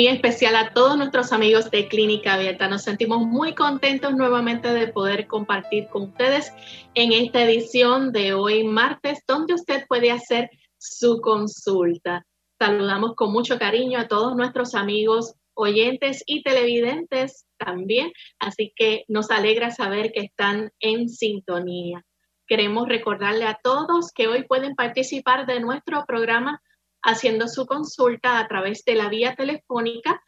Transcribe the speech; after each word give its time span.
Muy 0.00 0.08
especial 0.08 0.56
a 0.56 0.72
todos 0.72 0.96
nuestros 0.96 1.30
amigos 1.30 1.70
de 1.70 1.86
Clínica 1.86 2.32
Abierta. 2.32 2.68
Nos 2.68 2.84
sentimos 2.84 3.20
muy 3.20 3.54
contentos 3.54 4.14
nuevamente 4.14 4.72
de 4.72 4.88
poder 4.88 5.26
compartir 5.26 5.88
con 5.88 6.04
ustedes 6.04 6.54
en 6.94 7.12
esta 7.12 7.44
edición 7.44 8.10
de 8.10 8.32
hoy 8.32 8.64
martes, 8.64 9.22
donde 9.28 9.52
usted 9.52 9.84
puede 9.86 10.10
hacer 10.10 10.48
su 10.78 11.20
consulta. 11.20 12.24
Saludamos 12.58 13.14
con 13.14 13.30
mucho 13.30 13.58
cariño 13.58 13.98
a 13.98 14.08
todos 14.08 14.34
nuestros 14.34 14.74
amigos 14.74 15.34
oyentes 15.52 16.22
y 16.24 16.42
televidentes 16.44 17.44
también, 17.58 18.10
así 18.38 18.72
que 18.74 19.04
nos 19.06 19.30
alegra 19.30 19.70
saber 19.70 20.12
que 20.12 20.20
están 20.20 20.72
en 20.80 21.10
sintonía. 21.10 22.06
Queremos 22.46 22.88
recordarle 22.88 23.44
a 23.44 23.60
todos 23.62 24.12
que 24.14 24.28
hoy 24.28 24.44
pueden 24.44 24.74
participar 24.76 25.44
de 25.44 25.60
nuestro 25.60 26.06
programa 26.06 26.62
haciendo 27.02 27.48
su 27.48 27.66
consulta 27.66 28.38
a 28.38 28.48
través 28.48 28.84
de 28.84 28.94
la 28.94 29.08
vía 29.08 29.34
telefónica 29.34 30.22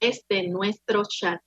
desde 0.00 0.48
nuestro 0.48 1.02
chat. 1.08 1.40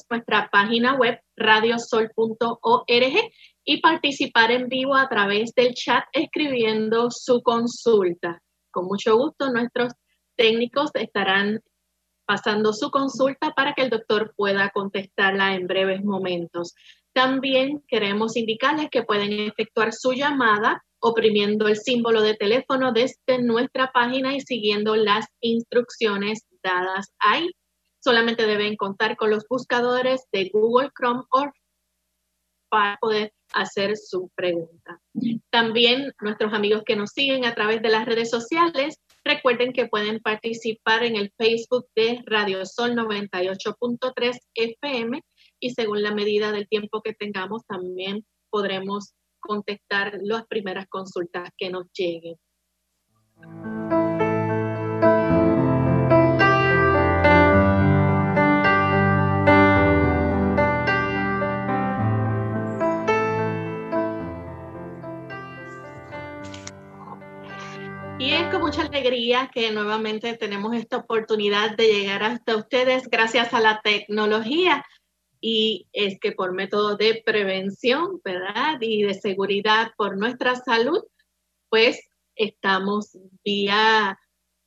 nuestra 0.09 0.49
página 0.51 0.95
web 0.95 1.21
radiosol.org 1.37 3.33
y 3.65 3.81
participar 3.81 4.51
en 4.51 4.69
vivo 4.69 4.95
a 4.95 5.09
través 5.09 5.55
del 5.55 5.75
chat 5.75 6.05
escribiendo 6.13 7.11
su 7.11 7.43
consulta. 7.43 8.41
Con 8.71 8.87
mucho 8.87 9.17
gusto 9.17 9.51
nuestros 9.51 9.93
técnicos 10.37 10.91
estarán 10.95 11.61
pasando 12.27 12.73
su 12.73 12.91
consulta 12.91 13.53
para 13.53 13.75
que 13.75 13.83
el 13.83 13.91
doctor 13.91 14.33
pueda 14.37 14.71
contestarla 14.71 15.55
en 15.55 15.67
breves 15.67 16.03
momentos. 16.03 16.75
También 17.13 17.85
queremos 17.87 18.37
indicarles 18.37 18.89
que 18.91 19.03
pueden 19.03 19.33
efectuar 19.41 19.93
su 19.93 20.13
llamada 20.13 20.83
oprimiendo 21.05 21.69
el 21.69 21.77
símbolo 21.77 22.23
de 22.23 22.35
teléfono 22.35 22.91
desde 22.91 23.43
nuestra 23.43 23.93
página 23.93 24.35
y 24.35 24.41
siguiendo 24.41 24.97
las 24.97 25.27
instrucciones 25.41 26.47
dadas 26.63 27.13
ahí. 27.19 27.51
Solamente 28.03 28.47
deben 28.47 28.75
contar 28.77 29.15
con 29.17 29.29
los 29.29 29.45
buscadores 29.47 30.23
de 30.33 30.49
Google 30.51 30.91
Chrome 30.99 31.25
o 31.31 31.45
para 32.71 32.97
poder 33.03 33.35
hacer 33.53 33.99
su 33.99 34.31
pregunta. 34.35 34.99
También 35.51 36.11
nuestros 36.23 36.55
amigos 36.55 36.83
que 36.87 36.97
nos 36.97 37.11
siguen 37.11 37.45
a 37.45 37.55
través 37.55 37.83
de 37.83 37.91
las 37.91 38.07
redes 38.07 38.31
sociales, 38.31 38.99
recuerden 39.27 39.75
que 39.75 39.87
pueden 39.87 40.21
participar 40.21 41.05
en 41.05 41.17
el 41.17 41.35
Facebook 41.37 41.87
de 41.95 42.23
Radio 42.25 42.65
Sol 42.65 42.93
98.3 42.97 44.39
FM 44.55 45.21
y 45.61 45.71
según 45.71 46.03
la 46.03 46.15
medida 46.15 46.51
del 46.51 46.67
tiempo 46.67 47.03
que 47.03 47.13
tengamos 47.13 47.63
también 47.67 48.25
podremos 48.49 49.13
contestar 49.47 50.19
las 50.23 50.47
primeras 50.47 50.87
consultas 50.89 51.51
que 51.57 51.71
nos 51.71 51.87
lleguen. 51.93 52.37
Y 68.19 68.33
es 68.33 68.51
con 68.51 68.63
mucha 68.63 68.83
alegría 68.83 69.51
que 69.53 69.71
nuevamente 69.73 70.35
tenemos 70.39 70.75
esta 70.75 70.97
oportunidad 70.97 71.77
de 71.77 71.89
llegar 71.89 72.23
hasta 72.23 72.57
ustedes 72.57 73.09
gracias 73.11 73.53
a 73.53 73.61
la 73.61 73.81
tecnología 73.83 74.83
y 75.47 75.87
es 75.93 76.19
que 76.21 76.33
por 76.33 76.55
método 76.55 76.97
de 76.97 77.23
prevención, 77.23 78.19
¿verdad? 78.25 78.79
Y 78.81 79.03
de 79.03 79.13
seguridad 79.13 79.93
por 79.99 80.17
nuestra 80.17 80.57
salud, 80.57 81.05
pues 81.69 82.01
estamos 82.35 83.19
vía 83.45 84.19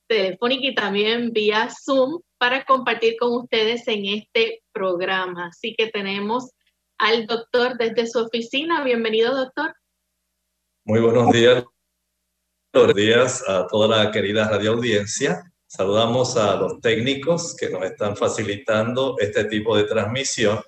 telefónica 0.06 0.68
y 0.68 0.74
también 0.76 1.32
vía 1.32 1.68
Zoom 1.84 2.20
para 2.38 2.64
compartir 2.64 3.16
con 3.18 3.32
ustedes 3.32 3.88
en 3.88 4.06
este 4.06 4.62
programa. 4.70 5.48
Así 5.48 5.74
que 5.76 5.88
tenemos 5.88 6.52
al 6.96 7.26
doctor 7.26 7.76
desde 7.76 8.06
su 8.06 8.20
oficina. 8.20 8.84
Bienvenido, 8.84 9.34
doctor. 9.34 9.74
Muy 10.84 11.00
buenos 11.00 11.32
días. 11.32 11.64
Buenos 12.72 12.94
días 12.94 13.48
a 13.48 13.66
toda 13.66 13.88
la 14.04 14.12
querida 14.12 14.48
radio 14.48 14.74
audiencia. 14.74 15.42
Saludamos 15.70 16.34
a 16.38 16.56
los 16.56 16.80
técnicos 16.80 17.54
que 17.54 17.68
nos 17.68 17.84
están 17.84 18.16
facilitando 18.16 19.16
este 19.18 19.44
tipo 19.44 19.76
de 19.76 19.84
transmisión. 19.84 20.58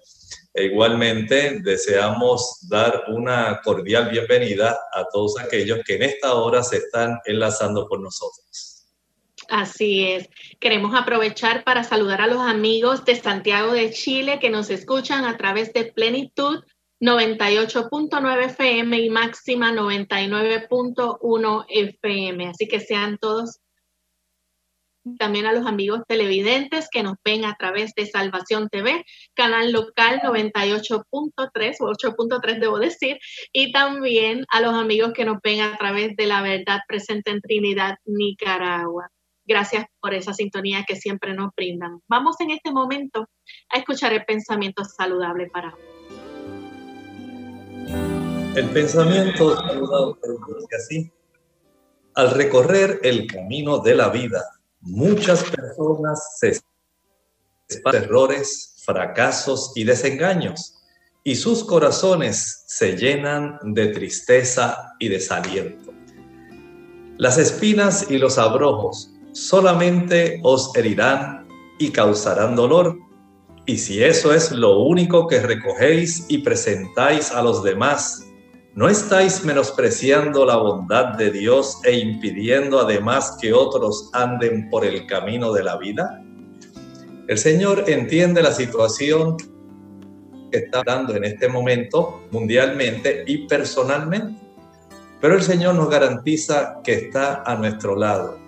E 0.52 0.64
igualmente 0.64 1.60
deseamos 1.62 2.68
dar 2.68 3.04
una 3.08 3.62
cordial 3.64 4.10
bienvenida 4.10 4.78
a 4.92 5.04
todos 5.10 5.40
aquellos 5.40 5.78
que 5.86 5.94
en 5.94 6.02
esta 6.02 6.34
hora 6.34 6.62
se 6.62 6.76
están 6.76 7.18
enlazando 7.24 7.88
con 7.88 8.02
nosotros. 8.02 8.84
Así 9.48 10.06
es. 10.06 10.28
Queremos 10.60 10.94
aprovechar 10.94 11.64
para 11.64 11.82
saludar 11.82 12.20
a 12.20 12.26
los 12.26 12.40
amigos 12.40 13.06
de 13.06 13.16
Santiago 13.16 13.72
de 13.72 13.90
Chile 13.92 14.38
que 14.38 14.50
nos 14.50 14.68
escuchan 14.68 15.24
a 15.24 15.38
través 15.38 15.72
de 15.72 15.86
Plenitud 15.86 16.62
98.9 17.00 18.44
FM 18.50 19.00
y 19.00 19.08
máxima 19.08 19.72
99.1 19.72 21.64
FM. 21.70 22.48
Así 22.48 22.68
que 22.68 22.80
sean 22.80 23.16
todos 23.16 23.60
también 25.18 25.46
a 25.46 25.52
los 25.52 25.66
amigos 25.66 26.02
televidentes 26.06 26.88
que 26.90 27.02
nos 27.02 27.16
ven 27.24 27.44
a 27.44 27.54
través 27.58 27.92
de 27.94 28.06
Salvación 28.06 28.68
TV, 28.68 29.04
canal 29.34 29.72
local 29.72 30.20
98.3 30.22 31.76
o 31.80 31.92
8.3 31.92 32.60
debo 32.60 32.78
decir, 32.78 33.18
y 33.52 33.72
también 33.72 34.44
a 34.50 34.60
los 34.60 34.74
amigos 34.74 35.12
que 35.14 35.24
nos 35.24 35.38
ven 35.42 35.60
a 35.60 35.76
través 35.76 36.16
de 36.16 36.26
La 36.26 36.42
Verdad 36.42 36.80
Presente 36.86 37.30
en 37.30 37.40
Trinidad, 37.40 37.96
Nicaragua. 38.04 39.08
Gracias 39.46 39.86
por 40.00 40.14
esa 40.14 40.32
sintonía 40.32 40.84
que 40.86 40.96
siempre 40.96 41.34
nos 41.34 41.50
brindan. 41.56 42.00
Vamos 42.08 42.36
en 42.40 42.50
este 42.52 42.70
momento 42.72 43.28
a 43.70 43.78
escuchar 43.78 44.12
el 44.12 44.24
pensamiento 44.24 44.84
saludable 44.84 45.48
para 45.50 45.74
hoy. 45.74 45.80
El 48.54 48.68
pensamiento 48.70 49.56
saludable 49.56 50.20
dice 50.48 50.76
así. 50.76 51.12
Al 52.14 52.32
recorrer 52.32 53.00
el 53.02 53.26
camino 53.26 53.78
de 53.78 53.94
la 53.94 54.08
vida, 54.08 54.59
muchas 54.80 55.44
personas 55.44 56.36
se 56.38 56.60
errores, 57.92 58.82
fracasos 58.84 59.72
y 59.76 59.84
desengaños, 59.84 60.76
y 61.22 61.36
sus 61.36 61.64
corazones 61.64 62.64
se 62.66 62.96
llenan 62.96 63.58
de 63.62 63.88
tristeza 63.88 64.94
y 64.98 65.08
desaliento. 65.08 65.92
Las 67.18 67.38
espinas 67.38 68.10
y 68.10 68.18
los 68.18 68.38
abrojos 68.38 69.12
solamente 69.32 70.40
os 70.42 70.74
herirán 70.74 71.46
y 71.78 71.90
causarán 71.90 72.56
dolor, 72.56 72.96
y 73.66 73.78
si 73.78 74.02
eso 74.02 74.32
es 74.34 74.50
lo 74.50 74.80
único 74.80 75.26
que 75.28 75.40
recogéis 75.40 76.24
y 76.28 76.38
presentáis 76.38 77.30
a 77.30 77.42
los 77.42 77.62
demás, 77.62 78.26
¿no 78.74 78.88
estáis 78.88 79.44
menospreciando 79.44 80.44
la 80.44 80.56
bondad 80.56 81.14
de 81.14 81.30
Dios 81.30 81.78
e 81.84 81.98
impidiendo 81.98 82.80
además 82.80 83.36
que 83.40 83.52
otros 83.52 84.10
anden 84.12 84.70
por 84.70 84.84
el 84.84 85.06
camino 85.06 85.52
de 85.52 85.64
la 85.64 85.76
vida? 85.76 86.22
El 87.28 87.38
Señor 87.38 87.84
entiende 87.88 88.42
la 88.42 88.52
situación 88.52 89.36
que 90.50 90.58
está 90.58 90.82
dando 90.84 91.14
en 91.14 91.24
este 91.24 91.48
momento 91.48 92.22
mundialmente 92.30 93.24
y 93.26 93.46
personalmente, 93.46 94.40
pero 95.20 95.34
el 95.34 95.42
Señor 95.42 95.74
nos 95.74 95.90
garantiza 95.90 96.80
que 96.82 96.94
está 96.94 97.42
a 97.44 97.54
nuestro 97.56 97.96
lado 97.96 98.40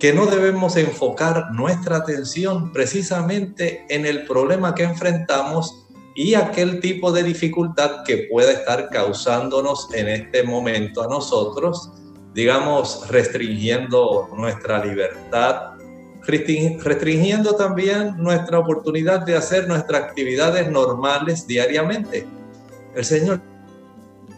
que 0.00 0.14
no 0.14 0.24
debemos 0.24 0.76
enfocar 0.78 1.52
nuestra 1.52 1.98
atención 1.98 2.72
precisamente 2.72 3.84
en 3.90 4.06
el 4.06 4.24
problema 4.24 4.74
que 4.74 4.82
enfrentamos 4.82 5.86
y 6.22 6.34
aquel 6.34 6.80
tipo 6.80 7.10
de 7.12 7.22
dificultad 7.22 8.02
que 8.04 8.28
pueda 8.30 8.52
estar 8.52 8.90
causándonos 8.90 9.88
en 9.94 10.06
este 10.06 10.42
momento 10.42 11.02
a 11.02 11.06
nosotros, 11.06 11.92
digamos, 12.34 13.08
restringiendo 13.08 14.28
nuestra 14.36 14.84
libertad, 14.84 15.78
restringiendo 16.26 17.54
también 17.56 18.18
nuestra 18.18 18.58
oportunidad 18.58 19.20
de 19.24 19.34
hacer 19.34 19.66
nuestras 19.66 20.02
actividades 20.02 20.70
normales 20.70 21.46
diariamente. 21.46 22.26
El 22.94 23.04
Señor 23.06 23.40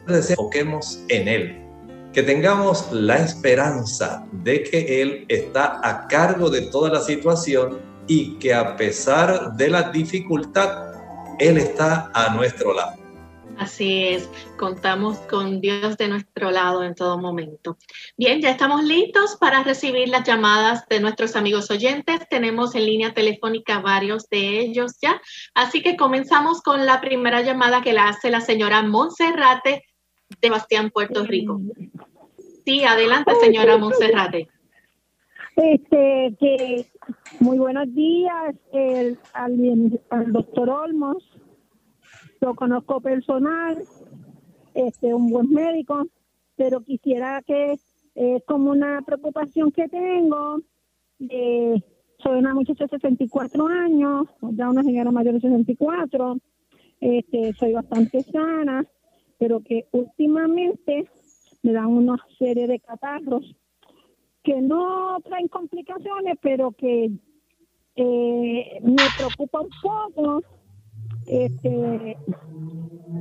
desea 0.06 0.37
que 0.37 0.61
enfoquemos 0.61 1.02
en 1.08 1.26
Él, 1.26 1.64
que 2.12 2.23
tengamos 2.23 2.93
la 2.93 3.17
esperanza 3.17 4.25
de 4.31 4.62
que 4.62 5.02
Él 5.02 5.25
está 5.26 5.81
a 5.82 6.06
cargo 6.06 6.49
de 6.49 6.61
toda 6.61 6.90
la 6.90 7.00
situación 7.00 7.81
y 8.06 8.38
que 8.38 8.55
a 8.55 8.76
pesar 8.76 9.56
de 9.56 9.69
la 9.69 9.90
dificultad, 9.90 10.92
Él 11.38 11.58
está 11.58 12.11
a 12.14 12.34
nuestro 12.34 12.73
lado. 12.75 13.02
Así 13.58 14.08
es, 14.08 14.29
contamos 14.56 15.19
con 15.19 15.61
Dios 15.61 15.96
de 15.96 16.08
nuestro 16.08 16.50
lado 16.50 16.82
en 16.82 16.94
todo 16.94 17.19
momento. 17.19 17.76
Bien, 18.17 18.40
ya 18.40 18.50
estamos 18.50 18.82
listos 18.82 19.37
para 19.38 19.62
recibir 19.62 20.08
las 20.08 20.26
llamadas 20.26 20.87
de 20.88 21.00
nuestros 21.00 21.37
amigos 21.37 21.70
oyentes. 21.70 22.26
Tenemos 22.29 22.75
en 22.75 22.87
línea 22.87 23.12
telefónica 23.12 23.81
varios 23.81 24.29
de 24.31 24.61
ellos 24.61 24.99
ya. 25.00 25.20
Así 25.55 25.82
que 25.82 25.96
comenzamos 25.96 26.62
con 26.62 26.87
la 26.87 27.00
primera 27.00 27.43
llamada 27.43 27.82
que 27.82 27.93
la 27.93 28.08
hace 28.08 28.31
la 28.31 28.40
señora 28.40 28.82
Monserrate 28.82 29.84
de 30.40 30.50
Bastián, 30.50 30.90
Puerto 30.90 31.25
Rico. 31.25 31.61
Sí, 32.64 32.84
adelante, 32.84 33.32
señora 33.40 33.76
Monserrate. 33.76 34.49
Este, 35.56 36.34
que 36.40 36.87
muy 37.41 37.59
buenos 37.59 37.93
días 37.95 38.55
al, 39.33 40.33
doctor 40.33 40.71
Olmos. 40.71 41.25
Lo 42.41 42.55
conozco 42.55 43.01
personal, 43.01 43.79
este, 44.75 45.15
un 45.15 45.31
buen 45.31 45.51
médico, 45.51 46.07
pero 46.57 46.81
quisiera 46.81 47.43
que 47.47 47.73
es 47.73 48.45
como 48.47 48.71
una 48.71 49.01
preocupación 49.03 49.71
que 49.73 49.89
tengo. 49.89 50.61
soy 51.19 52.39
una 52.39 52.55
muchacha 52.55 52.85
de 52.85 52.91
64 52.91 53.67
años, 53.67 54.29
ya 54.53 54.71
una 54.71 54.83
señora 54.83 55.11
mayor 55.11 55.35
de 55.35 55.41
64. 55.41 56.37
Este, 57.01 57.53
soy 57.55 57.73
bastante 57.73 58.23
sana, 58.23 58.85
pero 59.39 59.61
que 59.61 59.87
últimamente 59.93 61.09
me 61.63 61.73
dan 61.73 61.87
una 61.87 62.17
serie 62.39 62.67
de 62.67 62.81
catarros 62.81 63.57
que 64.43 64.61
no 64.61 65.19
traen 65.23 65.49
complicaciones, 65.49 66.37
pero 66.41 66.73
que 66.73 67.11
eh, 67.97 68.81
me 68.83 69.11
preocupa 69.11 69.61
un 69.61 69.71
poco. 69.81 70.43
Este, 71.27 72.17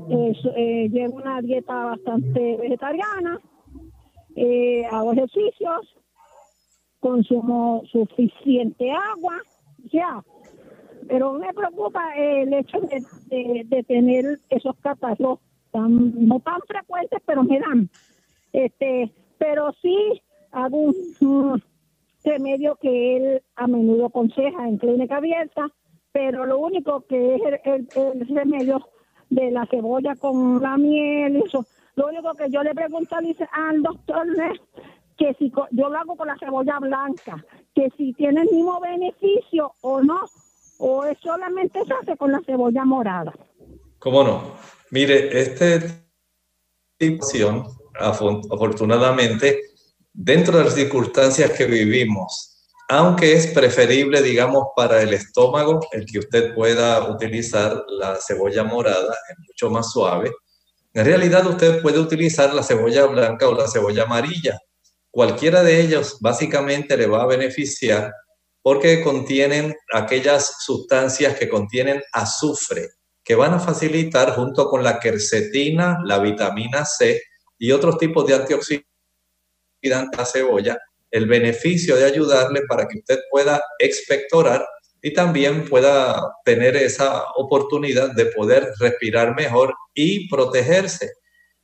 eh, 0.09 0.89
llevo 0.89 1.18
una 1.18 1.41
dieta 1.41 1.73
bastante 1.73 2.57
vegetariana, 2.57 3.39
eh, 4.35 4.83
hago 4.91 5.13
ejercicios, 5.13 5.95
consumo 7.00 7.83
suficiente 7.91 8.91
agua, 8.91 9.38
ya. 9.91 10.23
Pero 11.07 11.33
me 11.33 11.53
preocupa 11.53 12.15
el 12.15 12.53
hecho 12.53 12.79
de, 12.79 13.63
de 13.65 13.83
tener 13.83 14.39
esos 14.50 14.75
catarros 14.77 15.39
no 15.73 16.39
tan 16.39 16.59
frecuentes, 16.68 17.19
pero 17.25 17.44
me 17.44 17.59
dan. 17.59 17.89
Este, 18.51 19.12
pero 19.38 19.71
sí 19.81 20.21
hago 20.51 20.92
un, 21.19 21.63
remedio 22.24 22.75
que 22.75 23.18
él 23.18 23.44
a 23.56 23.68
menudo 23.68 24.06
aconseja 24.06 24.68
en 24.68 24.77
clínica 24.77 25.18
abierta, 25.18 25.68
pero 26.12 26.45
lo 26.45 26.59
único 26.59 27.01
que 27.07 27.36
es 27.36 27.42
el, 27.63 27.88
remedio 28.27 28.88
de 29.30 29.50
la 29.50 29.65
cebolla 29.65 30.15
con 30.15 30.62
la 30.62 30.77
miel, 30.77 31.42
eso, 31.45 31.65
lo 31.95 32.07
único 32.07 32.33
que 32.36 32.50
yo 32.51 32.62
le 32.63 32.75
pregunto 32.75 33.15
al 33.15 33.81
doctor 33.81 34.27
es 34.51 34.59
que 35.18 35.33
si 35.36 35.51
yo 35.71 35.89
lo 35.89 35.98
hago 35.98 36.15
con 36.15 36.27
la 36.27 36.38
cebolla 36.38 36.80
blanca, 36.80 37.44
que 37.74 37.89
si 37.97 38.13
tiene 38.13 38.42
el 38.42 38.50
mismo 38.51 38.80
beneficio 38.80 39.74
o 39.81 40.01
no, 40.01 40.19
o 40.80 41.06
es 41.06 41.18
solamente 41.19 41.80
se 41.86 41.94
hace 41.94 42.18
con 42.18 42.31
la 42.31 42.42
cebolla 42.45 42.86
morada. 42.86 43.33
¿Cómo 44.00 44.24
no? 44.24 44.56
Mire, 44.89 45.39
este 45.39 45.80
tipo 46.97 47.25
afortunadamente, 48.00 49.62
dentro 50.13 50.57
de 50.57 50.65
las 50.65 50.75
circunstancias 50.75 51.51
que 51.51 51.65
vivimos, 51.65 52.51
aunque 52.89 53.33
es 53.33 53.47
preferible, 53.47 54.21
digamos, 54.21 54.67
para 54.75 55.01
el 55.01 55.13
estómago, 55.13 55.79
el 55.91 56.05
que 56.05 56.19
usted 56.19 56.53
pueda 56.53 57.09
utilizar 57.09 57.83
la 57.87 58.17
cebolla 58.17 58.63
morada, 58.63 59.15
es 59.29 59.37
mucho 59.39 59.69
más 59.69 59.91
suave, 59.91 60.31
en 60.93 61.05
realidad 61.05 61.47
usted 61.47 61.81
puede 61.81 61.99
utilizar 61.99 62.53
la 62.53 62.63
cebolla 62.63 63.05
blanca 63.05 63.47
o 63.47 63.55
la 63.55 63.67
cebolla 63.67 64.03
amarilla. 64.03 64.59
Cualquiera 65.09 65.63
de 65.63 65.80
ellos 65.80 66.18
básicamente 66.19 66.97
le 66.97 67.07
va 67.07 67.23
a 67.23 67.27
beneficiar 67.27 68.13
porque 68.61 69.01
contienen 69.01 69.73
aquellas 69.94 70.57
sustancias 70.59 71.37
que 71.37 71.47
contienen 71.47 72.03
azufre 72.11 72.89
que 73.23 73.35
van 73.35 73.53
a 73.53 73.59
facilitar 73.59 74.35
junto 74.35 74.65
con 74.65 74.83
la 74.83 74.99
quercetina, 74.99 75.99
la 76.03 76.19
vitamina 76.19 76.83
C 76.85 77.21
y 77.57 77.71
otros 77.71 77.97
tipos 77.97 78.25
de 78.25 78.35
antioxidantes 78.35 78.91
a 80.18 80.26
cebolla, 80.26 80.78
el 81.09 81.26
beneficio 81.26 81.95
de 81.95 82.06
ayudarle 82.06 82.61
para 82.68 82.88
que 82.88 83.00
usted 83.00 83.19
pueda 83.30 83.61
expectorar 83.80 84.66
y 85.02 85.14
también 85.14 85.68
pueda 85.68 86.21
tener 86.45 86.76
esa 86.76 87.23
oportunidad 87.35 88.11
de 88.14 88.26
poder 88.28 88.71
respirar 88.80 89.35
mejor 89.35 89.73
y 89.94 90.30
protegerse. 90.30 91.11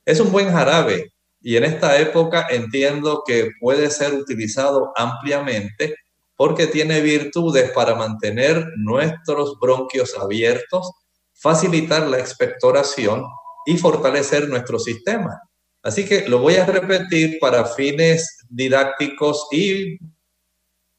Es 0.04 0.20
un 0.20 0.32
buen 0.32 0.50
jarabe 0.50 1.12
y 1.40 1.56
en 1.56 1.64
esta 1.64 1.98
época 2.00 2.46
entiendo 2.50 3.22
que 3.26 3.50
puede 3.60 3.90
ser 3.90 4.14
utilizado 4.14 4.92
ampliamente 4.96 5.94
porque 6.36 6.66
tiene 6.66 7.00
virtudes 7.00 7.70
para 7.72 7.94
mantener 7.94 8.64
nuestros 8.76 9.58
bronquios 9.58 10.16
abiertos, 10.16 10.90
facilitar 11.34 12.06
la 12.06 12.18
expectoración 12.18 13.24
y 13.66 13.76
fortalecer 13.76 14.48
nuestro 14.48 14.78
sistema. 14.78 15.40
Así 15.88 16.04
que 16.04 16.28
lo 16.28 16.40
voy 16.40 16.56
a 16.56 16.66
repetir 16.66 17.38
para 17.40 17.64
fines 17.64 18.44
didácticos 18.50 19.48
y, 19.50 19.96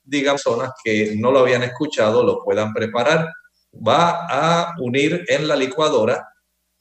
digamos, 0.03 0.41
personas 0.41 0.71
que 0.83 1.15
no 1.15 1.31
lo 1.31 1.41
habían 1.41 1.61
escuchado 1.61 2.23
lo 2.23 2.43
puedan 2.43 2.73
preparar. 2.73 3.31
Va 3.71 4.25
a 4.25 4.73
unir 4.79 5.25
en 5.27 5.47
la 5.47 5.55
licuadora 5.55 6.27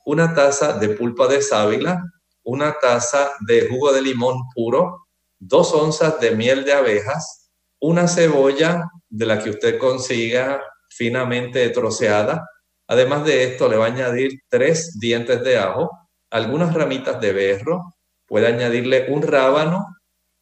una 0.07 0.33
taza 0.35 0.79
de 0.79 0.89
pulpa 0.89 1.29
de 1.29 1.43
sábila, 1.43 2.03
una 2.45 2.79
taza 2.79 3.31
de 3.47 3.69
jugo 3.69 3.93
de 3.93 4.01
limón 4.01 4.39
puro, 4.55 5.07
dos 5.39 5.75
onzas 5.75 6.19
de 6.19 6.31
miel 6.31 6.65
de 6.65 6.73
abejas, 6.73 7.51
una 7.79 8.09
cebolla 8.09 8.85
de 9.11 9.27
la 9.27 9.43
que 9.43 9.51
usted 9.51 9.79
consiga 9.79 10.63
finamente 10.89 11.69
troceada, 11.69 12.43
Además 12.91 13.27
de 13.27 13.45
esto, 13.45 13.69
le 13.69 13.77
va 13.77 13.85
a 13.85 13.89
añadir 13.89 14.41
tres 14.49 14.99
dientes 14.99 15.45
de 15.45 15.59
ajo, 15.59 15.91
algunas 16.31 16.73
ramitas 16.73 17.21
de 17.21 17.35
berro, 17.35 17.83
puede 18.29 18.47
añadirle 18.47 19.07
un 19.09 19.23
rábano 19.23 19.87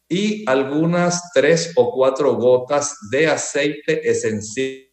y 0.09 0.47
algunas 0.47 1.31
tres 1.33 1.73
o 1.75 1.91
cuatro 1.91 2.35
gotas 2.35 2.97
de 3.11 3.27
aceite 3.27 4.09
esencial. 4.09 4.85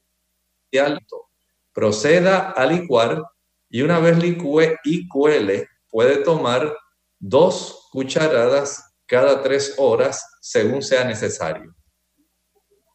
Proceda 1.72 2.50
a 2.50 2.66
licuar 2.66 3.22
y 3.68 3.82
una 3.82 3.98
vez 3.98 4.18
licúe 4.18 4.76
y 4.84 5.08
cuele, 5.08 5.68
puede 5.90 6.18
tomar 6.18 6.74
dos 7.18 7.88
cucharadas 7.90 8.94
cada 9.06 9.42
tres 9.42 9.74
horas 9.78 10.24
según 10.40 10.82
sea 10.82 11.04
necesario. 11.04 11.74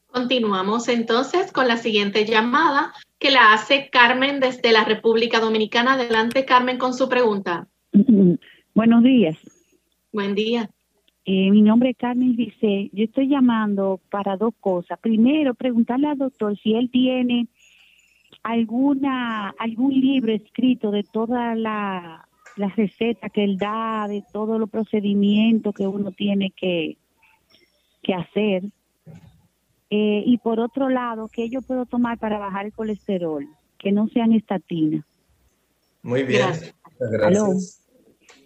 Continuamos 0.07 0.87
entonces 0.87 1.51
con 1.51 1.67
la 1.67 1.77
siguiente 1.77 2.25
llamada 2.25 2.93
que 3.19 3.29
la 3.29 3.53
hace 3.53 3.89
Carmen 3.91 4.39
desde 4.39 4.71
la 4.71 4.83
República 4.83 5.39
Dominicana. 5.39 5.93
Adelante, 5.93 6.45
Carmen, 6.45 6.77
con 6.77 6.93
su 6.93 7.07
pregunta. 7.09 7.67
Buenos 8.73 9.03
días. 9.03 9.37
Buen 10.11 10.33
día. 10.35 10.69
Eh, 11.25 11.51
mi 11.51 11.61
nombre 11.61 11.91
es 11.91 11.97
Carmen 11.97 12.35
dice, 12.35 12.89
yo 12.91 13.03
estoy 13.03 13.27
llamando 13.27 13.99
para 14.09 14.35
dos 14.35 14.53
cosas. 14.59 14.97
Primero, 14.99 15.53
preguntarle 15.53 16.07
al 16.07 16.17
doctor 16.17 16.57
si 16.57 16.73
él 16.73 16.89
tiene 16.89 17.47
alguna 18.41 19.49
algún 19.59 19.91
libro 19.99 20.31
escrito 20.31 20.91
de 20.91 21.03
toda 21.03 21.55
la, 21.55 22.27
la 22.55 22.69
receta 22.69 23.29
que 23.29 23.43
él 23.43 23.57
da, 23.57 24.07
de 24.07 24.23
todos 24.33 24.59
los 24.59 24.69
procedimientos 24.69 25.75
que 25.75 25.85
uno 25.85 26.11
tiene 26.11 26.51
que, 26.51 26.97
que 28.01 28.13
hacer. 28.13 28.63
Eh, 29.91 30.23
y 30.25 30.37
por 30.39 30.59
otro 30.59 30.89
lado, 30.89 31.29
¿qué 31.31 31.49
yo 31.49 31.61
puedo 31.61 31.85
tomar 31.85 32.17
para 32.17 32.39
bajar 32.39 32.65
el 32.65 32.73
colesterol? 32.73 33.47
Que 33.77 33.91
no 33.91 34.07
sean 34.07 34.33
estatinas. 34.33 35.05
Muy 36.01 36.23
bien. 36.23 36.47
Gracias. 36.99 37.81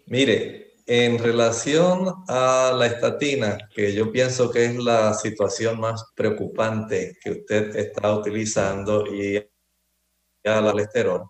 Mire, 0.05 0.72
en 0.85 1.17
relación 1.17 2.13
a 2.27 2.73
la 2.75 2.87
estatina, 2.87 3.57
que 3.73 3.93
yo 3.93 4.11
pienso 4.11 4.51
que 4.51 4.65
es 4.65 4.75
la 4.75 5.13
situación 5.13 5.79
más 5.79 6.03
preocupante 6.15 7.17
que 7.23 7.31
usted 7.31 7.75
está 7.75 8.13
utilizando 8.13 9.05
y 9.07 9.37
al 10.43 10.71
colesterol, 10.71 11.23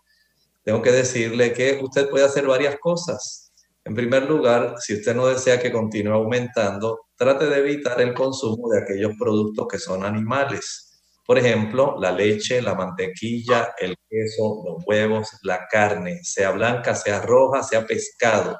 tengo 0.63 0.81
que 0.81 0.91
decirle 0.91 1.53
que 1.53 1.79
usted 1.83 2.09
puede 2.09 2.25
hacer 2.25 2.47
varias 2.47 2.77
cosas. 2.79 3.51
En 3.85 3.93
primer 3.93 4.27
lugar, 4.27 4.75
si 4.79 4.95
usted 4.95 5.13
no 5.13 5.27
desea 5.27 5.59
que 5.59 5.71
continúe 5.71 6.13
aumentando, 6.13 7.01
trate 7.15 7.45
de 7.45 7.57
evitar 7.57 8.01
el 8.01 8.13
consumo 8.13 8.69
de 8.69 8.81
aquellos 8.81 9.11
productos 9.19 9.67
que 9.67 9.77
son 9.77 10.03
animales. 10.03 11.01
Por 11.27 11.37
ejemplo, 11.37 11.95
la 11.99 12.11
leche, 12.11 12.61
la 12.61 12.75
mantequilla, 12.75 13.75
el 13.77 13.95
queso, 14.09 14.63
los 14.65 14.83
huevos, 14.87 15.27
la 15.43 15.67
carne, 15.69 16.19
sea 16.23 16.51
blanca, 16.51 16.95
sea 16.95 17.21
roja, 17.21 17.61
sea 17.61 17.85
pescado 17.85 18.57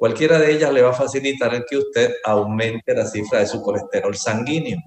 Cualquiera 0.00 0.38
de 0.38 0.52
ellas 0.52 0.72
le 0.72 0.80
va 0.80 0.92
a 0.92 0.94
facilitar 0.94 1.54
el 1.54 1.66
que 1.68 1.76
usted 1.76 2.14
aumente 2.24 2.94
la 2.94 3.04
cifra 3.04 3.40
de 3.40 3.46
su 3.46 3.60
colesterol 3.60 4.16
sanguíneo. 4.16 4.78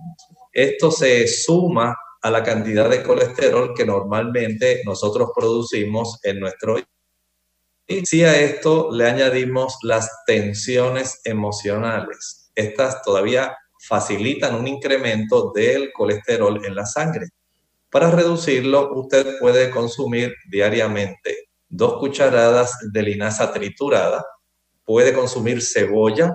Esto 0.51 0.89
se 0.89 1.27
suma 1.27 1.95
a 2.19 2.31
la 2.31 2.41
cantidad 2.41 2.89
de 2.89 3.03
colesterol 3.03 3.75
que 3.75 3.85
normalmente 3.85 4.81
nosotros 4.83 5.29
producimos 5.35 6.17
en 6.23 6.39
nuestro 6.39 6.77
y 7.85 8.03
si 8.07 8.23
a 8.23 8.39
esto 8.41 8.89
le 8.91 9.07
añadimos 9.07 9.77
las 9.83 10.09
tensiones 10.25 11.21
emocionales, 11.25 12.51
estas 12.55 13.03
todavía 13.03 13.55
facilitan 13.87 14.55
un 14.55 14.67
incremento 14.67 15.51
del 15.53 15.93
colesterol 15.93 16.65
en 16.65 16.73
la 16.73 16.87
sangre. 16.87 17.27
Para 17.91 18.09
reducirlo, 18.09 18.89
usted 18.95 19.37
puede 19.39 19.69
consumir 19.69 20.33
diariamente 20.49 21.49
dos 21.69 21.99
cucharadas 21.99 22.79
de 22.91 23.03
linaza 23.03 23.53
triturada, 23.53 24.25
puede 24.85 25.13
consumir 25.13 25.61
cebolla, 25.61 26.33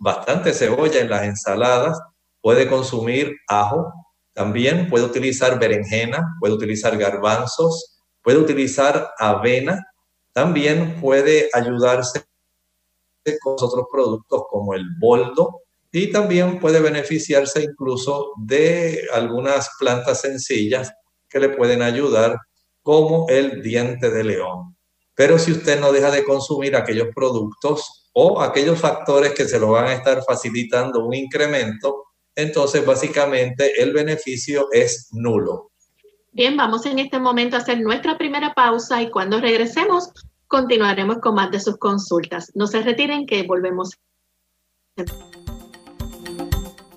bastante 0.00 0.52
cebolla 0.52 1.00
en 1.00 1.10
las 1.10 1.24
ensaladas, 1.24 1.98
puede 2.40 2.68
consumir 2.68 3.34
ajo, 3.48 3.92
también 4.32 4.88
puede 4.88 5.04
utilizar 5.04 5.58
berenjena, 5.58 6.36
puede 6.40 6.54
utilizar 6.54 6.96
garbanzos, 6.96 8.00
puede 8.22 8.38
utilizar 8.38 9.10
avena, 9.18 9.84
también 10.32 11.00
puede 11.00 11.48
ayudarse 11.52 12.24
con 13.42 13.54
otros 13.54 13.86
productos 13.90 14.42
como 14.48 14.74
el 14.74 14.84
boldo 15.00 15.62
y 15.90 16.12
también 16.12 16.60
puede 16.60 16.80
beneficiarse 16.80 17.62
incluso 17.62 18.32
de 18.36 19.08
algunas 19.12 19.70
plantas 19.78 20.20
sencillas 20.20 20.92
que 21.28 21.40
le 21.40 21.48
pueden 21.50 21.82
ayudar 21.82 22.38
como 22.82 23.26
el 23.28 23.62
diente 23.62 24.10
de 24.10 24.24
león. 24.24 24.77
Pero 25.18 25.36
si 25.36 25.50
usted 25.50 25.80
no 25.80 25.90
deja 25.90 26.12
de 26.12 26.22
consumir 26.22 26.76
aquellos 26.76 27.08
productos 27.12 28.08
o 28.12 28.40
aquellos 28.40 28.78
factores 28.78 29.34
que 29.34 29.46
se 29.46 29.58
lo 29.58 29.72
van 29.72 29.86
a 29.86 29.94
estar 29.94 30.22
facilitando 30.22 31.04
un 31.04 31.12
incremento, 31.12 32.04
entonces 32.36 32.86
básicamente 32.86 33.82
el 33.82 33.92
beneficio 33.92 34.68
es 34.70 35.08
nulo. 35.10 35.72
Bien, 36.30 36.56
vamos 36.56 36.86
en 36.86 37.00
este 37.00 37.18
momento 37.18 37.56
a 37.56 37.58
hacer 37.58 37.80
nuestra 37.80 38.16
primera 38.16 38.54
pausa 38.54 39.02
y 39.02 39.10
cuando 39.10 39.40
regresemos 39.40 40.12
continuaremos 40.46 41.18
con 41.18 41.34
más 41.34 41.50
de 41.50 41.58
sus 41.58 41.78
consultas. 41.78 42.52
No 42.54 42.68
se 42.68 42.80
retiren 42.82 43.26
que 43.26 43.42
volvemos. 43.42 43.98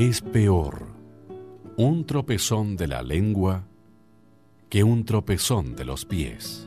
Es 0.00 0.22
peor 0.22 0.86
un 1.76 2.06
tropezón 2.06 2.74
de 2.78 2.86
la 2.86 3.02
lengua 3.02 3.66
que 4.70 4.82
un 4.82 5.04
tropezón 5.04 5.76
de 5.76 5.84
los 5.84 6.06
pies. 6.06 6.66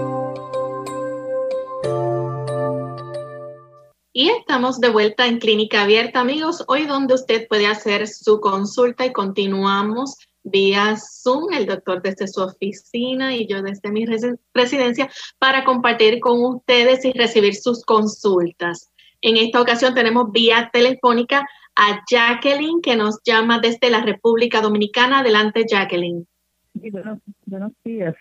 Y 4.13 4.27
estamos 4.27 4.81
de 4.81 4.89
vuelta 4.89 5.25
en 5.25 5.39
Clínica 5.39 5.83
Abierta, 5.83 6.19
amigos, 6.19 6.65
hoy 6.67 6.85
donde 6.85 7.13
usted 7.13 7.47
puede 7.47 7.67
hacer 7.67 8.09
su 8.09 8.41
consulta 8.41 9.05
y 9.05 9.13
continuamos 9.13 10.17
vía 10.43 10.97
Zoom, 10.97 11.53
el 11.53 11.65
doctor 11.65 12.01
desde 12.01 12.27
su 12.27 12.41
oficina 12.41 13.33
y 13.33 13.47
yo 13.47 13.61
desde 13.61 13.89
mi 13.89 14.05
residencia 14.53 15.09
para 15.39 15.63
compartir 15.63 16.19
con 16.19 16.43
ustedes 16.43 17.05
y 17.05 17.13
recibir 17.13 17.55
sus 17.55 17.85
consultas. 17.85 18.91
En 19.21 19.37
esta 19.37 19.61
ocasión 19.61 19.93
tenemos 19.93 20.29
vía 20.33 20.69
telefónica 20.73 21.47
a 21.77 22.01
Jacqueline 22.09 22.81
que 22.81 22.97
nos 22.97 23.21
llama 23.23 23.59
desde 23.59 23.89
la 23.89 24.03
República 24.03 24.59
Dominicana. 24.59 25.19
Adelante, 25.19 25.63
Jacqueline. 25.65 26.27
buenos, 26.73 27.71
días. 27.85 28.15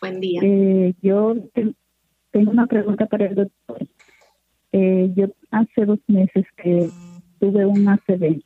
Buen 0.00 0.18
día. 0.18 0.40
Eh, 0.42 0.92
yo 1.00 1.36
tengo 2.32 2.50
una 2.50 2.66
pregunta 2.66 3.06
para 3.06 3.26
el 3.26 3.36
doctor. 3.36 3.86
Eh, 4.72 5.10
yo 5.16 5.26
hace 5.50 5.84
dos 5.84 5.98
meses 6.06 6.46
que 6.56 6.88
tuve 7.40 7.66
un 7.66 7.88
ACV 7.88 8.40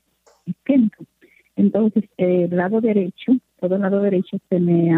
Entonces, 1.56 2.04
el 2.16 2.56
lado 2.56 2.80
derecho, 2.80 3.32
todo 3.60 3.76
el 3.76 3.82
lado 3.82 4.00
derecho 4.00 4.38
se 4.48 4.58
me, 4.58 4.90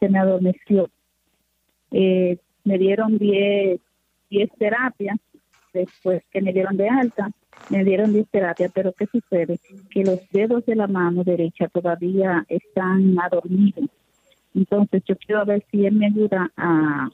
se 0.00 0.08
me 0.08 0.18
adormeció. 0.18 0.88
Eh, 1.90 2.38
me 2.64 2.78
dieron 2.78 3.18
10 3.18 3.80
terapias 4.58 5.18
después 5.72 6.22
que 6.30 6.40
me 6.40 6.52
dieron 6.52 6.76
de 6.76 6.88
alta, 6.88 7.30
me 7.68 7.84
dieron 7.84 8.12
10 8.12 8.28
terapias, 8.30 8.72
pero 8.74 8.92
¿qué 8.92 9.06
sucede? 9.06 9.58
Que 9.90 10.04
los 10.04 10.20
dedos 10.30 10.64
de 10.66 10.76
la 10.76 10.86
mano 10.86 11.24
derecha 11.24 11.68
todavía 11.68 12.44
están 12.48 13.18
adormidos. 13.20 13.90
Entonces 14.54 15.02
yo 15.06 15.16
quiero 15.16 15.44
ver 15.44 15.64
si 15.70 15.84
él 15.84 15.94
me 15.94 16.06
ayuda 16.06 16.50
a, 16.56 17.08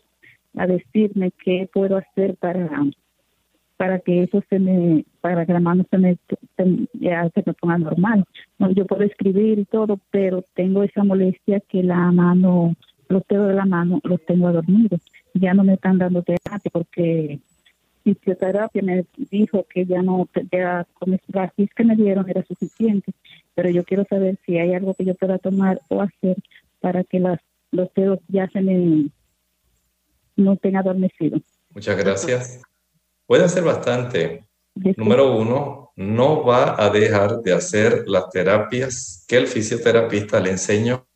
a 0.56 0.66
decirme 0.66 1.32
qué 1.42 1.68
puedo 1.72 1.96
hacer 1.96 2.36
para 2.36 2.68
para 3.80 3.98
que 3.98 4.24
eso 4.24 4.44
se 4.50 4.58
me, 4.58 5.06
para 5.22 5.46
que 5.46 5.54
la 5.54 5.60
mano 5.60 5.86
se 5.90 5.96
me, 5.96 6.18
se, 6.58 6.64
me 7.46 7.54
ponga 7.54 7.78
normal. 7.78 8.26
No, 8.58 8.70
yo 8.72 8.84
puedo 8.84 9.04
escribir 9.04 9.58
y 9.58 9.64
todo, 9.64 9.98
pero 10.10 10.44
tengo 10.54 10.82
esa 10.82 11.02
molestia 11.02 11.60
que 11.60 11.82
la 11.82 12.12
mano, 12.12 12.76
los 13.08 13.22
dedos 13.26 13.48
de 13.48 13.54
la 13.54 13.64
mano 13.64 13.98
los 14.04 14.22
tengo 14.26 14.48
adormidos. 14.48 15.00
Ya 15.32 15.54
no 15.54 15.64
me 15.64 15.72
están 15.72 15.96
dando 15.96 16.22
terapia 16.22 16.70
porque 16.70 17.40
fisioterapia 18.04 18.82
me 18.82 19.06
dijo 19.30 19.64
que 19.72 19.86
ya 19.86 20.02
no, 20.02 20.28
ya 20.52 20.86
con 20.92 21.18
las 21.28 21.50
que 21.54 21.84
me 21.84 21.96
dieron 21.96 22.28
era 22.28 22.44
suficiente, 22.44 23.14
pero 23.54 23.70
yo 23.70 23.82
quiero 23.84 24.04
saber 24.04 24.38
si 24.44 24.58
hay 24.58 24.74
algo 24.74 24.92
que 24.92 25.06
yo 25.06 25.14
pueda 25.14 25.38
tomar 25.38 25.80
o 25.88 26.02
hacer 26.02 26.36
para 26.80 27.02
que 27.02 27.18
las, 27.18 27.40
los 27.70 27.88
dedos 27.94 28.18
ya 28.28 28.46
se 28.48 28.60
me 28.60 29.08
no 30.36 30.52
estén 30.52 30.76
adormecidos. 30.76 31.40
Muchas 31.72 31.96
gracias. 31.96 32.60
Puede 33.30 33.44
hacer 33.44 33.62
bastante. 33.62 34.44
Número 34.74 35.36
uno, 35.36 35.92
no 35.94 36.44
va 36.44 36.74
a 36.76 36.90
dejar 36.90 37.38
de 37.42 37.52
hacer 37.52 38.02
las 38.08 38.28
terapias 38.28 39.24
que 39.28 39.36
el 39.36 39.46
fisioterapista 39.46 40.40
le 40.40 40.50
enseñó. 40.50 41.06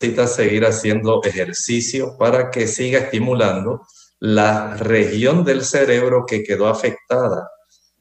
Necesita 0.00 0.26
seguir 0.26 0.66
haciendo 0.66 1.22
ejercicio 1.22 2.16
para 2.18 2.50
que 2.50 2.66
siga 2.66 2.98
estimulando 2.98 3.82
la 4.18 4.76
región 4.76 5.44
del 5.44 5.64
cerebro 5.64 6.24
que 6.26 6.42
quedó 6.42 6.66
afectada. 6.66 7.48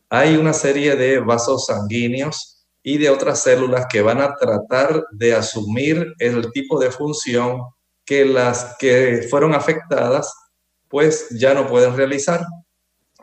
Hay 0.10 0.36
una 0.36 0.54
serie 0.54 0.96
de 0.96 1.20
vasos 1.20 1.68
sanguíneos 1.68 2.66
y 2.82 2.98
de 2.98 3.12
otras 3.12 3.44
células 3.44 3.86
que 3.92 4.02
van 4.02 4.22
a 4.22 4.34
tratar 4.34 5.06
de 5.12 5.36
asumir 5.36 6.16
el 6.18 6.52
tipo 6.52 6.80
de 6.80 6.90
función 6.90 7.62
que 8.04 8.26
las 8.26 8.76
que 8.80 9.28
fueron 9.30 9.54
afectadas 9.54 10.34
pues 10.88 11.28
ya 11.30 11.54
no 11.54 11.68
pueden 11.68 11.96
realizar. 11.96 12.44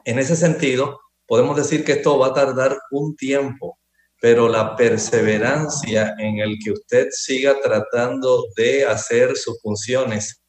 En 0.05 0.19
ese 0.19 0.37
sentido, 0.37 1.01
podemos 1.27 1.57
decir 1.57 1.85
que 1.85 1.93
esto 1.93 2.19
va 2.19 2.29
a 2.29 2.35
tardar 2.35 2.79
un 2.91 3.17
tiempo, 3.17 3.79
pero 4.21 4.49
la 4.49 4.77
perseverancia 4.77 6.15
en 6.19 6.39
el 6.39 6.59
que 6.63 6.73
usted 6.73 7.09
siga 7.11 7.61
tratando 7.61 8.45
de 8.57 8.85
hacer 8.85 9.37
sus 9.37 9.61
funciones 9.61 10.45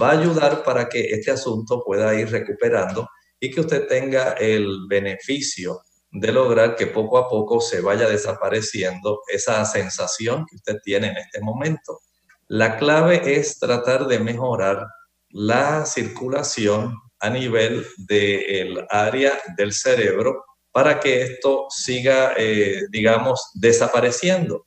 va 0.00 0.10
a 0.10 0.18
ayudar 0.20 0.62
para 0.62 0.88
que 0.88 1.00
este 1.00 1.30
asunto 1.30 1.82
pueda 1.84 2.14
ir 2.14 2.30
recuperando 2.30 3.08
y 3.40 3.50
que 3.50 3.60
usted 3.60 3.86
tenga 3.86 4.32
el 4.32 4.86
beneficio 4.88 5.82
de 6.10 6.32
lograr 6.32 6.76
que 6.76 6.86
poco 6.86 7.18
a 7.18 7.28
poco 7.28 7.60
se 7.60 7.80
vaya 7.80 8.08
desapareciendo 8.08 9.20
esa 9.28 9.64
sensación 9.64 10.46
que 10.48 10.56
usted 10.56 10.76
tiene 10.82 11.08
en 11.08 11.16
este 11.18 11.40
momento. 11.40 12.00
La 12.46 12.76
clave 12.76 13.36
es 13.38 13.58
tratar 13.58 14.06
de 14.06 14.18
mejorar 14.18 14.86
la 15.30 15.84
circulación 15.84 16.94
a 17.20 17.30
nivel 17.30 17.86
del 17.96 18.84
área 18.90 19.38
del 19.56 19.72
cerebro 19.72 20.44
para 20.72 21.00
que 21.00 21.22
esto 21.22 21.66
siga, 21.70 22.34
eh, 22.36 22.82
digamos, 22.90 23.50
desapareciendo. 23.54 24.66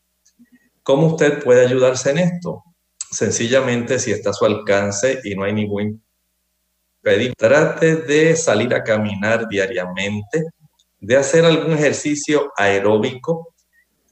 ¿Cómo 0.83 1.07
usted 1.07 1.43
puede 1.43 1.65
ayudarse 1.65 2.11
en 2.11 2.17
esto? 2.17 2.63
Sencillamente, 3.11 3.99
si 3.99 4.11
está 4.11 4.31
a 4.31 4.33
su 4.33 4.45
alcance 4.45 5.19
y 5.23 5.35
no 5.35 5.43
hay 5.43 5.53
ningún 5.53 6.03
impedimento, 7.03 7.35
trate 7.37 7.97
de 7.97 8.35
salir 8.35 8.73
a 8.73 8.83
caminar 8.83 9.47
diariamente, 9.47 10.45
de 10.99 11.17
hacer 11.17 11.45
algún 11.45 11.73
ejercicio 11.73 12.51
aeróbico 12.57 13.53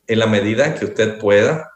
en 0.07 0.19
la 0.19 0.27
medida 0.27 0.75
que 0.75 0.85
usted 0.85 1.17
pueda. 1.19 1.69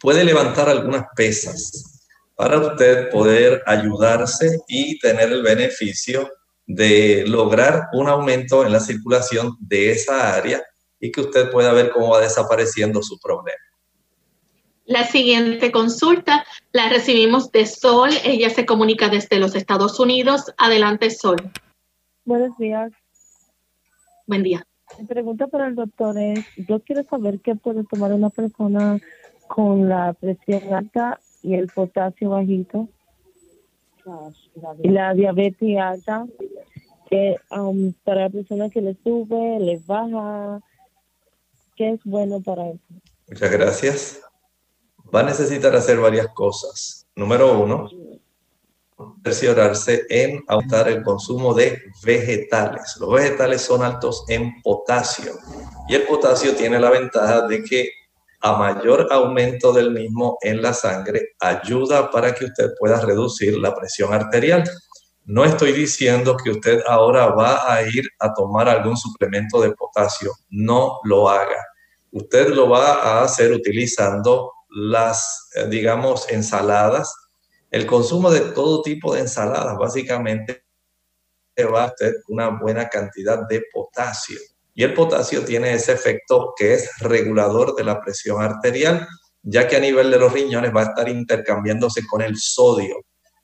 Puede 0.00 0.24
levantar 0.24 0.68
algunas 0.68 1.06
pesas 1.16 1.97
para 2.38 2.60
usted 2.60 3.10
poder 3.10 3.64
ayudarse 3.66 4.60
y 4.68 4.96
tener 5.00 5.32
el 5.32 5.42
beneficio 5.42 6.30
de 6.68 7.24
lograr 7.26 7.88
un 7.92 8.08
aumento 8.08 8.64
en 8.64 8.70
la 8.70 8.78
circulación 8.78 9.56
de 9.58 9.90
esa 9.90 10.36
área 10.36 10.62
y 11.00 11.10
que 11.10 11.22
usted 11.22 11.50
pueda 11.50 11.72
ver 11.72 11.90
cómo 11.90 12.10
va 12.10 12.20
desapareciendo 12.20 13.02
su 13.02 13.18
problema. 13.18 13.58
La 14.84 15.04
siguiente 15.04 15.72
consulta 15.72 16.46
la 16.70 16.88
recibimos 16.88 17.50
de 17.50 17.66
Sol. 17.66 18.10
Ella 18.22 18.50
se 18.50 18.64
comunica 18.64 19.08
desde 19.08 19.40
los 19.40 19.56
Estados 19.56 19.98
Unidos. 19.98 20.54
Adelante, 20.58 21.10
Sol. 21.10 21.38
Buenos 22.24 22.56
días. 22.56 22.92
Buen 24.28 24.44
día. 24.44 24.64
Mi 24.96 25.06
pregunta 25.06 25.48
para 25.48 25.66
el 25.66 25.74
doctor 25.74 26.16
es, 26.16 26.46
yo 26.68 26.78
quiero 26.84 27.02
saber 27.02 27.40
qué 27.40 27.56
puede 27.56 27.82
tomar 27.82 28.12
una 28.12 28.30
persona 28.30 29.00
con 29.48 29.88
la 29.88 30.12
presión 30.12 30.72
alta 30.72 31.18
y 31.42 31.54
el 31.54 31.68
potasio 31.68 32.30
bajito 32.30 32.88
y 34.82 34.88
la 34.88 35.14
diabetes 35.14 35.78
alta 35.78 36.26
que 37.08 37.36
um, 37.50 37.92
para 38.04 38.22
la 38.22 38.30
persona 38.30 38.68
que 38.68 38.82
le 38.82 38.96
sube, 39.02 39.58
le 39.60 39.80
baja, 39.86 40.60
¿qué 41.74 41.92
es 41.92 42.00
bueno 42.04 42.40
para 42.40 42.68
eso? 42.68 42.84
Muchas 43.28 43.50
gracias. 43.50 44.20
Va 45.14 45.20
a 45.20 45.24
necesitar 45.24 45.74
hacer 45.74 45.98
varias 45.98 46.28
cosas. 46.28 47.06
Número 47.16 47.62
uno, 47.62 47.88
presionarse 49.22 50.04
en 50.10 50.44
aumentar 50.48 50.88
el 50.88 51.02
consumo 51.02 51.54
de 51.54 51.80
vegetales. 52.04 52.96
Los 53.00 53.10
vegetales 53.10 53.62
son 53.62 53.82
altos 53.82 54.24
en 54.28 54.60
potasio 54.62 55.32
y 55.88 55.94
el 55.94 56.02
potasio 56.02 56.54
tiene 56.54 56.78
la 56.78 56.90
ventaja 56.90 57.46
de 57.46 57.62
que 57.62 57.90
a 58.40 58.56
mayor 58.56 59.08
aumento 59.10 59.72
del 59.72 59.90
mismo 59.90 60.38
en 60.42 60.62
la 60.62 60.72
sangre 60.72 61.34
ayuda 61.40 62.10
para 62.10 62.34
que 62.34 62.44
usted 62.46 62.70
pueda 62.78 63.00
reducir 63.00 63.58
la 63.58 63.74
presión 63.74 64.12
arterial. 64.12 64.64
No 65.24 65.44
estoy 65.44 65.72
diciendo 65.72 66.36
que 66.36 66.50
usted 66.50 66.82
ahora 66.86 67.26
va 67.26 67.72
a 67.72 67.82
ir 67.82 68.08
a 68.20 68.32
tomar 68.32 68.68
algún 68.68 68.96
suplemento 68.96 69.60
de 69.60 69.72
potasio, 69.72 70.32
no 70.50 71.00
lo 71.04 71.28
haga. 71.28 71.62
Usted 72.12 72.48
lo 72.48 72.70
va 72.70 72.94
a 72.94 73.22
hacer 73.24 73.52
utilizando 73.52 74.52
las, 74.70 75.50
eh, 75.54 75.66
digamos, 75.68 76.30
ensaladas. 76.30 77.12
El 77.70 77.86
consumo 77.86 78.30
de 78.30 78.40
todo 78.40 78.82
tipo 78.82 79.14
de 79.14 79.20
ensaladas 79.20 79.76
básicamente 79.76 80.64
va 81.66 81.84
a 81.84 81.94
tener 81.94 82.14
una 82.28 82.48
buena 82.48 82.88
cantidad 82.88 83.46
de 83.48 83.62
potasio. 83.72 84.38
Y 84.78 84.84
el 84.84 84.94
potasio 84.94 85.44
tiene 85.44 85.72
ese 85.72 85.90
efecto 85.90 86.54
que 86.56 86.74
es 86.74 86.88
regulador 87.00 87.74
de 87.74 87.82
la 87.82 88.00
presión 88.00 88.40
arterial, 88.40 89.08
ya 89.42 89.66
que 89.66 89.74
a 89.74 89.80
nivel 89.80 90.08
de 90.08 90.20
los 90.20 90.32
riñones 90.32 90.72
va 90.72 90.82
a 90.82 90.84
estar 90.84 91.08
intercambiándose 91.08 92.06
con 92.06 92.22
el 92.22 92.36
sodio. 92.36 92.94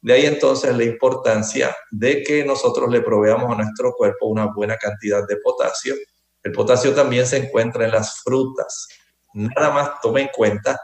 De 0.00 0.12
ahí 0.12 0.26
entonces 0.26 0.76
la 0.76 0.84
importancia 0.84 1.74
de 1.90 2.22
que 2.22 2.44
nosotros 2.44 2.88
le 2.88 3.00
proveamos 3.00 3.50
a 3.50 3.56
nuestro 3.56 3.94
cuerpo 3.94 4.28
una 4.28 4.46
buena 4.46 4.76
cantidad 4.76 5.26
de 5.26 5.38
potasio. 5.38 5.96
El 6.40 6.52
potasio 6.52 6.94
también 6.94 7.26
se 7.26 7.38
encuentra 7.38 7.84
en 7.84 7.90
las 7.90 8.20
frutas. 8.22 8.86
Nada 9.32 9.72
más 9.72 10.00
tome 10.00 10.20
en 10.20 10.28
cuenta 10.32 10.78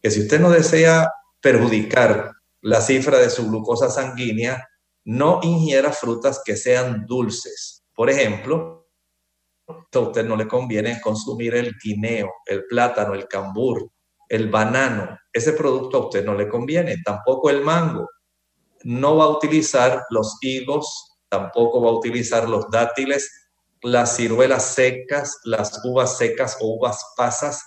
que 0.00 0.12
si 0.12 0.20
usted 0.20 0.38
no 0.38 0.50
desea 0.50 1.10
perjudicar 1.40 2.30
la 2.60 2.80
cifra 2.80 3.18
de 3.18 3.28
su 3.28 3.48
glucosa 3.48 3.90
sanguínea, 3.90 4.68
no 5.04 5.40
ingiera 5.42 5.90
frutas 5.90 6.42
que 6.44 6.56
sean 6.56 7.06
dulces. 7.06 7.82
Por 7.92 8.08
ejemplo, 8.08 8.85
a 9.68 9.98
usted 9.98 10.24
no 10.24 10.36
le 10.36 10.46
conviene 10.46 11.00
consumir 11.00 11.54
el 11.54 11.74
guineo, 11.82 12.32
el 12.46 12.64
plátano, 12.66 13.14
el 13.14 13.26
cambur, 13.26 13.90
el 14.28 14.48
banano. 14.48 15.18
Ese 15.32 15.52
producto 15.52 15.96
a 15.96 16.04
usted 16.06 16.24
no 16.24 16.34
le 16.34 16.48
conviene, 16.48 16.96
tampoco 17.04 17.50
el 17.50 17.62
mango. 17.62 18.08
No 18.84 19.16
va 19.16 19.24
a 19.24 19.30
utilizar 19.30 20.04
los 20.10 20.38
higos, 20.40 21.18
tampoco 21.28 21.80
va 21.82 21.90
a 21.90 21.94
utilizar 21.94 22.48
los 22.48 22.70
dátiles, 22.70 23.48
las 23.82 24.16
ciruelas 24.16 24.64
secas, 24.74 25.38
las 25.44 25.84
uvas 25.84 26.16
secas 26.16 26.56
o 26.60 26.76
uvas 26.76 27.04
pasas. 27.16 27.62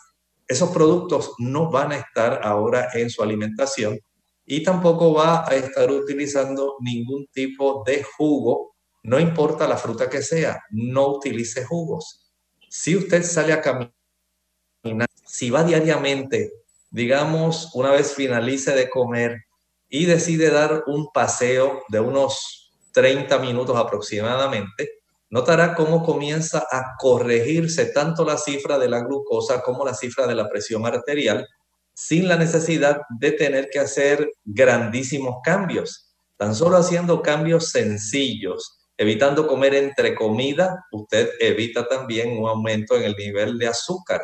Esos 0.48 0.70
productos 0.72 1.34
no 1.38 1.70
van 1.70 1.92
a 1.92 1.98
estar 1.98 2.42
ahora 2.44 2.90
en 2.94 3.10
su 3.10 3.22
alimentación 3.22 4.00
y 4.46 4.64
tampoco 4.64 5.14
va 5.14 5.48
a 5.48 5.56
estar 5.56 5.92
utilizando 5.92 6.78
ningún 6.80 7.28
tipo 7.32 7.84
de 7.86 8.04
jugo 8.04 8.76
no 9.10 9.20
importa 9.20 9.68
la 9.68 9.78
fruta 9.78 10.10
que 10.10 10.22
sea, 10.22 10.62
no 10.70 11.08
utilice 11.08 11.66
jugos. 11.66 12.32
Si 12.70 12.96
usted 12.96 13.24
sale 13.24 13.54
a 13.54 13.62
caminar, 13.62 15.10
si 15.26 15.50
va 15.50 15.64
diariamente 15.64 16.60
digamos, 16.92 17.72
una 17.74 17.92
vez 17.92 18.14
finalice 18.14 18.74
de 18.74 18.90
comer 18.90 19.46
y 19.88 20.06
decide 20.06 20.50
dar 20.50 20.84
un 20.88 21.10
paseo 21.12 21.84
de 21.90 22.00
unos 22.00 22.72
30 22.94 23.38
minutos 23.40 23.76
aproximadamente, 23.78 24.90
notará 25.30 25.76
cómo 25.76 26.04
comienza 26.04 26.66
a 26.72 26.96
corregirse 26.98 27.86
tanto 27.86 28.26
la 28.26 28.38
cifra 28.38 28.80
de 28.80 28.90
la 28.90 29.02
glucosa 29.02 29.62
como 29.62 29.86
la 29.86 29.94
cifra 29.94 30.26
de 30.26 30.36
la 30.36 30.50
presión 30.50 30.86
arterial 30.86 31.48
sin 31.94 32.28
la 32.28 32.38
necesidad 32.38 33.02
de 33.20 33.32
tener 33.34 33.70
que 33.70 33.80
hacer 33.80 34.32
grandísimos 34.46 35.38
cambios. 35.44 36.16
Tan 36.38 36.56
solo 36.56 36.78
haciendo 36.78 37.22
cambios 37.22 37.70
sencillos, 37.70 38.79
evitando 39.00 39.48
comer 39.48 39.74
entre 39.74 40.14
comida, 40.14 40.86
usted 40.92 41.32
evita 41.40 41.88
también 41.88 42.38
un 42.38 42.48
aumento 42.48 42.96
en 42.96 43.04
el 43.04 43.16
nivel 43.16 43.58
de 43.58 43.68
azúcar. 43.68 44.22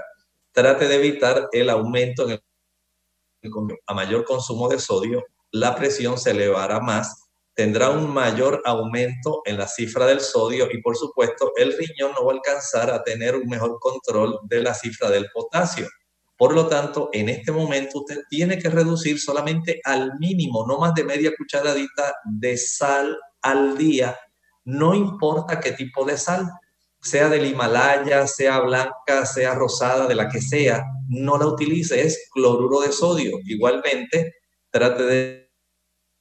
Trate 0.52 0.88
de 0.88 0.96
evitar 0.96 1.50
el 1.52 1.72
aumento 1.72 2.26
en 2.26 2.32
el 2.32 2.42
a 3.88 3.94
mayor 3.94 4.26
consumo 4.26 4.68
de 4.68 4.80
sodio, 4.80 5.24
la 5.52 5.76
presión 5.76 6.18
se 6.18 6.32
elevará 6.32 6.80
más 6.80 7.26
tendrá 7.56 7.90
un 7.90 8.14
mayor 8.14 8.62
aumento 8.66 9.42
en 9.46 9.58
la 9.58 9.68
cifra 9.68 10.06
del 10.06 10.20
sodio 10.20 10.68
y 10.72 10.82
por 10.82 10.96
supuesto 10.98 11.54
el 11.56 11.76
riñón 11.76 12.12
no 12.14 12.26
va 12.26 12.34
a 12.34 12.36
alcanzar 12.36 12.92
a 12.92 13.02
tener 13.02 13.36
un 13.36 13.48
mejor 13.48 13.80
control 13.80 14.38
de 14.44 14.62
la 14.62 14.74
cifra 14.74 15.10
del 15.10 15.30
potasio. 15.34 15.88
Por 16.38 16.54
lo 16.54 16.68
tanto, 16.68 17.10
en 17.14 17.30
este 17.30 17.54
momento 17.54 18.00
usted 18.00 18.24
tiene 18.30 18.60
que 18.60 18.70
reducir 18.70 19.22
solamente 19.22 19.80
al 19.86 20.20
mínimo, 20.20 20.66
no 20.68 20.78
más 20.78 20.94
de 20.94 21.06
media 21.06 21.32
cucharadita 21.36 22.14
de 22.26 22.58
sal 22.58 23.18
al 23.42 23.78
día, 23.78 24.18
no 24.66 24.94
importa 24.94 25.60
qué 25.60 25.72
tipo 25.72 26.04
de 26.06 26.18
sal, 26.18 26.52
sea 27.02 27.30
del 27.30 27.46
Himalaya, 27.46 28.28
sea 28.28 28.60
blanca, 28.60 29.26
sea 29.26 29.54
rosada, 29.56 30.08
de 30.08 30.16
la 30.16 30.28
que 30.28 30.42
sea, 30.42 30.84
no 31.08 31.38
la 31.38 31.48
utilice, 31.48 32.02
es 32.02 32.30
cloruro 32.34 32.82
de 32.82 32.92
sodio. 32.92 33.38
Igualmente, 33.46 34.34
trate 34.72 35.04
de 35.04 35.46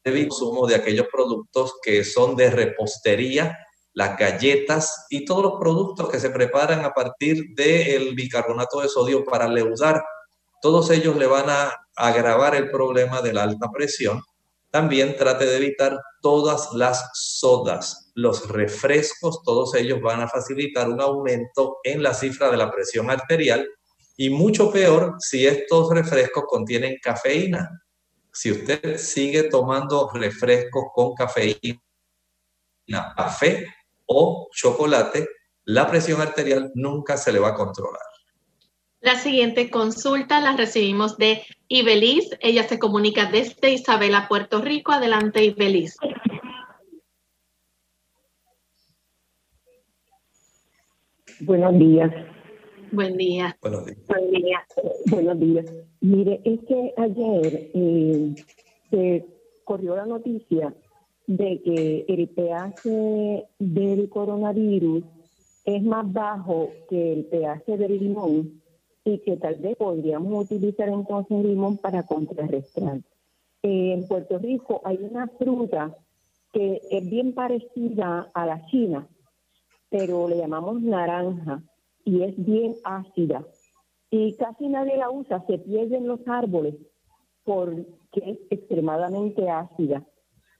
de 0.04 0.28
consumo 0.28 0.66
de 0.66 0.74
aquellos 0.74 1.06
productos 1.10 1.74
que 1.82 2.04
son 2.04 2.36
de 2.36 2.50
repostería, 2.50 3.58
las 3.94 4.18
galletas 4.18 5.06
y 5.08 5.24
todos 5.24 5.42
los 5.42 5.54
productos 5.58 6.10
que 6.10 6.20
se 6.20 6.30
preparan 6.30 6.84
a 6.84 6.92
partir 6.92 7.54
del 7.54 8.14
bicarbonato 8.14 8.80
de 8.80 8.88
sodio 8.88 9.24
para 9.24 9.48
leudar. 9.48 10.04
Todos 10.60 10.90
ellos 10.90 11.16
le 11.16 11.26
van 11.26 11.48
a 11.48 11.72
agravar 11.96 12.54
el 12.54 12.70
problema 12.70 13.22
de 13.22 13.32
la 13.32 13.44
alta 13.44 13.70
presión. 13.72 14.20
También 14.74 15.14
trate 15.16 15.46
de 15.46 15.58
evitar 15.58 16.00
todas 16.20 16.72
las 16.72 17.08
sodas, 17.14 18.10
los 18.16 18.48
refrescos, 18.48 19.40
todos 19.44 19.72
ellos 19.76 20.00
van 20.00 20.20
a 20.20 20.26
facilitar 20.26 20.88
un 20.88 21.00
aumento 21.00 21.76
en 21.84 22.02
la 22.02 22.12
cifra 22.12 22.50
de 22.50 22.56
la 22.56 22.72
presión 22.72 23.08
arterial 23.08 23.68
y 24.16 24.30
mucho 24.30 24.72
peor 24.72 25.14
si 25.20 25.46
estos 25.46 25.90
refrescos 25.90 26.42
contienen 26.48 26.96
cafeína 27.00 27.70
si 28.32 28.50
usted 28.50 28.98
sigue 28.98 29.44
tomando 29.44 30.10
refrescos 30.12 30.86
con 30.92 31.14
cafeína, 31.14 31.78
café 33.16 33.72
o 34.06 34.48
chocolate, 34.52 35.28
la 35.66 35.88
presión 35.88 36.20
arterial 36.20 36.72
nunca 36.74 37.16
se 37.16 37.30
le 37.30 37.38
va 37.38 37.50
a 37.50 37.54
controlar. 37.54 38.02
La 39.04 39.16
siguiente 39.16 39.68
consulta 39.68 40.40
la 40.40 40.56
recibimos 40.56 41.18
de 41.18 41.42
Ibeliz. 41.68 42.30
Ella 42.40 42.62
se 42.62 42.78
comunica 42.78 43.30
desde 43.30 43.70
Isabela, 43.70 44.28
Puerto 44.30 44.62
Rico. 44.62 44.92
Adelante, 44.92 45.44
Ibeliz. 45.44 45.98
Buenos 51.40 51.78
días. 51.78 52.14
Buen 52.92 53.18
día. 53.18 53.54
Buenos 53.60 53.84
días. 53.84 53.98
Buen 54.08 54.30
día. 54.30 54.66
Buenos 55.10 55.38
días. 55.38 55.66
Mire, 56.00 56.40
es 56.42 56.60
que 56.66 56.94
ayer 56.96 57.70
eh, 57.74 58.34
se 58.90 59.26
corrió 59.64 59.96
la 59.96 60.06
noticia 60.06 60.74
de 61.26 61.60
que 61.62 62.06
el 62.08 62.26
pH 62.30 63.48
del 63.58 64.08
coronavirus 64.08 65.04
es 65.66 65.82
más 65.82 66.10
bajo 66.10 66.70
que 66.88 67.12
el 67.12 67.26
pH 67.26 67.76
del 67.76 67.98
limón 67.98 68.63
y 69.04 69.18
que 69.18 69.36
tal 69.36 69.56
vez 69.56 69.76
podríamos 69.76 70.44
utilizar 70.44 70.88
entonces 70.88 71.36
el 71.38 71.48
limón 71.48 71.76
para 71.78 72.04
contrarrestar. 72.04 73.00
Eh, 73.62 73.92
en 73.92 74.06
Puerto 74.06 74.38
Rico 74.38 74.80
hay 74.84 74.98
una 75.00 75.28
fruta 75.28 75.96
que 76.52 76.80
es 76.90 77.10
bien 77.10 77.34
parecida 77.34 78.30
a 78.32 78.46
la 78.46 78.64
china, 78.66 79.08
pero 79.90 80.28
le 80.28 80.38
llamamos 80.38 80.80
naranja 80.80 81.62
y 82.04 82.22
es 82.22 82.34
bien 82.36 82.74
ácida. 82.84 83.44
Y 84.10 84.36
casi 84.36 84.68
nadie 84.68 84.96
la 84.96 85.10
usa, 85.10 85.44
se 85.46 85.58
pierden 85.58 86.06
los 86.06 86.20
árboles 86.28 86.76
porque 87.42 87.86
es 88.14 88.38
extremadamente 88.50 89.50
ácida. 89.50 90.04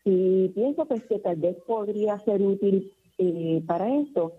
Y 0.04 0.48
pienso 0.48 0.84
pues 0.86 1.04
que 1.06 1.18
tal 1.18 1.36
vez 1.36 1.56
podría 1.66 2.18
ser 2.20 2.42
útil 2.42 2.92
eh, 3.18 3.62
para 3.66 3.94
esto. 3.96 4.32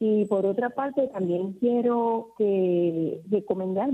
Y 0.00 0.24
por 0.24 0.46
otra 0.46 0.70
parte, 0.70 1.08
también 1.08 1.52
quiero 1.52 2.32
que 2.38 3.20
recomendar. 3.30 3.90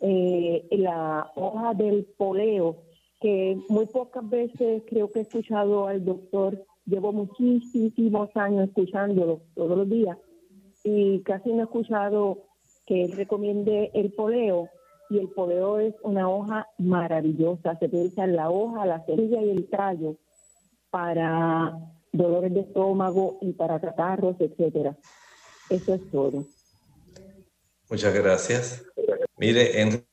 Eh, 0.00 0.68
la 0.72 1.32
hoja 1.36 1.72
del 1.72 2.04
poleo, 2.18 2.76
que 3.18 3.58
muy 3.70 3.86
pocas 3.86 4.28
veces 4.28 4.82
creo 4.86 5.10
que 5.10 5.20
he 5.20 5.22
escuchado 5.22 5.88
al 5.88 6.04
doctor, 6.04 6.62
llevo 6.84 7.12
muchísimos 7.12 8.28
años 8.34 8.68
escuchándolo 8.68 9.40
todos 9.54 9.78
los 9.78 9.88
días, 9.88 10.18
y 10.84 11.20
casi 11.20 11.50
no 11.50 11.60
he 11.60 11.64
escuchado 11.64 12.42
que 12.86 13.04
él 13.04 13.12
recomiende 13.12 13.90
el 13.94 14.12
poleo 14.12 14.68
y 15.08 15.18
el 15.18 15.28
poleo 15.28 15.78
es 15.78 15.94
una 16.02 16.28
hoja 16.28 16.68
maravillosa. 16.78 17.78
Se 17.78 17.88
puede 17.88 18.08
usar 18.08 18.28
la 18.28 18.50
hoja, 18.50 18.84
la 18.84 19.04
cerilla 19.06 19.40
y 19.40 19.50
el 19.50 19.66
tallo 19.68 20.16
para 20.90 21.95
dolores 22.16 22.52
de 22.52 22.60
estómago 22.60 23.38
y 23.40 23.52
para 23.52 23.80
catarros, 23.80 24.36
etcétera. 24.38 24.96
Eso 25.68 25.94
es 25.94 26.10
todo. 26.10 26.44
Muchas 27.88 28.14
gracias. 28.14 28.84
Mire, 29.36 29.80
en 29.80 30.06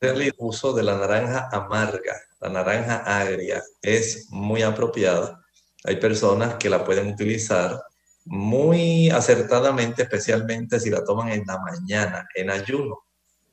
el 0.00 0.34
uso 0.38 0.72
de 0.72 0.82
la 0.82 0.98
naranja 0.98 1.48
amarga, 1.52 2.16
la 2.40 2.48
naranja 2.48 2.96
agria, 2.96 3.62
es 3.80 4.28
muy 4.30 4.62
apropiada. 4.62 5.40
Hay 5.84 5.96
personas 5.96 6.56
que 6.56 6.68
la 6.68 6.84
pueden 6.84 7.12
utilizar 7.12 7.80
muy 8.24 9.10
acertadamente, 9.10 10.02
especialmente 10.02 10.80
si 10.80 10.90
la 10.90 11.04
toman 11.04 11.28
en 11.28 11.44
la 11.46 11.58
mañana, 11.58 12.26
en 12.34 12.50
ayuno. 12.50 13.04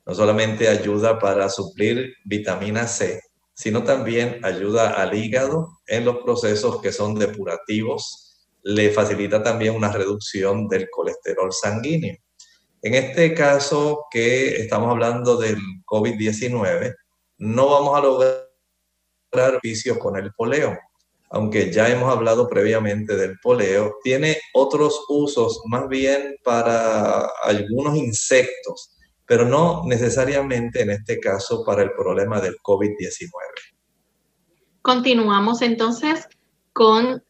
No 0.06 0.14
solamente 0.14 0.68
ayuda 0.68 1.18
para 1.18 1.48
suplir 1.48 2.14
vitamina 2.24 2.86
C, 2.86 3.20
sino 3.60 3.84
también 3.84 4.42
ayuda 4.42 4.94
al 4.94 5.12
hígado 5.12 5.68
en 5.86 6.06
los 6.06 6.16
procesos 6.24 6.80
que 6.80 6.92
son 6.92 7.14
depurativos. 7.14 8.48
Le 8.62 8.90
facilita 8.90 9.42
también 9.42 9.74
una 9.74 9.92
reducción 9.92 10.66
del 10.66 10.88
colesterol 10.88 11.52
sanguíneo. 11.52 12.16
En 12.80 12.94
este 12.94 13.34
caso 13.34 14.06
que 14.10 14.62
estamos 14.62 14.90
hablando 14.90 15.36
del 15.36 15.58
COVID-19, 15.84 16.94
no 17.36 17.68
vamos 17.68 17.98
a 17.98 18.00
lograr 18.00 19.60
vicios 19.62 19.98
con 19.98 20.16
el 20.16 20.32
poleo 20.32 20.78
aunque 21.32 21.72
ya 21.72 21.88
hemos 21.88 22.12
hablado 22.12 22.48
previamente 22.48 23.16
del 23.16 23.38
poleo, 23.38 23.94
tiene 24.02 24.36
otros 24.52 25.04
usos 25.08 25.62
más 25.66 25.88
bien 25.88 26.34
para 26.42 27.24
algunos 27.44 27.96
insectos, 27.96 28.96
pero 29.30 29.46
no 29.46 29.84
necesariamente 29.86 30.82
en 30.82 30.90
este 30.90 31.20
caso 31.20 31.62
para 31.64 31.84
el 31.84 31.92
problema 31.92 32.40
del 32.40 32.56
COVID-19. 32.56 33.30
Continuamos 34.82 35.62
entonces 35.62 36.26
con 36.72 37.22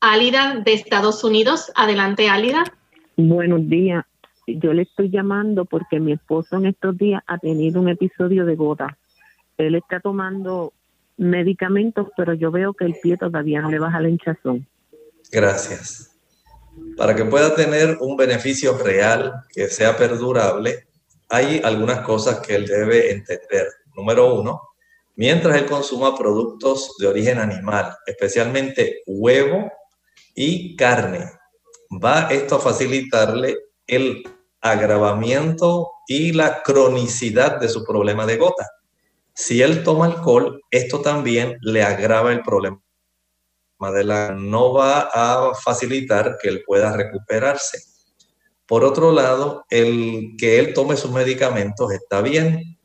Álida 0.00 0.60
de 0.64 0.72
Estados 0.72 1.22
Unidos. 1.22 1.70
Adelante, 1.76 2.28
Álida. 2.28 2.64
Buenos 3.16 3.68
días. 3.68 4.04
Yo 4.48 4.72
le 4.72 4.82
estoy 4.82 5.08
llamando 5.08 5.66
porque 5.66 6.00
mi 6.00 6.10
esposo 6.14 6.56
en 6.56 6.66
estos 6.66 6.98
días 6.98 7.22
ha 7.28 7.38
tenido 7.38 7.80
un 7.80 7.88
episodio 7.88 8.44
de 8.44 8.56
gota. 8.56 8.98
Él 9.56 9.76
está 9.76 10.00
tomando 10.00 10.72
medicamentos, 11.16 12.08
pero 12.16 12.34
yo 12.34 12.50
veo 12.50 12.74
que 12.74 12.86
el 12.86 12.96
pie 13.00 13.16
todavía 13.16 13.60
no 13.60 13.70
le 13.70 13.78
baja 13.78 14.00
la 14.00 14.08
hinchazón. 14.08 14.66
Gracias. 15.30 16.10
Para 16.96 17.14
que 17.14 17.24
pueda 17.24 17.54
tener 17.54 17.98
un 18.00 18.16
beneficio 18.16 18.76
real 18.78 19.44
que 19.54 19.68
sea 19.68 19.96
perdurable, 19.96 20.89
hay 21.30 21.60
algunas 21.64 22.00
cosas 22.00 22.40
que 22.40 22.54
él 22.56 22.66
debe 22.66 23.10
entender. 23.10 23.66
Número 23.96 24.34
uno, 24.34 24.60
mientras 25.16 25.56
él 25.56 25.66
consuma 25.66 26.16
productos 26.16 26.96
de 26.98 27.06
origen 27.06 27.38
animal, 27.38 27.96
especialmente 28.06 29.02
huevo 29.06 29.70
y 30.34 30.76
carne, 30.76 31.30
va 31.92 32.28
esto 32.30 32.56
a 32.56 32.60
facilitarle 32.60 33.56
el 33.86 34.22
agravamiento 34.60 35.90
y 36.06 36.32
la 36.32 36.62
cronicidad 36.62 37.58
de 37.58 37.68
su 37.68 37.84
problema 37.84 38.26
de 38.26 38.36
gota. 38.36 38.68
Si 39.34 39.62
él 39.62 39.82
toma 39.82 40.06
alcohol, 40.06 40.60
esto 40.70 41.00
también 41.00 41.56
le 41.62 41.82
agrava 41.82 42.32
el 42.32 42.42
problema 42.42 42.80
de 43.88 44.04
la 44.04 44.32
no 44.32 44.74
va 44.74 45.08
a 45.12 45.54
facilitar 45.54 46.36
que 46.40 46.48
él 46.48 46.62
pueda 46.66 46.94
recuperarse. 46.94 47.78
Por 48.70 48.84
otro 48.84 49.10
lado, 49.10 49.64
el 49.68 50.36
que 50.38 50.60
él 50.60 50.72
tome 50.74 50.96
sus 50.96 51.10
medicamentos 51.10 51.90
está 51.90 52.22
bien, 52.22 52.78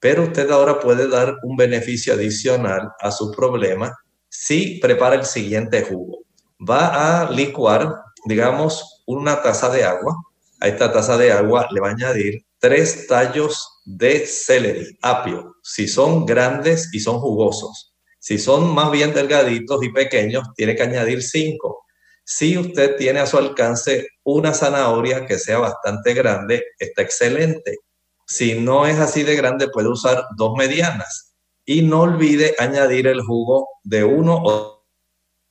pero 0.00 0.24
usted 0.24 0.50
ahora 0.50 0.80
puede 0.80 1.06
dar 1.06 1.36
un 1.44 1.56
beneficio 1.56 2.14
adicional 2.14 2.90
a 2.98 3.12
su 3.12 3.30
problema 3.30 3.96
si 4.28 4.80
prepara 4.80 5.14
el 5.14 5.24
siguiente 5.24 5.82
jugo. 5.82 6.24
Va 6.68 7.22
a 7.22 7.30
licuar, 7.30 7.88
digamos, 8.24 9.04
una 9.06 9.40
taza 9.40 9.70
de 9.70 9.84
agua. 9.84 10.12
A 10.58 10.66
esta 10.66 10.90
taza 10.90 11.16
de 11.16 11.30
agua 11.30 11.68
le 11.70 11.82
va 11.82 11.90
a 11.90 11.92
añadir 11.92 12.44
tres 12.58 13.06
tallos 13.06 13.80
de 13.84 14.26
celery, 14.26 14.98
apio, 15.02 15.54
si 15.62 15.86
son 15.86 16.26
grandes 16.26 16.92
y 16.92 16.98
son 16.98 17.20
jugosos. 17.20 17.94
Si 18.18 18.38
son 18.38 18.74
más 18.74 18.90
bien 18.90 19.14
delgaditos 19.14 19.84
y 19.84 19.92
pequeños, 19.92 20.48
tiene 20.56 20.74
que 20.74 20.82
añadir 20.82 21.22
cinco. 21.22 21.84
Si 22.30 22.58
usted 22.58 22.96
tiene 22.96 23.20
a 23.20 23.26
su 23.26 23.38
alcance 23.38 24.06
una 24.22 24.52
zanahoria 24.52 25.24
que 25.24 25.38
sea 25.38 25.60
bastante 25.60 26.12
grande, 26.12 26.62
está 26.78 27.00
excelente. 27.00 27.78
Si 28.26 28.60
no 28.60 28.86
es 28.86 28.98
así 28.98 29.22
de 29.22 29.34
grande, 29.34 29.68
puede 29.70 29.88
usar 29.88 30.26
dos 30.36 30.52
medianas. 30.54 31.34
Y 31.64 31.80
no 31.80 32.02
olvide 32.02 32.54
añadir 32.58 33.06
el 33.06 33.22
jugo 33.22 33.68
de 33.82 34.04
uno 34.04 34.42
o 34.44 34.84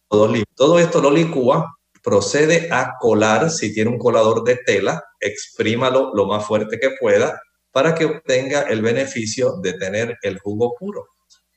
dos 0.08 0.32
litros. 0.32 0.56
Todo 0.56 0.78
esto 0.78 1.02
lo 1.02 1.10
licúa, 1.10 1.66
procede 2.04 2.70
a 2.72 2.94
colar, 3.00 3.50
si 3.50 3.74
tiene 3.74 3.90
un 3.90 3.98
colador 3.98 4.44
de 4.44 4.58
tela, 4.58 5.04
exprímalo 5.20 6.12
lo 6.14 6.28
más 6.28 6.46
fuerte 6.46 6.80
que 6.80 6.92
pueda 7.00 7.42
para 7.72 7.96
que 7.96 8.06
obtenga 8.06 8.62
el 8.62 8.84
beneficio 8.84 9.58
de 9.64 9.74
tener 9.74 10.16
el 10.22 10.38
jugo 10.38 10.76
puro. 10.80 11.08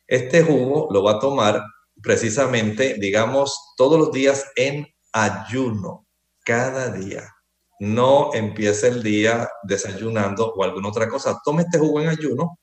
Este 0.07 0.43
jugo 0.43 0.89
lo 0.91 1.03
va 1.03 1.13
a 1.13 1.21
tomar 1.21 1.63
precisamente, 2.03 2.95
digamos, 2.99 3.75
todos 3.77 3.99
los 3.99 4.13
días 4.13 4.47
en 4.57 4.87
ayuno, 5.13 6.07
cada 6.45 6.91
día. 6.91 7.29
No 7.81 8.35
empiece 8.35 8.89
el 8.89 9.03
día 9.03 9.49
desayunando 9.63 10.53
o 10.55 10.65
alguna 10.65 10.89
otra 10.89 11.09
cosa. 11.09 11.41
Tome 11.45 11.63
este 11.63 11.79
jugo 11.79 12.01
en 12.01 12.09
ayuno, 12.09 12.59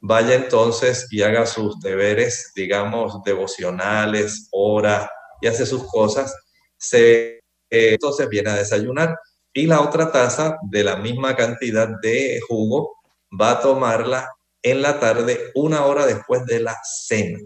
vaya 0.00 0.34
entonces 0.34 1.08
y 1.10 1.22
haga 1.22 1.46
sus 1.46 1.80
deberes, 1.80 2.52
digamos, 2.54 3.22
devocionales, 3.24 4.48
ora 4.52 5.10
y 5.40 5.48
hace 5.48 5.66
sus 5.66 5.84
cosas. 5.90 6.34
Se, 6.78 7.38
eh, 7.38 7.40
entonces 7.70 8.28
viene 8.28 8.50
a 8.50 8.56
desayunar 8.56 9.18
y 9.52 9.66
la 9.66 9.80
otra 9.80 10.12
taza 10.12 10.56
de 10.62 10.84
la 10.84 10.96
misma 10.96 11.34
cantidad 11.34 11.88
de 12.00 12.40
jugo 12.48 12.94
va 13.38 13.52
a 13.52 13.60
tomarla 13.60 14.28
en 14.62 14.82
la 14.82 15.00
tarde, 15.00 15.50
una 15.54 15.86
hora 15.86 16.06
después 16.06 16.44
de 16.46 16.60
la 16.60 16.76
cena. 16.84 17.38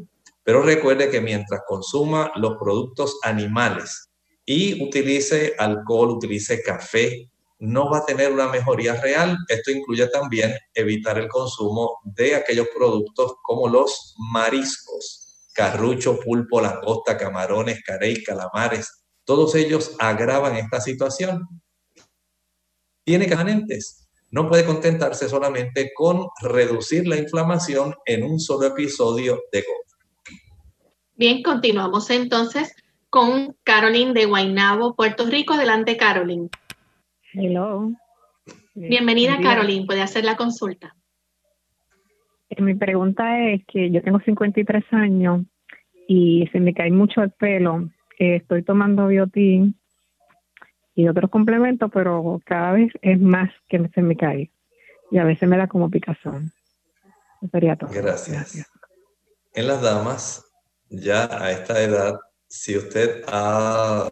Pero 0.42 0.62
recuerde 0.62 1.10
que 1.10 1.22
mientras 1.22 1.62
consuma 1.66 2.30
los 2.36 2.56
productos 2.58 3.18
animales 3.22 4.10
y 4.46 4.82
utilice 4.82 5.54
alcohol, 5.58 6.10
utilice 6.10 6.62
café, 6.62 7.30
no 7.58 7.90
va 7.90 7.98
a 7.98 8.06
tener 8.06 8.32
una 8.32 8.48
mejoría 8.48 9.00
real. 9.00 9.36
Esto 9.48 9.70
incluye 9.70 10.06
también 10.08 10.54
evitar 10.74 11.18
el 11.18 11.28
consumo 11.28 11.98
de 12.04 12.34
aquellos 12.34 12.68
productos 12.76 13.34
como 13.42 13.68
los 13.68 14.14
mariscos, 14.32 15.48
carrucho, 15.54 16.18
pulpo, 16.20 16.60
langosta, 16.60 17.16
camarones, 17.16 17.82
carey, 17.82 18.22
calamares. 18.22 19.04
Todos 19.24 19.54
ellos 19.54 19.96
agravan 19.98 20.56
esta 20.56 20.80
situación. 20.80 21.48
Tiene 23.04 23.26
canentes. 23.28 24.08
No 24.30 24.48
puede 24.48 24.64
contentarse 24.64 25.28
solamente 25.28 25.92
con 25.94 26.26
reducir 26.42 27.06
la 27.06 27.16
inflamación 27.16 27.94
en 28.04 28.24
un 28.24 28.40
solo 28.40 28.66
episodio 28.66 29.40
de 29.52 29.60
gota. 29.60 30.38
Bien, 31.14 31.42
continuamos 31.42 32.10
entonces 32.10 32.74
con 33.14 33.56
Caroline 33.62 34.12
de 34.12 34.26
Guaynabo, 34.26 34.96
Puerto 34.96 35.24
Rico. 35.26 35.54
Adelante, 35.54 35.96
Caroline. 35.96 36.48
Hello. 37.32 37.92
Bienvenida, 38.74 39.38
Caroline. 39.40 39.86
Puede 39.86 40.02
hacer 40.02 40.24
la 40.24 40.34
consulta. 40.34 40.96
Eh, 42.50 42.60
mi 42.60 42.74
pregunta 42.74 43.40
es 43.50 43.62
que 43.68 43.92
yo 43.92 44.02
tengo 44.02 44.18
53 44.18 44.84
años 44.90 45.46
y 46.08 46.48
se 46.50 46.58
me 46.58 46.74
cae 46.74 46.90
mucho 46.90 47.22
el 47.22 47.30
pelo. 47.30 47.88
Eh, 48.18 48.34
estoy 48.34 48.64
tomando 48.64 49.06
biotín 49.06 49.78
y 50.96 51.06
otros 51.06 51.30
complementos, 51.30 51.92
pero 51.94 52.40
cada 52.44 52.72
vez 52.72 52.92
es 53.00 53.20
más 53.20 53.48
que 53.68 53.88
se 53.94 54.02
me 54.02 54.16
cae. 54.16 54.50
Y 55.12 55.18
a 55.18 55.24
veces 55.24 55.48
me 55.48 55.56
da 55.56 55.68
como 55.68 55.88
picazón. 55.88 56.50
sería 57.52 57.76
todo. 57.76 57.90
Gracias. 57.92 58.68
En 59.52 59.68
las 59.68 59.82
damas, 59.82 60.44
ya 60.90 61.26
a 61.30 61.52
esta 61.52 61.80
edad 61.80 62.18
si 62.54 62.76
usted 62.76 63.24
ha, 63.26 64.08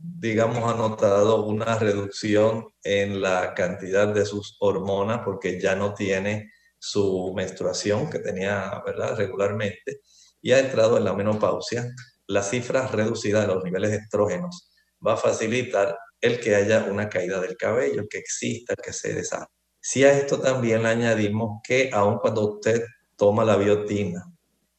digamos, 0.00 0.58
ha 0.68 0.76
notado 0.76 1.44
una 1.44 1.78
reducción 1.78 2.66
en 2.82 3.22
la 3.22 3.54
cantidad 3.54 4.08
de 4.12 4.26
sus 4.26 4.56
hormonas 4.58 5.20
porque 5.24 5.60
ya 5.60 5.76
no 5.76 5.94
tiene 5.94 6.50
su 6.76 7.32
menstruación 7.36 8.10
que 8.10 8.18
tenía, 8.18 8.82
¿verdad?, 8.84 9.16
regularmente 9.16 10.00
y 10.42 10.50
ha 10.50 10.58
entrado 10.58 10.98
en 10.98 11.04
la 11.04 11.12
menopausia, 11.12 11.88
la 12.26 12.42
cifra 12.42 12.88
reducida 12.88 13.42
de 13.42 13.46
los 13.46 13.62
niveles 13.62 13.92
de 13.92 13.98
estrógenos 13.98 14.72
va 15.04 15.12
a 15.12 15.16
facilitar 15.16 15.96
el 16.20 16.40
que 16.40 16.56
haya 16.56 16.84
una 16.90 17.08
caída 17.08 17.40
del 17.40 17.56
cabello, 17.56 18.08
que 18.10 18.18
exista, 18.18 18.74
que 18.74 18.92
se 18.92 19.14
deshaga. 19.14 19.48
Si 19.80 20.02
a 20.02 20.18
esto 20.18 20.40
también 20.40 20.82
le 20.82 20.88
añadimos 20.88 21.60
que 21.62 21.90
aun 21.92 22.18
cuando 22.18 22.56
usted 22.56 22.84
toma 23.16 23.44
la 23.44 23.56
biotina, 23.56 24.24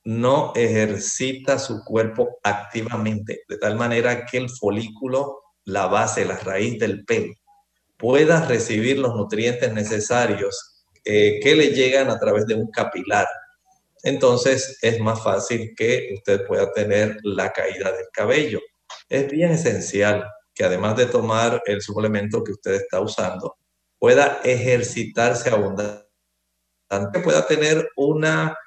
no 0.03 0.53
ejercita 0.55 1.59
su 1.59 1.83
cuerpo 1.83 2.39
activamente, 2.43 3.41
de 3.47 3.57
tal 3.57 3.75
manera 3.75 4.25
que 4.25 4.37
el 4.37 4.49
folículo, 4.49 5.41
la 5.65 5.87
base, 5.87 6.25
la 6.25 6.37
raíz 6.37 6.79
del 6.79 7.05
pelo, 7.05 7.33
pueda 7.97 8.45
recibir 8.45 8.97
los 8.97 9.15
nutrientes 9.15 9.73
necesarios 9.73 10.85
eh, 11.03 11.39
que 11.43 11.55
le 11.55 11.69
llegan 11.69 12.09
a 12.09 12.19
través 12.19 12.45
de 12.45 12.55
un 12.55 12.71
capilar. 12.71 13.27
Entonces 14.03 14.77
es 14.81 14.99
más 14.99 15.21
fácil 15.21 15.73
que 15.75 16.09
usted 16.13 16.45
pueda 16.47 16.71
tener 16.71 17.17
la 17.23 17.51
caída 17.51 17.91
del 17.91 18.07
cabello. 18.13 18.59
Es 19.09 19.29
bien 19.29 19.51
esencial 19.51 20.25
que 20.53 20.63
además 20.63 20.95
de 20.95 21.05
tomar 21.05 21.61
el 21.65 21.81
suplemento 21.81 22.43
que 22.43 22.53
usted 22.53 22.73
está 22.73 23.01
usando, 23.01 23.57
pueda 23.97 24.39
ejercitarse 24.43 25.49
abundante, 25.49 26.05
pueda 27.23 27.45
tener 27.45 27.89
una 27.95 28.57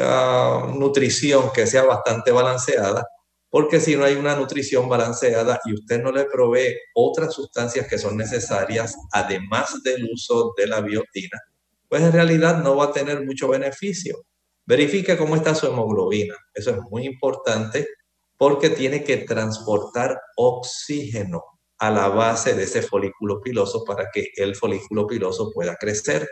Ah, 0.00 0.72
nutrición 0.76 1.50
que 1.52 1.66
sea 1.66 1.84
bastante 1.84 2.30
balanceada, 2.30 3.04
porque 3.50 3.80
si 3.80 3.96
no 3.96 4.04
hay 4.04 4.14
una 4.14 4.36
nutrición 4.36 4.88
balanceada 4.88 5.60
y 5.64 5.74
usted 5.74 6.02
no 6.02 6.12
le 6.12 6.26
provee 6.26 6.76
otras 6.94 7.34
sustancias 7.34 7.88
que 7.88 7.98
son 7.98 8.16
necesarias, 8.16 8.94
además 9.12 9.82
del 9.82 10.08
uso 10.12 10.52
de 10.56 10.66
la 10.68 10.80
biotina, 10.80 11.40
pues 11.88 12.02
en 12.02 12.12
realidad 12.12 12.62
no 12.62 12.76
va 12.76 12.86
a 12.86 12.92
tener 12.92 13.24
mucho 13.24 13.48
beneficio. 13.48 14.24
Verifique 14.66 15.16
cómo 15.16 15.34
está 15.34 15.54
su 15.54 15.66
hemoglobina. 15.66 16.36
Eso 16.54 16.70
es 16.70 16.78
muy 16.90 17.06
importante 17.06 17.88
porque 18.36 18.70
tiene 18.70 19.02
que 19.02 19.16
transportar 19.18 20.20
oxígeno 20.36 21.42
a 21.78 21.90
la 21.90 22.08
base 22.08 22.54
de 22.54 22.64
ese 22.64 22.82
folículo 22.82 23.40
piloso 23.40 23.84
para 23.84 24.10
que 24.12 24.28
el 24.36 24.54
folículo 24.54 25.06
piloso 25.06 25.50
pueda 25.52 25.76
crecer. 25.76 26.28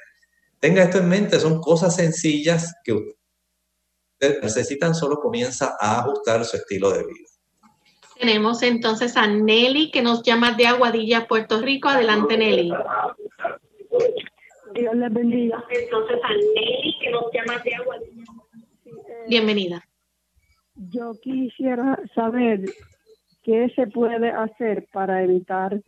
Tenga 0.60 0.82
esto 0.84 0.98
en 0.98 1.08
mente, 1.08 1.40
son 1.40 1.60
cosas 1.60 1.96
sencillas 1.96 2.74
que 2.84 3.16
necesitan 4.20 4.94
solo 4.94 5.16
comienza 5.16 5.76
a 5.80 6.00
ajustar 6.00 6.44
su 6.44 6.56
estilo 6.56 6.90
de 6.90 7.04
vida. 7.04 7.28
Tenemos 8.18 8.62
entonces 8.62 9.16
a 9.16 9.26
Nelly 9.26 9.90
que 9.90 10.02
nos 10.02 10.22
llama 10.22 10.52
de 10.52 10.66
Aguadilla, 10.66 11.26
Puerto 11.26 11.60
Rico. 11.60 11.88
Adelante, 11.88 12.38
Nelly. 12.38 12.72
Dios 14.74 14.94
les 14.94 15.12
bendiga. 15.12 15.62
Entonces 15.68 16.18
a 16.22 16.32
Nelly 16.32 16.98
que 17.00 17.10
nos 17.10 17.24
llama 17.32 17.58
de 17.62 17.74
Aguadilla. 17.74 18.24
Bienvenida. 19.28 19.84
Yo 20.76 21.12
quisiera 21.20 21.98
saber 22.14 22.60
qué 23.42 23.70
se 23.74 23.86
puede 23.86 24.30
hacer 24.30 24.86
para 24.92 25.22
evitar 25.22 25.82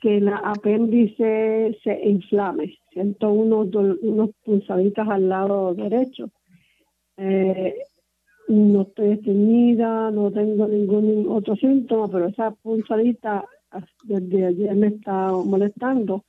que 0.00 0.20
la 0.20 0.36
apéndice 0.36 1.78
se 1.82 2.00
inflame. 2.04 2.78
Siento 2.92 3.30
unos, 3.30 3.74
unos 3.74 4.30
pulsaditas 4.44 5.08
al 5.08 5.28
lado 5.28 5.74
derecho 5.74 6.30
eh, 7.18 7.74
no 8.48 8.82
estoy 8.82 9.12
estreñida, 9.12 10.10
no 10.10 10.32
tengo 10.32 10.66
ningún 10.66 11.26
otro 11.28 11.54
síntoma, 11.56 12.08
pero 12.10 12.28
esa 12.28 12.50
punzadita 12.50 13.44
desde 14.04 14.46
ayer 14.46 14.74
me 14.74 14.86
está 14.88 15.32
molestando. 15.32 16.24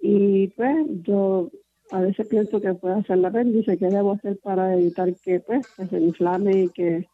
Y 0.00 0.48
pues 0.48 0.74
yo 1.02 1.50
a 1.90 2.00
veces 2.00 2.26
pienso 2.26 2.60
que 2.60 2.74
puede 2.74 2.96
hacer 2.96 3.18
la 3.18 3.28
apéndice, 3.28 3.78
¿qué 3.78 3.86
debo 3.86 4.12
hacer 4.12 4.38
para 4.38 4.74
evitar 4.74 5.14
que 5.22 5.40
pues 5.40 5.66
se 5.88 5.98
inflame 5.98 6.64
y 6.64 6.68
que 6.70 7.08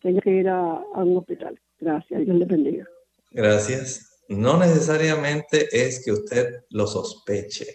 tenga 0.00 0.20
que 0.20 0.30
ir 0.30 0.48
a, 0.48 0.82
a 0.94 1.04
un 1.04 1.18
hospital? 1.18 1.58
Gracias, 1.80 2.24
Dios 2.24 2.36
le 2.36 2.44
bendiga. 2.44 2.86
Gracias. 3.30 4.22
No 4.28 4.58
necesariamente 4.58 5.68
es 5.72 6.04
que 6.04 6.12
usted 6.12 6.64
lo 6.70 6.86
sospeche 6.86 7.66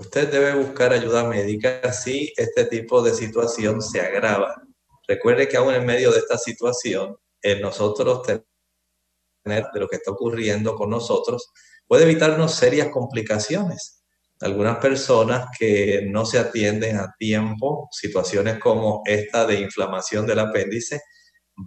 Usted 0.00 0.30
debe 0.32 0.54
buscar 0.54 0.94
ayuda 0.94 1.24
médica 1.24 1.92
si 1.92 2.32
este 2.38 2.64
tipo 2.64 3.02
de 3.02 3.12
situación 3.12 3.82
se 3.82 4.00
agrava. 4.00 4.62
Recuerde 5.06 5.46
que 5.46 5.58
aún 5.58 5.74
en 5.74 5.84
medio 5.84 6.10
de 6.10 6.20
esta 6.20 6.38
situación, 6.38 7.18
en 7.42 7.60
nosotros 7.60 8.22
tener 8.22 9.66
de 9.74 9.78
lo 9.78 9.86
que 9.88 9.96
está 9.96 10.10
ocurriendo 10.12 10.74
con 10.74 10.88
nosotros 10.88 11.52
puede 11.86 12.04
evitarnos 12.04 12.54
serias 12.54 12.88
complicaciones. 12.88 14.02
algunas 14.40 14.78
personas 14.78 15.48
que 15.58 16.06
no 16.08 16.24
se 16.24 16.38
atienden 16.38 16.96
a 16.96 17.14
tiempo, 17.18 17.86
situaciones 17.90 18.58
como 18.58 19.02
esta 19.04 19.44
de 19.44 19.60
inflamación 19.60 20.26
del 20.26 20.38
apéndice, 20.38 21.02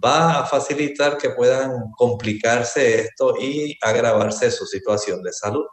va 0.04 0.40
a 0.40 0.46
facilitar 0.46 1.18
que 1.18 1.30
puedan 1.30 1.92
complicarse 1.96 3.00
esto 3.00 3.36
y 3.40 3.78
agravarse 3.80 4.50
su 4.50 4.66
situación 4.66 5.22
de 5.22 5.32
salud. 5.32 5.64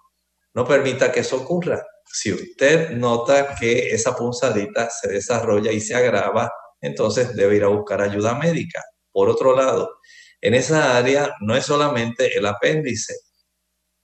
No 0.54 0.64
permita 0.68 1.12
que 1.12 1.22
eso 1.22 1.38
ocurra. 1.38 1.84
Si 2.14 2.34
usted 2.34 2.92
nota 2.92 3.56
que 3.60 3.92
esa 3.94 4.16
punzadita 4.16 4.90
se 4.90 5.10
desarrolla 5.10 5.72
y 5.72 5.80
se 5.80 5.96
agrava, 5.96 6.52
entonces 6.82 7.36
debe 7.36 7.58
ir 7.58 7.64
a 7.64 7.68
buscar 7.68 8.02
ayuda 8.02 8.36
médica. 8.36 8.84
Por 9.12 9.30
otro 9.30 9.56
lado, 9.56 9.90
en 10.42 10.56
esa 10.56 10.98
área 10.98 11.34
no 11.42 11.56
es 11.56 11.66
solamente 11.66 12.38
el 12.38 12.46
apéndice. 12.46 13.16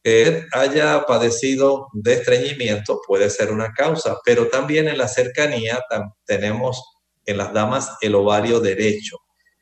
Que 0.03 0.45
haya 0.53 1.03
padecido 1.05 1.87
de 1.93 2.13
estreñimiento 2.13 3.01
puede 3.05 3.29
ser 3.29 3.51
una 3.51 3.73
causa, 3.73 4.17
pero 4.23 4.47
también 4.47 4.87
en 4.87 4.97
la 4.97 5.07
cercanía 5.07 5.81
tenemos 6.25 6.81
en 7.25 7.37
las 7.37 7.51
damas 7.51 7.91
el 8.01 8.15
ovario 8.15 8.59
derecho. 8.59 9.17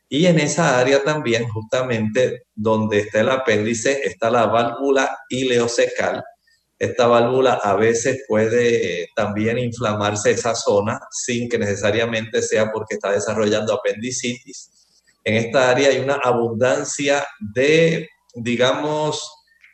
Y 0.08 0.27
en 0.27 0.39
esa 0.39 0.79
área 0.79 1.03
también, 1.03 1.47
justamente 1.49 2.43
donde 2.53 2.99
está 2.99 3.21
el 3.21 3.29
apéndice, 3.29 4.01
está 4.03 4.29
la 4.29 4.45
válvula 4.45 5.17
ileocecal. 5.29 6.23
Esta 6.77 7.07
válvula 7.07 7.53
a 7.53 7.75
veces 7.75 8.23
puede 8.27 9.03
eh, 9.03 9.07
también 9.15 9.57
inflamarse 9.57 10.31
esa 10.31 10.55
zona 10.55 10.99
sin 11.09 11.47
que 11.47 11.57
necesariamente 11.57 12.41
sea 12.41 12.71
porque 12.71 12.95
está 12.95 13.11
desarrollando 13.11 13.73
apendicitis. 13.73 14.71
En 15.23 15.35
esta 15.35 15.69
área 15.69 15.89
hay 15.89 15.99
una 15.99 16.15
abundancia 16.15 17.25
de, 17.39 18.09
digamos, 18.33 19.23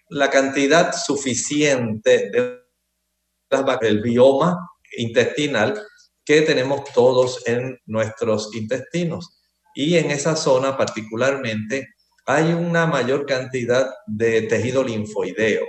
la 0.10 0.30
cantidad 0.30 0.94
suficiente 0.94 2.32
del 2.32 4.02
bioma 4.02 4.58
intestinal 4.98 5.82
que 6.24 6.42
tenemos 6.42 6.84
todos 6.94 7.42
en 7.48 7.78
nuestros 7.86 8.54
intestinos. 8.56 9.40
Y 9.74 9.98
en 9.98 10.12
esa 10.12 10.36
zona 10.36 10.78
particularmente 10.78 11.88
hay 12.26 12.54
una 12.54 12.86
mayor 12.86 13.26
cantidad 13.26 13.90
de 14.06 14.44
tejido 14.44 14.84
linfoideo. 14.84 15.66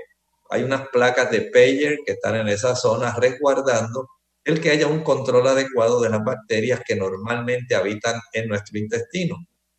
Hay 0.53 0.65
unas 0.65 0.87
placas 0.91 1.31
de 1.31 1.41
Peyer 1.41 1.97
que 2.05 2.13
están 2.13 2.37
en 2.37 2.47
esa 2.47 2.77
zona 2.77 3.15
resguardando 3.15 4.07
el 4.45 4.61
que 4.61 4.69
haya 4.69 4.87
un 4.87 5.03
control 5.03 5.47
adecuado 5.49 5.99
de 6.03 6.11
las 6.11 6.23
bacterias 6.23 6.83
que 6.87 6.95
normalmente 6.95 7.75
habitan 7.75 8.21
en 8.35 8.49
nuestro 8.49 8.79
intestino. 8.79 9.37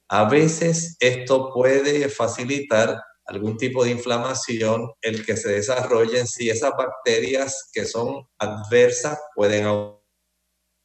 A 0.09 0.27
veces 0.27 0.95
esto 0.99 1.51
puede 1.53 2.09
facilitar 2.09 2.99
algún 3.27 3.55
tipo 3.57 3.83
de 3.83 3.91
inflamación, 3.91 4.89
el 5.01 5.23
que 5.23 5.37
se 5.37 5.49
desarrollen 5.49 6.25
si 6.25 6.49
esas 6.49 6.71
bacterias 6.75 7.69
que 7.71 7.85
son 7.85 8.27
adversas 8.39 9.19
pueden 9.35 9.67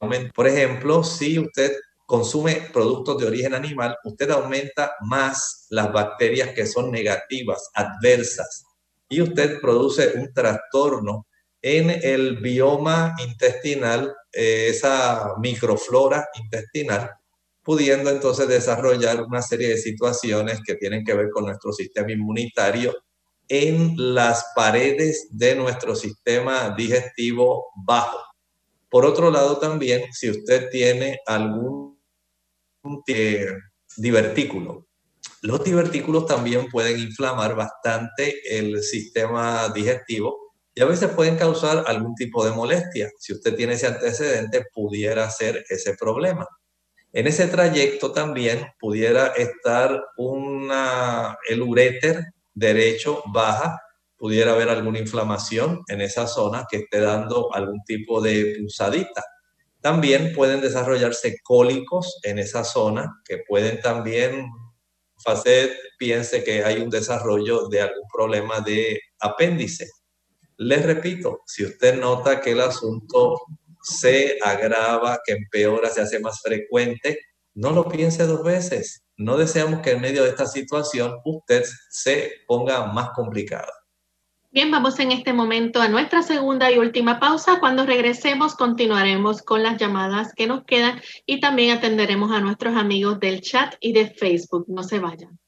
aumentar. 0.01 0.33
Por 0.35 0.49
ejemplo, 0.49 1.03
si 1.03 1.39
usted 1.39 1.75
consume 2.05 2.69
productos 2.75 3.17
de 3.17 3.27
origen 3.27 3.55
animal, 3.55 3.97
usted 4.05 4.31
aumenta 4.31 4.93
más 5.01 5.67
las 5.71 5.91
bacterias 5.91 6.51
que 6.51 6.67
son 6.67 6.91
negativas, 6.91 7.71
adversas, 7.73 8.67
y 9.09 9.23
usted 9.23 9.61
produce 9.61 10.13
un 10.17 10.33
trastorno 10.33 11.27
en 11.63 11.91
el 11.91 12.37
bioma 12.37 13.15
intestinal, 13.27 14.15
eh, 14.33 14.69
esa 14.71 15.35
microflora 15.41 16.29
intestinal, 16.41 17.11
pudiendo 17.63 18.11
entonces 18.11 18.49
desarrollar 18.49 19.23
una 19.23 19.43
serie 19.43 19.69
de 19.69 19.79
situaciones 19.79 20.61
que 20.65 20.77
tienen 20.77 21.05
que 21.05 21.15
ver 21.15 21.31
con 21.31 21.47
nuestro 21.47 21.73
sistema 21.73 22.13
inmunitario 22.13 22.95
en 23.49 23.95
las 24.15 24.47
paredes 24.55 25.29
de 25.31 25.55
nuestro 25.57 25.97
sistema 25.97 26.75
digestivo 26.77 27.67
bajo. 27.85 28.19
Por 28.91 29.05
otro 29.05 29.31
lado, 29.31 29.59
también, 29.59 30.13
si 30.13 30.31
usted 30.31 30.71
tiene 30.71 31.21
algún 31.27 31.99
divertículo. 33.97 34.88
Los 35.43 35.63
divertículos 35.63 36.27
también 36.27 36.69
pueden 36.69 36.99
inflamar 36.99 37.55
bastante 37.55 38.41
el 38.59 38.83
sistema 38.83 39.69
digestivo 39.69 40.49
y 40.75 40.81
a 40.81 40.87
veces 40.87 41.11
pueden 41.11 41.37
causar 41.37 41.85
algún 41.87 42.15
tipo 42.15 42.45
de 42.45 42.53
molestia. 42.53 43.11
Si 43.19 43.33
usted 43.33 43.55
tiene 43.55 43.75
ese 43.75 43.87
antecedente, 43.87 44.65
pudiera 44.73 45.31
ser 45.31 45.65
ese 45.69 45.95
problema. 45.95 46.47
En 47.13 47.27
ese 47.27 47.47
trayecto 47.47 48.13
también 48.13 48.67
pudiera 48.79 49.29
estar 49.29 50.01
una, 50.17 51.37
el 51.49 51.63
uréter 51.63 52.23
derecho 52.55 53.23
baja, 53.33 53.81
pudiera 54.17 54.53
haber 54.53 54.69
alguna 54.69 54.99
inflamación 54.99 55.83
en 55.89 56.01
esa 56.01 56.27
zona 56.27 56.67
que 56.69 56.79
esté 56.79 57.01
dando 57.01 57.55
algún 57.55 57.83
tipo 57.85 58.21
de 58.21 58.57
punzadita. 58.59 59.25
También 59.81 60.33
pueden 60.35 60.61
desarrollarse 60.61 61.39
cólicos 61.43 62.19
en 62.25 62.41
esa 62.41 62.65
zona 62.65 63.21
que 63.25 63.39
pueden 63.49 63.81
también 63.81 64.49
piense 65.99 66.45
que 66.45 66.65
hay 66.65 66.81
un 66.81 66.91
desarrollo 66.91 67.69
de 67.69 67.81
algún 67.81 68.07
problema 68.13 68.61
de 68.61 69.01
apéndice. 69.21 69.89
Les 70.57 70.85
repito, 70.85 71.41
si 71.47 71.65
usted 71.65 71.99
nota 71.99 72.41
que 72.41 72.53
el 72.53 72.61
asunto 72.61 73.37
se 73.83 74.39
agrava, 74.43 75.21
que 75.25 75.33
empeora, 75.33 75.91
se 75.91 76.01
hace 76.01 76.21
más 76.21 76.41
frecuente, 76.43 77.19
no 77.55 77.73
lo 77.73 77.89
piense 77.89 78.27
dos 78.27 78.43
veces. 78.43 79.05
No 79.17 79.37
deseamos 79.37 79.81
que 79.81 79.93
en 79.93 80.01
medio 80.01 80.23
de 80.23 80.31
esta 80.31 80.47
situación 80.47 81.17
usted 81.25 81.65
se 81.91 82.33
ponga 82.47 82.87
más 82.87 83.11
complicada. 83.11 83.73
Bien, 84.51 84.71
vamos 84.71 84.99
en 84.99 85.13
este 85.13 85.35
momento 85.35 85.83
a 85.83 85.89
nuestra 85.89 86.23
segunda 86.23 86.73
y 86.73 86.79
última 86.79 87.21
pausa. 87.21 87.61
Cuando 87.61 87.85
regresemos 87.85 88.55
continuaremos 88.55 89.43
con 89.43 89.63
las 89.63 89.77
llamadas 89.77 90.33
que 90.35 90.47
nos 90.47 90.65
quedan 90.65 91.03
y 91.27 91.39
también 91.41 91.77
atenderemos 91.77 92.33
a 92.33 92.41
nuestros 92.41 92.75
amigos 92.75 93.21
del 93.21 93.43
chat 93.43 93.75
y 93.79 93.93
de 93.93 94.09
Facebook. 94.09 94.65
No 94.67 94.83
se 94.83 95.01
vayan. 95.01 95.39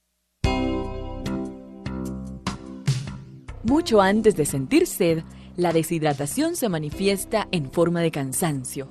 Mucho 3.62 4.02
antes 4.02 4.36
de 4.36 4.44
sentir 4.44 4.86
sed, 4.86 5.22
la 5.56 5.72
deshidratación 5.72 6.54
se 6.54 6.68
manifiesta 6.68 7.48
en 7.52 7.72
forma 7.72 8.02
de 8.02 8.10
cansancio. 8.10 8.90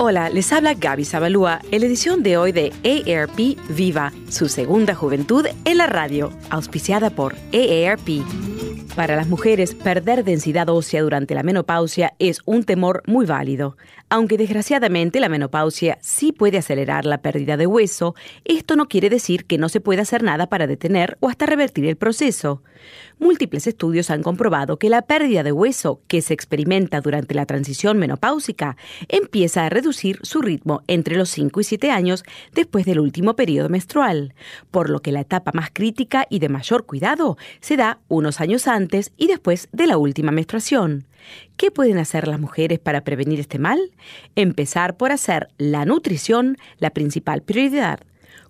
Hola, 0.00 0.30
les 0.30 0.52
habla 0.52 0.74
Gaby 0.74 1.04
Zabalúa 1.04 1.60
en 1.72 1.80
la 1.80 1.86
edición 1.88 2.22
de 2.22 2.36
hoy 2.36 2.52
de 2.52 2.72
AARP 2.84 3.58
Viva, 3.68 4.12
su 4.28 4.48
segunda 4.48 4.94
juventud 4.94 5.44
en 5.64 5.76
la 5.76 5.88
radio, 5.88 6.30
auspiciada 6.50 7.10
por 7.10 7.34
AARP. 7.52 8.22
Para 8.94 9.16
las 9.16 9.26
mujeres, 9.26 9.74
perder 9.74 10.22
densidad 10.22 10.68
ósea 10.68 11.02
durante 11.02 11.34
la 11.34 11.42
menopausia 11.42 12.14
es 12.20 12.42
un 12.44 12.62
temor 12.62 13.02
muy 13.06 13.26
válido. 13.26 13.76
Aunque 14.10 14.38
desgraciadamente 14.38 15.20
la 15.20 15.28
menopausia 15.28 15.98
sí 16.00 16.32
puede 16.32 16.56
acelerar 16.56 17.04
la 17.04 17.20
pérdida 17.20 17.58
de 17.58 17.66
hueso, 17.66 18.14
esto 18.44 18.74
no 18.74 18.88
quiere 18.88 19.10
decir 19.10 19.44
que 19.44 19.58
no 19.58 19.68
se 19.68 19.80
pueda 19.80 20.02
hacer 20.02 20.22
nada 20.22 20.48
para 20.48 20.66
detener 20.66 21.18
o 21.20 21.28
hasta 21.28 21.44
revertir 21.44 21.84
el 21.84 21.96
proceso. 21.96 22.62
Múltiples 23.18 23.66
estudios 23.66 24.10
han 24.10 24.22
comprobado 24.22 24.78
que 24.78 24.88
la 24.88 25.02
pérdida 25.02 25.42
de 25.42 25.52
hueso 25.52 26.00
que 26.08 26.22
se 26.22 26.32
experimenta 26.32 27.02
durante 27.02 27.34
la 27.34 27.44
transición 27.44 27.98
menopáusica 27.98 28.78
empieza 29.08 29.66
a 29.66 29.68
reducir 29.68 30.20
su 30.22 30.40
ritmo 30.40 30.82
entre 30.86 31.16
los 31.16 31.28
5 31.28 31.60
y 31.60 31.64
7 31.64 31.90
años 31.90 32.24
después 32.54 32.86
del 32.86 33.00
último 33.00 33.36
periodo 33.36 33.68
menstrual, 33.68 34.32
por 34.70 34.88
lo 34.88 35.00
que 35.00 35.12
la 35.12 35.20
etapa 35.20 35.52
más 35.52 35.68
crítica 35.70 36.26
y 36.30 36.38
de 36.38 36.48
mayor 36.48 36.86
cuidado 36.86 37.36
se 37.60 37.76
da 37.76 37.98
unos 38.08 38.40
años 38.40 38.68
antes 38.68 39.12
y 39.18 39.26
después 39.26 39.68
de 39.72 39.86
la 39.86 39.98
última 39.98 40.32
menstruación. 40.32 41.07
¿Qué 41.56 41.70
pueden 41.70 41.98
hacer 41.98 42.28
las 42.28 42.40
mujeres 42.40 42.78
para 42.78 43.02
prevenir 43.02 43.40
este 43.40 43.58
mal? 43.58 43.78
Empezar 44.36 44.96
por 44.96 45.12
hacer 45.12 45.48
la 45.58 45.84
nutrición 45.84 46.56
la 46.78 46.90
principal 46.90 47.42
prioridad. 47.42 48.00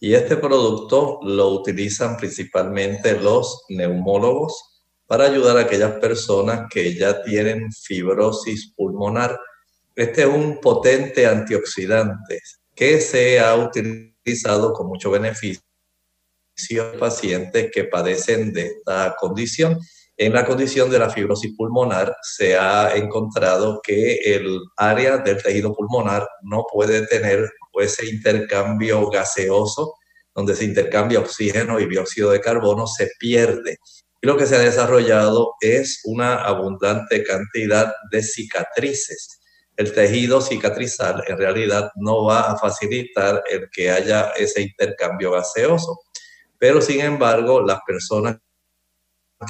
Y 0.00 0.14
este 0.14 0.36
producto 0.36 1.18
lo 1.22 1.48
utilizan 1.48 2.16
principalmente 2.16 3.18
los 3.18 3.64
neumólogos 3.70 4.84
para 5.06 5.24
ayudar 5.24 5.56
a 5.56 5.62
aquellas 5.62 5.92
personas 5.92 6.68
que 6.70 6.94
ya 6.94 7.22
tienen 7.22 7.72
fibrosis 7.72 8.74
pulmonar. 8.76 9.40
Este 9.94 10.22
es 10.22 10.28
un 10.28 10.58
potente 10.60 11.26
antioxidante 11.26 12.40
que 12.74 13.00
se 13.00 13.40
ha 13.40 13.54
utilizado 13.54 14.72
con 14.72 14.88
mucho 14.88 15.10
beneficio 15.10 15.62
en 16.70 16.98
pacientes 16.98 17.70
que 17.72 17.84
padecen 17.84 18.52
de 18.52 18.66
esta 18.66 19.14
condición. 19.18 19.78
En 20.16 20.32
la 20.32 20.44
condición 20.44 20.90
de 20.90 20.98
la 20.98 21.10
fibrosis 21.10 21.54
pulmonar 21.56 22.14
se 22.22 22.56
ha 22.56 22.94
encontrado 22.94 23.80
que 23.82 24.14
el 24.34 24.60
área 24.76 25.18
del 25.18 25.42
tejido 25.42 25.74
pulmonar 25.74 26.26
no 26.42 26.64
puede 26.70 27.06
tener 27.06 27.50
ese 27.80 28.06
intercambio 28.06 29.08
gaseoso, 29.08 29.94
donde 30.34 30.54
se 30.54 30.64
intercambia 30.64 31.20
oxígeno 31.20 31.80
y 31.80 31.88
dióxido 31.88 32.30
de 32.30 32.40
carbono, 32.40 32.86
se 32.86 33.10
pierde. 33.18 33.78
Y 34.20 34.26
lo 34.26 34.36
que 34.36 34.46
se 34.46 34.56
ha 34.56 34.60
desarrollado 34.60 35.54
es 35.60 36.00
una 36.04 36.36
abundante 36.36 37.24
cantidad 37.24 37.92
de 38.10 38.22
cicatrices 38.22 39.41
el 39.76 39.92
tejido 39.92 40.40
cicatrizal 40.40 41.22
en 41.26 41.38
realidad 41.38 41.90
no 41.96 42.24
va 42.24 42.52
a 42.52 42.58
facilitar 42.58 43.42
el 43.50 43.68
que 43.70 43.90
haya 43.90 44.32
ese 44.36 44.62
intercambio 44.62 45.32
gaseoso. 45.32 45.98
Pero 46.58 46.80
sin 46.80 47.00
embargo, 47.00 47.60
las 47.60 47.80
personas 47.86 48.36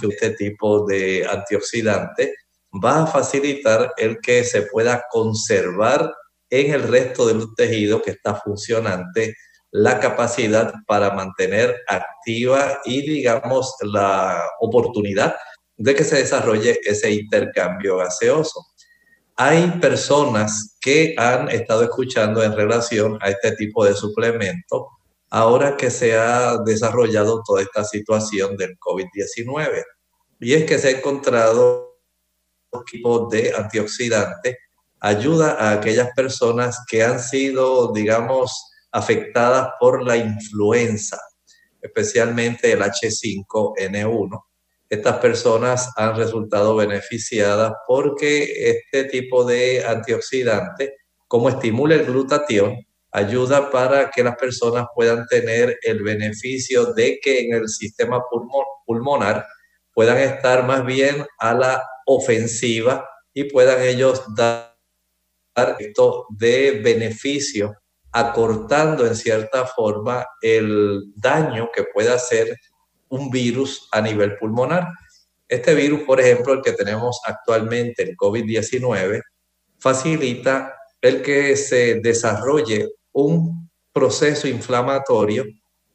que 0.00 0.08
este 0.08 0.30
tipo 0.30 0.86
de 0.86 1.26
antioxidante 1.28 2.34
va 2.72 3.02
a 3.02 3.06
facilitar 3.06 3.92
el 3.98 4.18
que 4.20 4.44
se 4.44 4.62
pueda 4.62 5.04
conservar 5.10 6.14
en 6.48 6.72
el 6.72 6.88
resto 6.88 7.26
del 7.26 7.46
tejido 7.56 8.00
que 8.00 8.12
está 8.12 8.34
funcionante 8.36 9.34
la 9.70 9.98
capacidad 10.00 10.72
para 10.86 11.10
mantener 11.12 11.80
activa 11.88 12.80
y 12.84 13.02
digamos 13.02 13.74
la 13.80 14.42
oportunidad 14.60 15.34
de 15.76 15.94
que 15.94 16.04
se 16.04 16.16
desarrolle 16.16 16.78
ese 16.84 17.10
intercambio 17.10 17.96
gaseoso 17.96 18.71
hay 19.44 19.68
personas 19.80 20.76
que 20.80 21.14
han 21.18 21.50
estado 21.50 21.82
escuchando 21.82 22.44
en 22.44 22.54
relación 22.54 23.18
a 23.20 23.28
este 23.30 23.56
tipo 23.56 23.84
de 23.84 23.94
suplemento 23.94 24.88
ahora 25.30 25.76
que 25.76 25.90
se 25.90 26.16
ha 26.16 26.58
desarrollado 26.58 27.42
toda 27.44 27.62
esta 27.62 27.82
situación 27.82 28.56
del 28.56 28.78
COVID-19. 28.78 29.82
Y 30.38 30.54
es 30.54 30.64
que 30.64 30.78
se 30.78 30.88
ha 30.88 30.90
encontrado 30.92 31.98
tipo 32.90 33.26
de 33.26 33.52
antioxidante 33.54 34.58
ayuda 35.00 35.56
a 35.58 35.72
aquellas 35.72 36.10
personas 36.14 36.78
que 36.88 37.02
han 37.02 37.18
sido, 37.18 37.92
digamos, 37.92 38.52
afectadas 38.92 39.70
por 39.80 40.06
la 40.06 40.16
influenza, 40.16 41.18
especialmente 41.80 42.70
el 42.70 42.80
H5N1 42.80 44.42
estas 44.92 45.20
personas 45.20 45.90
han 45.96 46.14
resultado 46.16 46.76
beneficiadas 46.76 47.72
porque 47.86 48.44
este 48.68 49.04
tipo 49.04 49.42
de 49.42 49.82
antioxidante, 49.86 50.96
como 51.26 51.48
estimula 51.48 51.94
el 51.94 52.04
glutatión, 52.04 52.76
ayuda 53.10 53.70
para 53.70 54.10
que 54.10 54.22
las 54.22 54.36
personas 54.36 54.84
puedan 54.94 55.26
tener 55.28 55.78
el 55.80 56.02
beneficio 56.02 56.92
de 56.92 57.18
que 57.22 57.40
en 57.40 57.54
el 57.54 57.70
sistema 57.70 58.22
pulmonar 58.84 59.46
puedan 59.94 60.18
estar 60.18 60.66
más 60.66 60.84
bien 60.84 61.24
a 61.38 61.54
la 61.54 61.82
ofensiva 62.04 63.08
y 63.32 63.44
puedan 63.44 63.80
ellos 63.80 64.22
dar 64.36 64.76
esto 65.78 66.26
de 66.28 66.82
beneficio, 66.84 67.74
acortando 68.12 69.06
en 69.06 69.16
cierta 69.16 69.64
forma 69.64 70.26
el 70.42 71.14
daño 71.16 71.70
que 71.74 71.84
pueda 71.94 72.16
hacer 72.16 72.54
un 73.12 73.30
virus 73.30 73.88
a 73.92 74.00
nivel 74.00 74.36
pulmonar. 74.38 74.88
Este 75.46 75.74
virus, 75.74 76.00
por 76.02 76.18
ejemplo, 76.18 76.54
el 76.54 76.62
que 76.62 76.72
tenemos 76.72 77.20
actualmente, 77.26 78.02
el 78.02 78.16
COVID-19, 78.16 79.20
facilita 79.78 80.74
el 81.00 81.20
que 81.20 81.56
se 81.56 82.00
desarrolle 82.00 82.88
un 83.12 83.70
proceso 83.92 84.48
inflamatorio 84.48 85.44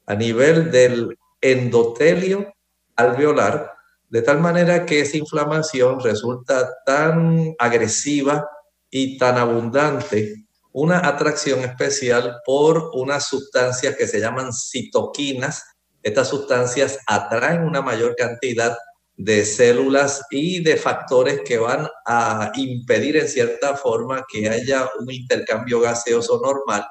a 0.06 0.14
nivel 0.14 0.70
del 0.70 1.18
endotelio 1.42 2.54
alveolar, 2.96 3.74
de 4.10 4.22
tal 4.22 4.40
manera 4.40 4.86
que 4.86 5.02
esa 5.02 5.18
inflamación 5.18 6.00
resulta 6.00 6.70
tan 6.86 7.56
agresiva 7.58 8.48
y 8.92 9.18
tan 9.18 9.38
abundante, 9.38 10.46
una 10.72 11.00
atracción 11.08 11.62
especial 11.62 12.38
por 12.46 12.92
unas 12.94 13.28
sustancias 13.28 13.96
que 13.96 14.06
se 14.06 14.20
llaman 14.20 14.54
citoquinas, 14.54 15.64
estas 16.08 16.30
sustancias 16.30 17.00
atraen 17.06 17.64
una 17.64 17.82
mayor 17.82 18.16
cantidad 18.16 18.78
de 19.18 19.44
células 19.44 20.22
y 20.30 20.64
de 20.64 20.78
factores 20.78 21.42
que 21.44 21.58
van 21.58 21.88
a 22.06 22.52
impedir 22.56 23.18
en 23.18 23.28
cierta 23.28 23.76
forma 23.76 24.24
que 24.32 24.48
haya 24.48 24.88
un 25.00 25.12
intercambio 25.12 25.82
gaseoso 25.82 26.40
normal, 26.42 26.86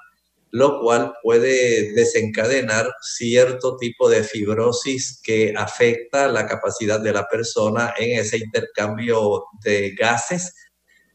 lo 0.50 0.80
cual 0.80 1.14
puede 1.22 1.94
desencadenar 1.94 2.92
cierto 3.00 3.76
tipo 3.76 4.10
de 4.10 4.22
fibrosis 4.22 5.20
que 5.22 5.54
afecta 5.56 6.28
la 6.28 6.46
capacidad 6.46 7.00
de 7.00 7.12
la 7.12 7.26
persona 7.26 7.94
en 7.96 8.18
ese 8.18 8.38
intercambio 8.38 9.44
de 9.62 9.94
gases, 9.94 10.52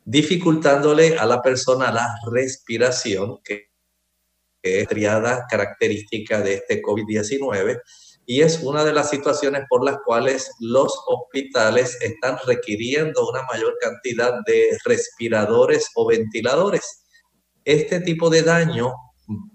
dificultándole 0.06 1.18
a 1.18 1.26
la 1.26 1.42
persona 1.42 1.92
la 1.92 2.16
respiración, 2.32 3.40
que 3.44 3.71
es 4.62 4.88
triada 4.88 5.46
característica 5.50 6.42
de 6.42 6.56
este 6.56 6.82
COVID-19 6.82 7.80
y 8.26 8.42
es 8.42 8.62
una 8.64 8.84
de 8.84 8.94
las 8.94 9.10
situaciones 9.10 9.64
por 9.70 9.84
las 9.84 9.98
cuales 10.06 10.52
los 10.60 10.94
hospitales 11.08 11.98
están 12.02 12.38
requiriendo 12.46 13.28
una 13.28 13.44
mayor 13.52 13.76
cantidad 13.80 14.34
de 14.46 14.78
respiradores 14.86 15.90
o 15.96 16.08
ventiladores. 16.08 17.04
Este 17.66 18.00
tipo 18.00 18.30
de 18.30 18.44
daño 18.44 18.94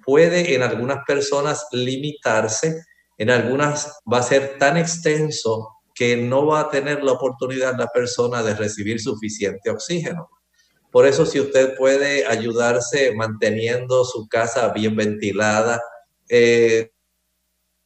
puede 0.05 0.55
en 0.55 0.63
algunas 0.63 1.05
personas 1.07 1.67
limitarse, 1.73 2.83
en 3.19 3.31
algunas 3.31 3.99
va 4.13 4.19
a 4.19 4.23
ser 4.23 4.59
tan 4.59 4.77
extenso 4.77 5.77
que 5.95 6.17
no 6.17 6.47
va 6.47 6.61
a 6.61 6.71
tener 6.71 7.03
la 7.03 7.13
oportunidad 7.13 7.79
la 7.79 7.89
persona 7.89 8.43
de 8.43 8.55
recibir 8.55 9.01
suficiente 9.01 9.71
oxígeno. 9.71 10.29
Por 10.97 11.07
eso 11.07 11.27
si 11.27 11.39
usted 11.39 11.77
puede 11.77 12.27
ayudarse 12.27 13.13
manteniendo 13.15 14.03
su 14.03 14.27
casa 14.29 14.71
bien 14.71 14.97
ventilada, 14.97 15.79
eh, 16.27 16.91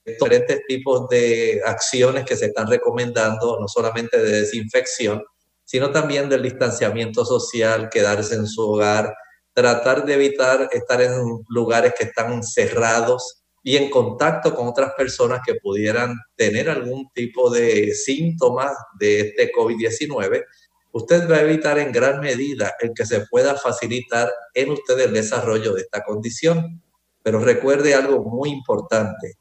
diferentes 0.06 0.60
tipos 0.68 1.08
de 1.08 1.60
acciones 1.66 2.24
que 2.24 2.36
se 2.36 2.46
están 2.46 2.68
recomendando, 2.68 3.58
no 3.58 3.66
solamente 3.66 4.16
de 4.16 4.42
desinfección, 4.42 5.24
sino 5.64 5.90
también 5.90 6.28
del 6.28 6.44
distanciamiento 6.44 7.24
social, 7.24 7.88
quedarse 7.90 8.36
en 8.36 8.46
su 8.46 8.62
hogar, 8.62 9.12
tratar 9.54 10.04
de 10.04 10.14
evitar 10.14 10.68
estar 10.70 11.02
en 11.02 11.42
lugares 11.48 11.94
que 11.98 12.04
están 12.04 12.44
cerrados 12.44 13.42
y 13.64 13.76
en 13.76 13.90
contacto 13.90 14.54
con 14.54 14.68
otras 14.68 14.92
personas 14.96 15.40
que 15.44 15.56
pudieran 15.56 16.14
tener 16.36 16.70
algún 16.70 17.10
tipo 17.12 17.50
de 17.50 17.92
síntomas 17.92 18.70
de 19.00 19.20
este 19.22 19.50
COVID-19, 19.50 20.44
usted 20.92 21.30
va 21.30 21.36
a 21.36 21.42
evitar 21.42 21.78
en 21.78 21.92
gran 21.92 22.20
medida 22.20 22.74
el 22.80 22.92
que 22.94 23.06
se 23.06 23.26
pueda 23.26 23.54
facilitar 23.54 24.32
en 24.54 24.70
usted 24.70 24.98
el 25.00 25.12
desarrollo 25.12 25.74
de 25.74 25.82
esta 25.82 26.02
condición. 26.02 26.82
Pero 27.22 27.40
recuerde 27.40 27.94
algo 27.94 28.24
muy 28.24 28.50
importante, 28.50 29.34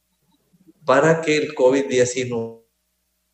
para 0.85 1.21
que 1.21 1.37
el 1.37 1.55
COVID-19 1.55 2.61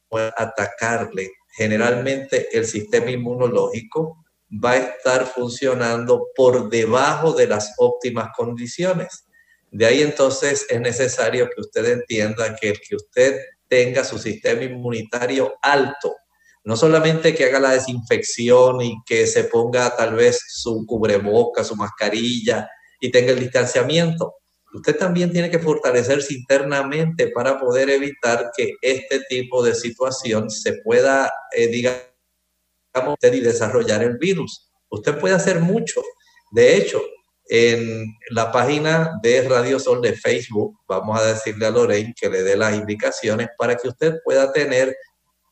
pueda 0.07 0.34
atacarle, 0.38 1.32
generalmente 1.55 2.47
el 2.55 2.66
sistema 2.66 3.11
inmunológico 3.11 4.24
va 4.63 4.72
a 4.72 4.78
estar 4.78 5.26
funcionando 5.26 6.28
por 6.36 6.70
debajo 6.70 7.34
de 7.34 7.47
las 7.47 7.74
óptimas 7.78 8.30
condiciones. 8.36 9.26
De 9.72 9.86
ahí 9.86 10.01
entonces 10.01 10.66
es 10.70 10.80
necesario 10.80 11.49
que 11.49 11.61
usted 11.61 11.86
entienda 11.86 12.55
que 12.55 12.70
el 12.70 12.80
que 12.80 12.95
usted 12.95 13.39
tenga 13.68 14.03
su 14.03 14.20
sistema 14.20 14.63
inmunitario 14.63 15.55
alto, 15.61 16.16
no 16.66 16.76
solamente 16.76 17.36
que 17.36 17.45
haga 17.45 17.59
la 17.59 17.72
desinfección 17.72 18.82
y 18.82 18.95
que 19.05 19.28
se 19.28 19.45
ponga 19.45 19.95
tal 19.95 20.16
vez 20.16 20.39
su 20.47 20.84
cubreboca, 20.86 21.63
su 21.63 21.76
mascarilla 21.76 22.68
y 22.99 23.11
tenga 23.11 23.32
el 23.32 23.39
distanciamiento, 23.39 24.34
usted 24.74 24.97
también 24.97 25.32
tiene 25.32 25.51
que 25.51 25.59
fortalecerse 25.59 26.34
internamente 26.34 27.28
para 27.28 27.59
poder 27.59 27.91
evitar 27.91 28.49
que 28.57 28.74
este 28.82 29.22
tipo 29.30 29.63
de 29.63 29.76
situación 29.76 30.49
se 30.49 30.82
pueda, 30.84 31.32
eh, 31.55 31.68
digamos, 31.68 32.05
y 33.22 33.39
desarrollar 33.41 34.01
el 34.01 34.18
virus. 34.18 34.72
Usted 34.89 35.20
puede 35.20 35.36
hacer 35.36 35.59
mucho. 35.59 36.01
De 36.51 36.78
hecho, 36.78 36.99
en 37.47 38.07
la 38.32 38.51
página 38.51 39.20
de 39.22 39.47
Radio 39.47 39.80
Sol 39.80 40.01
de 40.01 40.13
Facebook, 40.13 40.80
vamos 40.88 41.20
a 41.20 41.26
decirle 41.26 41.68
a 41.68 41.70
Lorraine 41.70 42.16
que 42.20 42.30
le 42.30 42.41
dé 42.41 42.57
las 42.57 42.74
indicaciones 42.74 43.49
para 43.55 43.76
que 43.76 43.88
usted 43.88 44.16
pueda 44.24 44.51
tener 44.51 44.95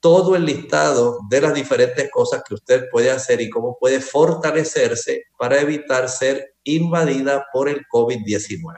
todo 0.03 0.35
el 0.35 0.45
listado 0.45 1.19
de 1.29 1.39
las 1.39 1.53
diferentes 1.53 2.11
cosas 2.11 2.43
que 2.45 2.55
usted 2.55 2.89
puede 2.91 3.09
hacer 3.09 3.39
y 3.39 3.49
cómo 3.49 3.77
puede 3.79 4.01
fortalecerse 4.01 5.23
para 5.39 5.61
evitar 5.61 6.09
ser 6.09 6.55
invadida 6.65 7.45
por 7.53 7.69
el 7.69 7.85
COVID-19. 7.87 8.75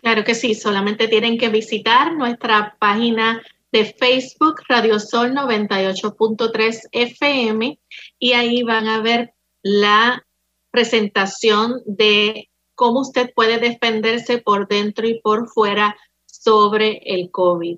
Claro 0.00 0.24
que 0.24 0.34
sí, 0.34 0.54
solamente 0.54 1.08
tienen 1.08 1.36
que 1.36 1.50
visitar 1.50 2.16
nuestra 2.16 2.74
página 2.80 3.42
de 3.70 3.84
Facebook 3.84 4.62
Radio 4.66 4.98
Sol 4.98 5.32
98.3 5.32 6.88
FM 6.90 7.78
y 8.18 8.32
ahí 8.32 8.62
van 8.62 8.88
a 8.88 9.02
ver 9.02 9.34
la 9.60 10.24
presentación 10.70 11.82
de 11.84 12.48
cómo 12.74 13.00
usted 13.00 13.30
puede 13.34 13.58
defenderse 13.58 14.38
por 14.38 14.68
dentro 14.68 15.06
y 15.06 15.20
por 15.20 15.50
fuera 15.50 15.94
sobre 16.24 17.02
el 17.04 17.30
COVID. 17.30 17.76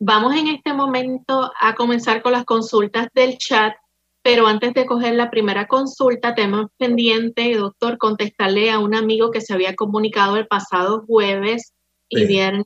Vamos 0.00 0.34
en 0.36 0.48
este 0.48 0.72
momento 0.72 1.50
a 1.60 1.74
comenzar 1.74 2.22
con 2.22 2.32
las 2.32 2.44
consultas 2.44 3.08
del 3.14 3.36
chat, 3.36 3.74
pero 4.22 4.46
antes 4.46 4.72
de 4.74 4.86
coger 4.86 5.14
la 5.14 5.30
primera 5.30 5.66
consulta, 5.66 6.34
tenemos 6.34 6.66
pendiente, 6.76 7.54
doctor, 7.56 7.98
contestarle 7.98 8.70
a 8.70 8.78
un 8.78 8.94
amigo 8.94 9.30
que 9.30 9.40
se 9.40 9.54
había 9.54 9.74
comunicado 9.74 10.36
el 10.36 10.46
pasado 10.46 11.04
jueves 11.06 11.72
y 12.08 12.26
viernes 12.26 12.64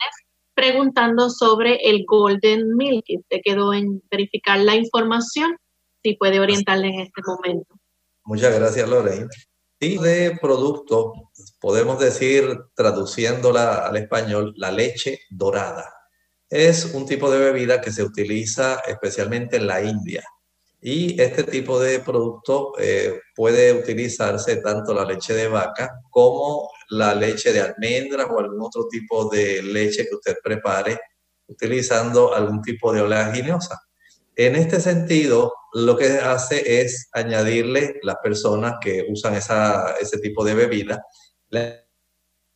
preguntando 0.54 1.30
sobre 1.30 1.76
el 1.88 2.04
Golden 2.06 2.76
Milk. 2.76 3.04
Usted 3.08 3.40
quedó 3.42 3.72
en 3.72 4.02
verificar 4.10 4.60
la 4.60 4.76
información, 4.76 5.56
si 6.02 6.14
puede 6.14 6.40
orientarle 6.40 6.88
en 6.88 7.00
este 7.00 7.22
momento. 7.26 7.74
Muchas 8.24 8.54
gracias, 8.54 8.88
Lorraine. 8.88 9.28
Y 9.80 9.98
de 9.98 10.38
producto, 10.40 11.12
podemos 11.60 11.98
decir, 11.98 12.44
traduciéndola 12.74 13.86
al 13.86 13.96
español, 13.96 14.52
la 14.56 14.70
leche 14.70 15.20
dorada. 15.30 16.01
Es 16.52 16.84
un 16.92 17.06
tipo 17.06 17.30
de 17.30 17.38
bebida 17.38 17.80
que 17.80 17.90
se 17.90 18.02
utiliza 18.02 18.82
especialmente 18.86 19.56
en 19.56 19.66
la 19.66 19.82
India. 19.82 20.22
Y 20.82 21.18
este 21.18 21.44
tipo 21.44 21.80
de 21.80 22.00
producto 22.00 22.74
eh, 22.78 23.20
puede 23.34 23.72
utilizarse 23.72 24.56
tanto 24.56 24.92
la 24.92 25.06
leche 25.06 25.32
de 25.32 25.48
vaca 25.48 25.90
como 26.10 26.68
la 26.90 27.14
leche 27.14 27.54
de 27.54 27.62
almendras 27.62 28.26
o 28.30 28.38
algún 28.38 28.60
otro 28.60 28.86
tipo 28.86 29.30
de 29.30 29.62
leche 29.62 30.06
que 30.06 30.14
usted 30.14 30.36
prepare 30.44 31.00
utilizando 31.46 32.34
algún 32.34 32.60
tipo 32.60 32.92
de 32.92 33.00
oleaginosa. 33.00 33.80
En 34.36 34.54
este 34.54 34.78
sentido, 34.78 35.54
lo 35.72 35.96
que 35.96 36.18
hace 36.18 36.82
es 36.82 37.08
añadirle 37.12 37.98
las 38.02 38.16
personas 38.22 38.74
que 38.78 39.06
usan 39.08 39.36
esa, 39.36 39.94
ese 39.98 40.18
tipo 40.18 40.44
de 40.44 40.52
bebida, 40.52 41.02
le 41.48 41.86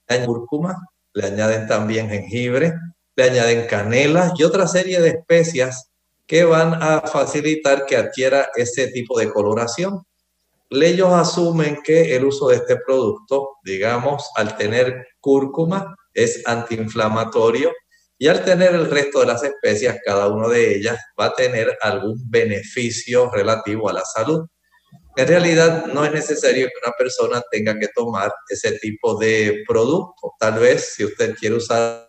añaden 0.06 0.26
cúrcuma, 0.26 0.76
le 1.14 1.28
añaden 1.28 1.66
también 1.66 2.10
jengibre, 2.10 2.74
le 3.16 3.24
añaden 3.24 3.66
canela 3.66 4.32
y 4.36 4.44
otra 4.44 4.66
serie 4.66 5.00
de 5.00 5.08
especias 5.08 5.90
que 6.26 6.44
van 6.44 6.82
a 6.82 7.00
facilitar 7.00 7.86
que 7.86 7.96
adquiera 7.96 8.50
ese 8.54 8.88
tipo 8.88 9.18
de 9.18 9.30
coloración. 9.30 10.02
Ellos 10.70 11.12
asumen 11.12 11.80
que 11.82 12.14
el 12.16 12.24
uso 12.24 12.48
de 12.48 12.56
este 12.56 12.76
producto, 12.76 13.56
digamos, 13.64 14.28
al 14.34 14.56
tener 14.56 15.06
cúrcuma, 15.20 15.94
es 16.12 16.42
antiinflamatorio 16.46 17.72
y 18.18 18.28
al 18.28 18.44
tener 18.44 18.74
el 18.74 18.90
resto 18.90 19.20
de 19.20 19.26
las 19.26 19.44
especias, 19.44 19.98
cada 20.04 20.28
una 20.28 20.48
de 20.48 20.76
ellas 20.76 20.98
va 21.18 21.26
a 21.26 21.34
tener 21.34 21.76
algún 21.80 22.18
beneficio 22.28 23.30
relativo 23.30 23.88
a 23.88 23.92
la 23.92 24.04
salud. 24.04 24.46
En 25.16 25.28
realidad 25.28 25.86
no 25.86 26.04
es 26.04 26.12
necesario 26.12 26.66
que 26.66 26.86
una 26.86 26.94
persona 26.98 27.42
tenga 27.50 27.78
que 27.78 27.88
tomar 27.94 28.32
ese 28.48 28.72
tipo 28.78 29.18
de 29.18 29.62
producto. 29.66 30.32
Tal 30.38 30.58
vez 30.58 30.94
si 30.94 31.04
usted 31.04 31.34
quiere 31.36 31.56
usar 31.56 32.05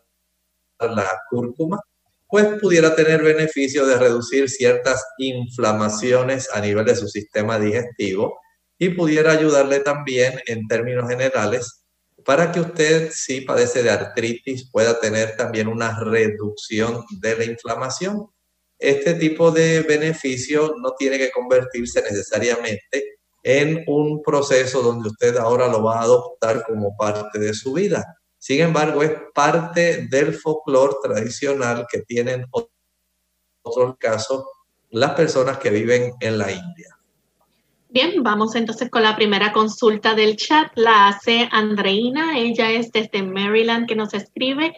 la 0.79 1.09
cúrcuma, 1.29 1.79
pues 2.27 2.45
pudiera 2.59 2.95
tener 2.95 3.23
beneficio 3.23 3.85
de 3.85 3.97
reducir 3.97 4.49
ciertas 4.49 5.03
inflamaciones 5.17 6.49
a 6.53 6.61
nivel 6.61 6.85
de 6.85 6.95
su 6.95 7.07
sistema 7.07 7.57
digestivo 7.57 8.39
y 8.77 8.89
pudiera 8.89 9.31
ayudarle 9.31 9.79
también 9.79 10.39
en 10.45 10.67
términos 10.67 11.09
generales 11.09 11.85
para 12.25 12.51
que 12.51 12.59
usted, 12.59 13.09
si 13.13 13.41
padece 13.41 13.83
de 13.83 13.89
artritis, 13.89 14.69
pueda 14.69 14.99
tener 14.99 15.37
también 15.37 15.67
una 15.67 15.97
reducción 15.99 17.05
de 17.21 17.37
la 17.37 17.45
inflamación. 17.45 18.27
Este 18.77 19.13
tipo 19.13 19.49
de 19.51 19.81
beneficio 19.81 20.75
no 20.81 20.93
tiene 20.97 21.17
que 21.17 21.31
convertirse 21.31 22.01
necesariamente 22.01 23.17
en 23.43 23.83
un 23.87 24.21
proceso 24.21 24.81
donde 24.81 25.07
usted 25.07 25.37
ahora 25.37 25.69
lo 25.69 25.81
va 25.81 25.99
a 25.99 26.03
adoptar 26.03 26.63
como 26.65 26.97
parte 26.97 27.39
de 27.39 27.53
su 27.53 27.73
vida. 27.73 28.03
Sin 28.47 28.61
embargo, 28.61 29.03
es 29.03 29.11
parte 29.33 30.07
del 30.07 30.33
folclore 30.33 30.95
tradicional 31.03 31.85
que 31.91 32.03
tienen 32.03 32.45
otros 32.49 33.97
casos 33.99 34.45
las 34.89 35.15
personas 35.15 35.57
que 35.57 35.69
viven 35.69 36.13
en 36.21 36.37
la 36.37 36.53
India. 36.53 36.97
Bien, 37.89 38.23
vamos 38.23 38.55
entonces 38.55 38.89
con 38.89 39.03
la 39.03 39.17
primera 39.17 39.51
consulta 39.51 40.15
del 40.15 40.37
chat. 40.37 40.71
La 40.75 41.09
hace 41.09 41.49
Andreina, 41.51 42.39
ella 42.39 42.71
es 42.71 42.89
desde 42.93 43.21
Maryland 43.21 43.85
que 43.85 43.97
nos 43.97 44.13
escribe. 44.13 44.73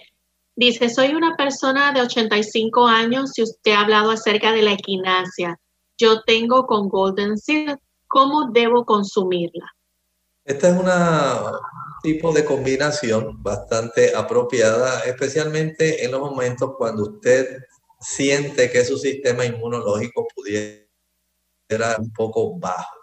Dice, 0.55 0.89
soy 0.89 1.13
una 1.13 1.37
persona 1.37 1.91
de 1.91 2.01
85 2.01 2.87
años 2.87 3.37
y 3.37 3.43
usted 3.43 3.73
ha 3.73 3.81
hablado 3.81 4.09
acerca 4.09 4.51
de 4.51 4.63
la 4.63 4.71
equinacia. 4.71 5.59
Yo 5.95 6.23
tengo 6.23 6.65
con 6.65 6.89
Golden 6.89 7.37
Seed, 7.37 7.75
¿cómo 8.07 8.49
debo 8.51 8.83
consumirla? 8.83 9.75
Esta 10.43 10.69
es 10.69 10.79
una 10.79 11.51
tipo 12.01 12.31
de 12.33 12.45
combinación 12.45 13.41
bastante 13.41 14.15
apropiada, 14.15 15.01
especialmente 15.01 16.03
en 16.03 16.11
los 16.11 16.21
momentos 16.21 16.71
cuando 16.77 17.03
usted 17.03 17.59
siente 17.99 18.69
que 18.71 18.85
su 18.85 18.97
sistema 18.97 19.45
inmunológico 19.45 20.27
pudiera 20.35 20.85
un 21.97 22.11
poco 22.13 22.57
bajo. 22.57 22.99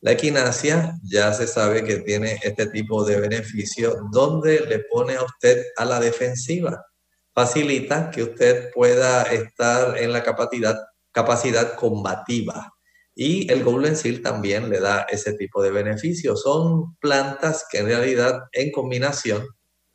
La 0.00 0.12
equinacia 0.12 0.98
ya 1.04 1.32
se 1.32 1.46
sabe 1.46 1.84
que 1.84 1.98
tiene 1.98 2.40
este 2.42 2.66
tipo 2.66 3.04
de 3.04 3.20
beneficio 3.20 3.96
donde 4.10 4.60
le 4.60 4.80
pone 4.80 5.14
a 5.14 5.22
usted 5.22 5.64
a 5.76 5.84
la 5.84 6.00
defensiva. 6.00 6.84
Facilita 7.32 8.10
que 8.10 8.24
usted 8.24 8.70
pueda 8.72 9.22
estar 9.22 9.96
en 9.96 10.12
la 10.12 10.24
capacidad, 10.24 10.76
capacidad 11.12 11.76
combativa. 11.76 12.71
Y 13.14 13.50
el 13.52 13.62
Golden 13.62 13.96
Seal 13.96 14.22
también 14.22 14.70
le 14.70 14.80
da 14.80 15.02
ese 15.02 15.34
tipo 15.34 15.62
de 15.62 15.70
beneficio. 15.70 16.36
Son 16.36 16.96
plantas 16.96 17.66
que 17.70 17.78
en 17.78 17.86
realidad 17.86 18.44
en 18.52 18.72
combinación 18.72 19.46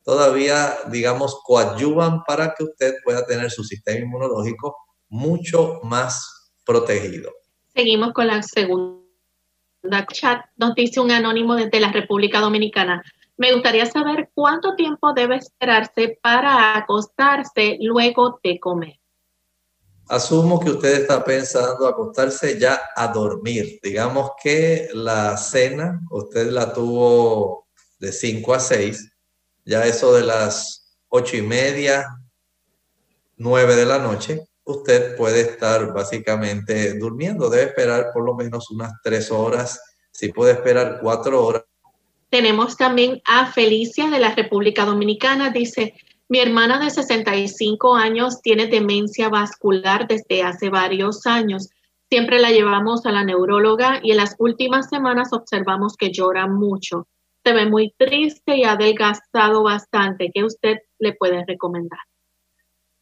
todavía, 0.04 0.74
digamos, 0.90 1.42
coadyuvan 1.44 2.24
para 2.24 2.54
que 2.54 2.64
usted 2.64 2.96
pueda 3.04 3.26
tener 3.26 3.52
su 3.52 3.64
sistema 3.64 4.00
inmunológico 4.00 4.76
mucho 5.10 5.80
más 5.84 6.54
protegido. 6.66 7.32
Seguimos 7.76 8.14
con 8.14 8.28
la 8.28 8.42
segunda 8.42 10.06
chat. 10.12 10.46
Nos 10.56 10.76
dice 10.76 11.00
un 11.00 11.12
anónimo 11.12 11.56
desde 11.56 11.80
la 11.80 11.92
República 11.92 12.40
Dominicana. 12.40 13.04
Me 13.38 13.54
gustaría 13.54 13.86
saber 13.86 14.30
cuánto 14.34 14.76
tiempo 14.76 15.14
debe 15.14 15.38
esperarse 15.38 16.18
para 16.22 16.78
acostarse 16.78 17.78
luego 17.82 18.40
de 18.44 18.60
comer. 18.60 18.97
Asumo 20.10 20.60
que 20.60 20.72
usted 20.72 21.02
está 21.02 21.24
pensando 21.24 21.88
acostarse 21.88 22.58
ya 22.60 22.82
a 22.96 23.08
dormir. 23.10 23.80
Digamos 23.84 24.32
que 24.42 24.90
la 24.94 25.36
cena 25.38 26.02
usted 26.10 26.50
la 26.52 26.72
tuvo 26.72 27.68
de 28.00 28.12
5 28.12 28.54
a 28.54 28.60
6, 28.60 29.12
ya 29.66 29.86
eso 29.86 30.14
de 30.14 30.24
las 30.24 30.98
ocho 31.10 31.36
y 31.36 31.42
media, 31.42 32.08
9 33.36 33.76
de 33.76 33.86
la 33.86 34.00
noche, 34.00 34.48
usted 34.64 35.16
puede 35.18 35.42
estar 35.42 35.94
básicamente 35.94 36.98
durmiendo. 36.98 37.50
Debe 37.50 37.64
esperar 37.64 38.12
por 38.14 38.24
lo 38.24 38.36
menos 38.36 38.70
unas 38.72 38.94
3 39.04 39.32
horas. 39.32 39.82
Si 40.12 40.32
puede 40.32 40.54
esperar 40.54 41.00
4 41.02 41.46
horas, 41.46 41.64
tenemos 42.30 42.76
también 42.76 43.22
a 43.26 43.52
Felicia 43.52 44.10
de 44.10 44.20
la 44.20 44.36
República 44.36 44.84
Dominicana. 44.84 45.50
Dice, 45.50 45.94
mi 46.30 46.40
hermana 46.40 46.84
de 46.84 46.90
65 46.90 47.96
años 47.96 48.42
tiene 48.42 48.68
demencia 48.68 49.30
vascular 49.30 50.08
desde 50.08 50.44
hace 50.44 50.70
varios 50.70 51.26
años. 51.26 51.70
Siempre 52.10 52.40
la 52.40 52.52
llevamos 52.52 53.06
a 53.06 53.12
la 53.12 53.24
neuróloga 53.24 54.02
y 54.04 54.12
en 54.12 54.18
las 54.18 54.36
últimas 54.38 54.90
semanas 54.90 55.32
observamos 55.32 55.96
que 55.96 56.12
llora 56.12 56.48
mucho. 56.48 57.08
Se 57.46 57.54
ve 57.54 57.66
muy 57.66 57.94
triste 57.98 58.58
y 58.58 58.66
ha 58.66 58.74
adelgazado 58.74 59.64
bastante. 59.64 60.32
¿Qué 60.34 60.44
usted 60.44 60.80
le 61.00 61.14
puede 61.14 61.46
recomendar? 61.46 62.00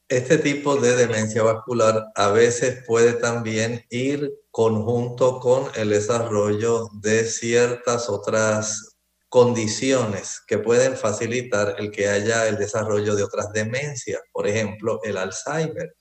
Este 0.08 0.38
tipo 0.38 0.76
de 0.76 0.96
demencia 0.96 1.42
vascular 1.42 2.12
a 2.14 2.30
veces 2.30 2.84
puede 2.86 3.14
también 3.14 3.84
ir 3.90 4.32
conjunto 4.52 5.40
con 5.40 5.64
el 5.76 5.90
desarrollo 5.90 6.90
de 6.94 7.24
ciertas 7.24 8.08
otras 8.08 8.95
condiciones 9.36 10.42
que 10.48 10.60
pueden 10.60 10.96
facilitar 10.96 11.76
el 11.78 11.92
que 11.92 12.08
haya 12.08 12.48
el 12.48 12.56
desarrollo 12.56 13.18
de 13.18 13.24
otras 13.24 13.52
demencias, 13.52 14.22
por 14.32 14.48
ejemplo, 14.48 15.02
el 15.04 15.18
Alzheimer. 15.18 15.94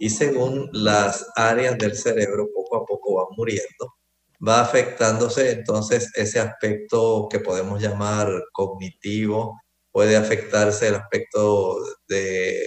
Y 0.00 0.10
según 0.10 0.68
las 0.72 1.24
áreas 1.36 1.78
del 1.78 1.96
cerebro 1.96 2.48
poco 2.52 2.78
a 2.78 2.84
poco 2.84 3.14
van 3.14 3.26
muriendo, 3.36 3.94
va 4.44 4.60
afectándose 4.60 5.52
entonces 5.52 6.10
ese 6.16 6.40
aspecto 6.40 7.28
que 7.30 7.38
podemos 7.38 7.80
llamar 7.80 8.26
cognitivo, 8.52 9.60
puede 9.92 10.16
afectarse 10.16 10.88
el 10.88 10.96
aspecto 10.96 11.76
de 12.08 12.60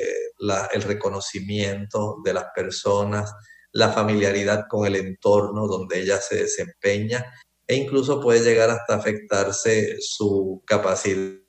el 0.72 0.84
reconocimiento 0.84 2.16
de 2.24 2.34
las 2.34 2.46
personas, 2.56 3.30
la 3.74 3.92
familiaridad 3.92 4.68
con 4.70 4.88
el 4.88 4.96
entorno 4.96 5.68
donde 5.68 6.00
ella 6.00 6.16
se 6.22 6.38
desempeña 6.38 7.26
e 7.74 7.76
incluso 7.76 8.22
puede 8.22 8.44
llegar 8.44 8.70
hasta 8.70 8.94
afectarse 8.94 9.98
su 10.00 10.62
capacidad. 10.64 11.40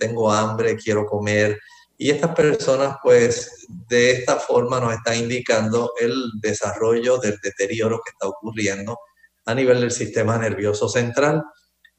Tengo 0.00 0.32
hambre, 0.32 0.76
quiero 0.76 1.06
comer. 1.06 1.58
Y 1.96 2.10
estas 2.10 2.34
personas, 2.34 2.96
pues, 3.04 3.66
de 3.88 4.10
esta 4.10 4.36
forma 4.36 4.80
nos 4.80 4.94
están 4.94 5.16
indicando 5.16 5.92
el 6.00 6.12
desarrollo 6.40 7.18
del 7.18 7.38
deterioro 7.40 8.00
que 8.04 8.10
está 8.10 8.26
ocurriendo 8.26 8.98
a 9.44 9.54
nivel 9.54 9.80
del 9.80 9.92
sistema 9.92 10.38
nervioso 10.38 10.88
central, 10.88 11.44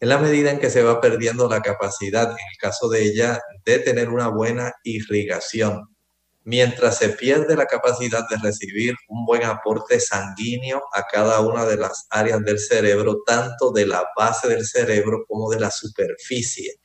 en 0.01 0.09
la 0.09 0.17
medida 0.17 0.51
en 0.51 0.59
que 0.59 0.69
se 0.69 0.83
va 0.83 0.99
perdiendo 0.99 1.47
la 1.47 1.61
capacidad, 1.61 2.25
en 2.25 2.31
el 2.31 2.57
caso 2.59 2.89
de 2.89 3.03
ella, 3.03 3.39
de 3.65 3.79
tener 3.79 4.09
una 4.09 4.27
buena 4.27 4.73
irrigación 4.83 5.96
mientras 6.47 6.97
se 6.97 7.09
pierde 7.09 7.57
la 7.57 7.65
capacidad 7.65 8.25
de 8.29 8.37
recibir 8.37 8.95
un 9.09 9.25
buen 9.25 9.43
aporte 9.43 9.99
sanguíneo 9.99 10.81
a 10.93 11.03
cada 11.03 11.41
una 11.41 11.65
de 11.65 11.75
las 11.75 12.07
áreas 12.09 12.41
del 12.41 12.57
cerebro, 12.57 13.17
tanto 13.25 13.71
de 13.71 13.85
la 13.85 14.05
base 14.15 14.47
del 14.47 14.65
cerebro 14.65 15.25
como 15.27 15.49
de 15.49 15.59
la 15.59 15.69
superficie. 15.69 16.79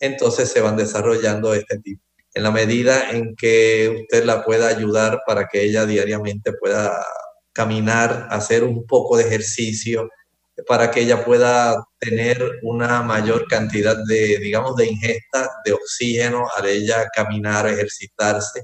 Entonces 0.00 0.48
se 0.48 0.62
van 0.62 0.78
desarrollando 0.78 1.52
este 1.52 1.78
tipo. 1.80 2.02
En 2.32 2.42
la 2.42 2.50
medida 2.50 3.10
en 3.10 3.36
que 3.36 4.00
usted 4.00 4.24
la 4.24 4.42
pueda 4.46 4.68
ayudar 4.68 5.20
para 5.26 5.46
que 5.46 5.62
ella 5.62 5.84
diariamente 5.84 6.54
pueda 6.54 7.04
caminar, 7.52 8.28
hacer 8.30 8.64
un 8.64 8.86
poco 8.86 9.18
de 9.18 9.24
ejercicio, 9.24 10.08
para 10.66 10.90
que 10.90 11.00
ella 11.00 11.22
pueda 11.22 11.76
tener 11.98 12.42
una 12.62 13.02
mayor 13.02 13.46
cantidad 13.46 13.98
de, 14.06 14.38
digamos, 14.38 14.74
de 14.76 14.86
ingesta 14.86 15.50
de 15.66 15.72
oxígeno 15.74 16.46
al 16.56 16.64
ella 16.64 17.08
caminar, 17.14 17.66
ejercitarse, 17.66 18.62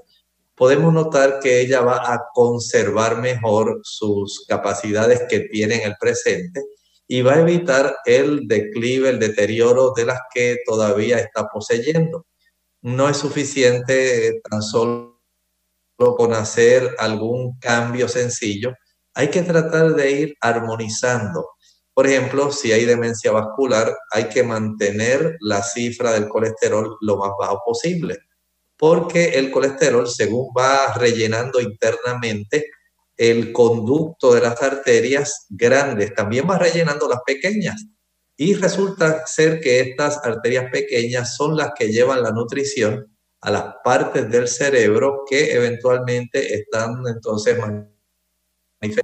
podemos 0.59 0.93
notar 0.93 1.39
que 1.41 1.61
ella 1.61 1.81
va 1.81 2.13
a 2.13 2.25
conservar 2.35 3.21
mejor 3.21 3.81
sus 3.85 4.45
capacidades 4.49 5.23
que 5.29 5.41
tiene 5.41 5.77
en 5.77 5.91
el 5.91 5.97
presente 5.99 6.65
y 7.07 7.23
va 7.23 7.35
a 7.35 7.41
evitar 7.41 7.97
el 8.05 8.49
declive, 8.49 9.09
el 9.09 9.21
deterioro 9.21 9.93
de 9.97 10.05
las 10.05 10.19
que 10.35 10.59
todavía 10.67 11.19
está 11.19 11.47
poseyendo. 11.47 12.27
No 12.83 13.09
es 13.09 13.17
suficiente 13.17 14.41
tan 14.51 14.61
solo 14.61 15.17
con 15.97 16.35
hacer 16.35 16.95
algún 16.99 17.59
cambio 17.59 18.09
sencillo, 18.09 18.75
hay 19.15 19.29
que 19.29 19.43
tratar 19.43 19.95
de 19.95 20.11
ir 20.11 20.37
armonizando. 20.41 21.49
Por 21.95 22.07
ejemplo, 22.07 22.53
si 22.53 22.73
hay 22.73 22.85
demencia 22.85 23.33
vascular, 23.33 23.97
hay 24.13 24.29
que 24.29 24.43
mantener 24.43 25.37
la 25.41 25.63
cifra 25.63 26.13
del 26.13 26.29
colesterol 26.29 26.97
lo 27.01 27.17
más 27.17 27.31
bajo 27.39 27.61
posible 27.65 28.28
porque 28.79 29.31
el 29.31 29.51
colesterol, 29.51 30.09
según 30.09 30.53
va 30.57 30.95
rellenando 30.95 31.61
internamente 31.61 32.71
el 33.17 33.53
conducto 33.53 34.33
de 34.33 34.41
las 34.41 34.63
arterias 34.63 35.47
grandes, 35.51 36.15
también 36.15 36.49
va 36.49 36.59
rellenando 36.59 37.09
las 37.09 37.21
pequeñas. 37.27 37.85
Y 38.37 38.55
resulta 38.55 39.27
ser 39.27 39.61
que 39.61 39.81
estas 39.81 40.25
arterias 40.25 40.71
pequeñas 40.71 41.37
son 41.37 41.57
las 41.57 41.73
que 41.77 41.89
llevan 41.89 42.23
la 42.23 42.31
nutrición 42.31 43.13
a 43.41 43.51
las 43.51 43.75
partes 43.83 44.31
del 44.31 44.47
cerebro 44.47 45.25
que 45.29 45.53
eventualmente 45.53 46.55
están 46.55 47.03
entonces 47.09 47.59
manifestando 47.59 47.99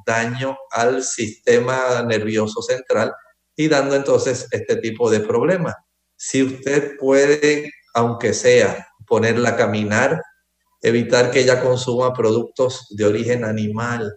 daño 0.07 0.57
al 0.70 1.03
sistema 1.03 2.01
nervioso 2.03 2.62
central 2.62 3.12
y 3.57 3.68
dando 3.68 3.97
entonces 3.97 4.47
este 4.53 4.77
tipo 4.77 5.11
de 5.11 5.20
problemas. 5.20 5.75
Si 6.16 6.43
usted 6.43 6.97
puede, 6.97 7.72
aunque 7.95 8.33
sea 8.33 8.87
ponerla 9.15 9.51
a 9.51 9.57
caminar, 9.57 10.21
evitar 10.83 11.31
que 11.31 11.39
ella 11.39 11.62
consuma 11.62 12.12
productos 12.12 12.85
de 12.91 13.05
origen 13.05 13.45
animal. 13.45 14.12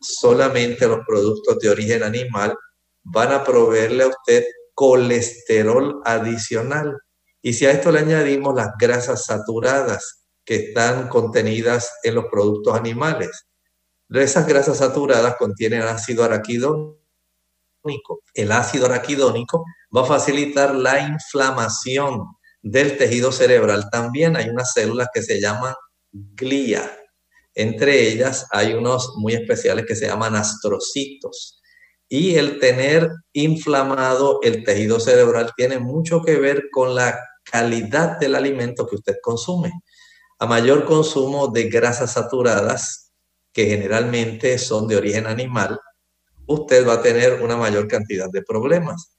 Solamente 0.00 0.86
los 0.86 1.00
productos 1.04 1.58
de 1.58 1.68
origen 1.68 2.04
animal 2.04 2.56
van 3.02 3.32
a 3.32 3.42
proveerle 3.42 4.04
a 4.04 4.06
usted 4.06 4.44
colesterol 4.74 6.00
adicional. 6.04 6.96
Y 7.42 7.52
si 7.52 7.66
a 7.66 7.72
esto 7.72 7.90
le 7.90 7.98
añadimos 7.98 8.54
las 8.54 8.70
grasas 8.78 9.24
saturadas 9.24 10.28
que 10.44 10.54
están 10.54 11.08
contenidas 11.08 11.90
en 12.04 12.14
los 12.14 12.26
productos 12.30 12.76
animales, 12.76 13.48
esas 14.08 14.46
grasas 14.46 14.78
saturadas 14.78 15.34
contienen 15.34 15.82
ácido 15.82 16.22
araquidónico. 16.22 17.00
El 18.34 18.52
ácido 18.52 18.86
araquidónico 18.86 19.64
va 19.94 20.02
a 20.02 20.06
facilitar 20.06 20.76
la 20.76 21.00
inflamación 21.00 22.37
del 22.62 22.96
tejido 22.96 23.32
cerebral 23.32 23.88
también 23.90 24.36
hay 24.36 24.48
unas 24.48 24.72
células 24.72 25.08
que 25.12 25.22
se 25.22 25.40
llaman 25.40 25.74
glía. 26.12 26.98
Entre 27.54 28.08
ellas 28.08 28.46
hay 28.50 28.74
unos 28.74 29.14
muy 29.16 29.34
especiales 29.34 29.84
que 29.86 29.96
se 29.96 30.06
llaman 30.06 30.36
astrocitos. 30.36 31.60
Y 32.08 32.36
el 32.36 32.58
tener 32.58 33.10
inflamado 33.32 34.40
el 34.42 34.64
tejido 34.64 34.98
cerebral 34.98 35.52
tiene 35.56 35.78
mucho 35.78 36.22
que 36.22 36.36
ver 36.36 36.68
con 36.72 36.94
la 36.94 37.18
calidad 37.44 38.18
del 38.18 38.34
alimento 38.34 38.86
que 38.86 38.96
usted 38.96 39.16
consume. 39.22 39.72
A 40.38 40.46
mayor 40.46 40.84
consumo 40.84 41.48
de 41.48 41.64
grasas 41.64 42.12
saturadas, 42.12 43.12
que 43.52 43.66
generalmente 43.66 44.56
son 44.58 44.86
de 44.86 44.96
origen 44.96 45.26
animal, 45.26 45.80
usted 46.46 46.86
va 46.86 46.94
a 46.94 47.02
tener 47.02 47.42
una 47.42 47.56
mayor 47.56 47.88
cantidad 47.88 48.30
de 48.30 48.42
problemas. 48.42 49.14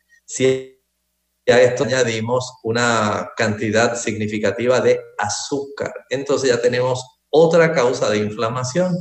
A 1.52 1.62
esto 1.62 1.84
añadimos 1.84 2.60
una 2.64 3.30
cantidad 3.36 3.96
significativa 3.96 4.82
de 4.82 5.00
azúcar. 5.18 5.94
Entonces 6.10 6.50
ya 6.50 6.62
tenemos 6.62 7.04
otra 7.30 7.72
causa 7.74 8.10
de 8.10 8.18
inflamación. 8.18 8.96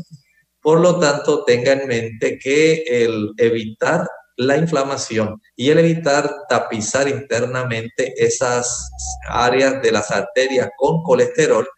Por 0.61 0.80
lo 0.80 0.99
tanto, 0.99 1.44
tenga 1.44 1.72
en 1.72 1.86
mente 1.86 2.38
que 2.38 2.82
el 2.86 3.32
evitar 3.38 4.07
la 4.36 4.57
inflamación 4.57 5.40
y 5.57 5.70
el 5.70 5.78
evitar 5.78 6.30
tapizar 6.49 7.09
internamente 7.09 8.14
esas 8.16 8.90
áreas 9.28 9.82
de 9.82 9.92
las 9.92 10.11
arterias 10.11 10.68
con 10.76 11.03
colesterol 11.03 11.68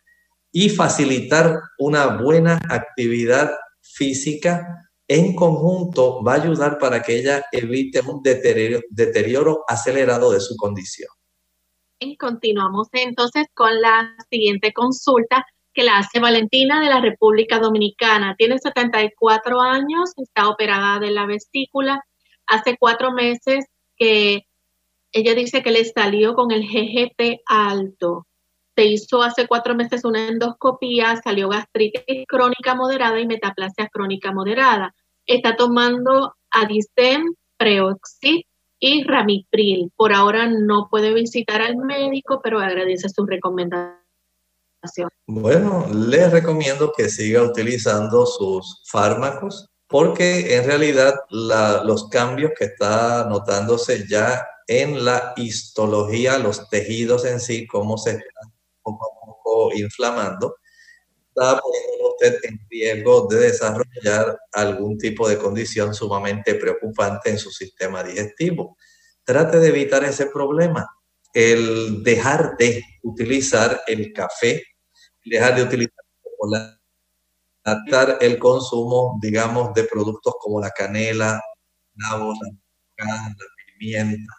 y 0.53 0.69
facilitar 0.69 1.59
una 1.79 2.19
buena 2.19 2.61
actividad 2.69 3.51
física 3.81 4.90
en 5.11 5.35
conjunto 5.35 6.23
va 6.23 6.35
a 6.35 6.43
ayudar 6.43 6.79
para 6.79 7.03
que 7.03 7.19
ella 7.19 7.45
evite 7.51 8.01
un 8.01 8.23
deterioro, 8.23 9.65
acelerado 9.67 10.31
de 10.31 10.39
su 10.39 10.55
condición. 10.57 11.09
Continuamos 12.17 12.87
entonces 12.93 13.49
con 13.53 13.81
la 13.81 14.15
siguiente 14.31 14.73
consulta. 14.73 15.45
que 15.73 15.85
la 15.85 15.99
hace 15.99 16.19
Valentina 16.19 16.81
de 16.81 16.89
la 16.89 17.01
República 17.01 17.59
Dominicana. 17.61 18.35
Tiene 18.37 18.59
74 18.59 19.61
años, 19.61 20.13
está 20.17 20.49
operada 20.49 20.99
de 20.99 21.13
la 21.13 21.27
vesícula. 21.27 22.05
Hace 22.47 22.77
cuatro 22.79 23.13
meses 23.13 23.67
que 23.97 24.47
ella 25.13 25.35
dice 25.35 25.63
que 25.63 25.71
le 25.71 25.85
salió 25.85 26.35
con 26.35 26.51
el 26.51 26.63
GGT 26.63 27.41
alto. 27.47 28.27
Se 28.77 28.85
hizo 28.85 29.23
hace 29.23 29.47
cuatro 29.47 29.75
meses 29.75 30.05
una 30.05 30.29
endoscopía, 30.29 31.17
salió 31.23 31.49
gastritis 31.49 32.27
crónica 32.27 32.75
moderada 32.75 33.21
y 33.21 33.27
metaplasia 33.27 33.89
crónica 33.89 34.33
moderada. 34.33 34.95
Está 35.31 35.55
tomando 35.55 36.35
Adisem, 36.51 37.35
Preoxid 37.57 38.41
y 38.81 39.05
Ramipril. 39.05 39.93
Por 39.97 40.13
ahora 40.13 40.49
no 40.49 40.89
puede 40.91 41.15
visitar 41.15 41.63
al 41.63 41.77
médico, 41.77 42.41
pero 42.43 42.59
agradece 42.59 43.09
su 43.09 43.25
recomendación. 43.25 44.01
Bueno, 45.29 45.87
les 45.95 46.33
recomiendo 46.33 46.93
que 46.97 47.09
siga 47.09 47.45
utilizando 47.45 48.27
sus 48.27 48.83
fármacos 48.91 49.69
porque 49.87 50.57
en 50.57 50.65
realidad 50.65 51.15
los 51.31 52.09
cambios 52.09 52.51
que 52.59 52.65
está 52.65 53.25
notándose 53.29 54.09
ya 54.09 54.45
en 54.67 55.05
la 55.05 55.33
histología, 55.37 56.39
los 56.39 56.69
tejidos 56.69 57.25
en 57.25 57.39
sí, 57.39 57.69
cómo 57.69 57.99
se 57.99 58.11
están 58.11 58.53
poco 58.83 59.07
a 59.07 59.27
poco 59.27 59.75
inflamando, 59.75 60.57
está 61.31 61.61
poniendo 61.61 62.11
usted 62.13 62.39
en 62.45 62.61
riesgo 62.69 63.27
de 63.29 63.39
desarrollar 63.39 64.39
algún 64.53 64.99
tipo 64.99 65.29
de 65.29 65.39
condición 65.39 65.95
sumamente 65.95 66.55
preocupante 66.55 67.31
en 67.31 67.39
su 67.39 67.51
sistema 67.51 68.03
digestivo. 68.03 68.77
Trate 69.25 69.59
de 69.59 69.69
evitar 69.69 70.05
ese 70.05 70.27
problema. 70.27 70.89
El 71.33 72.03
dejar 72.03 72.57
de 72.59 72.83
utilizar 73.03 73.83
el 73.87 74.13
café, 74.13 74.63
dejar 75.25 75.55
de 75.55 75.63
utilizar 75.63 75.95
el 78.21 78.39
consumo, 78.39 79.19
digamos, 79.23 79.73
de 79.75 79.85
productos 79.85 80.35
como 80.41 80.61
la 80.61 80.71
canela, 80.71 81.41
la, 81.95 82.19
la 82.19 83.35
pimienta, 83.79 84.35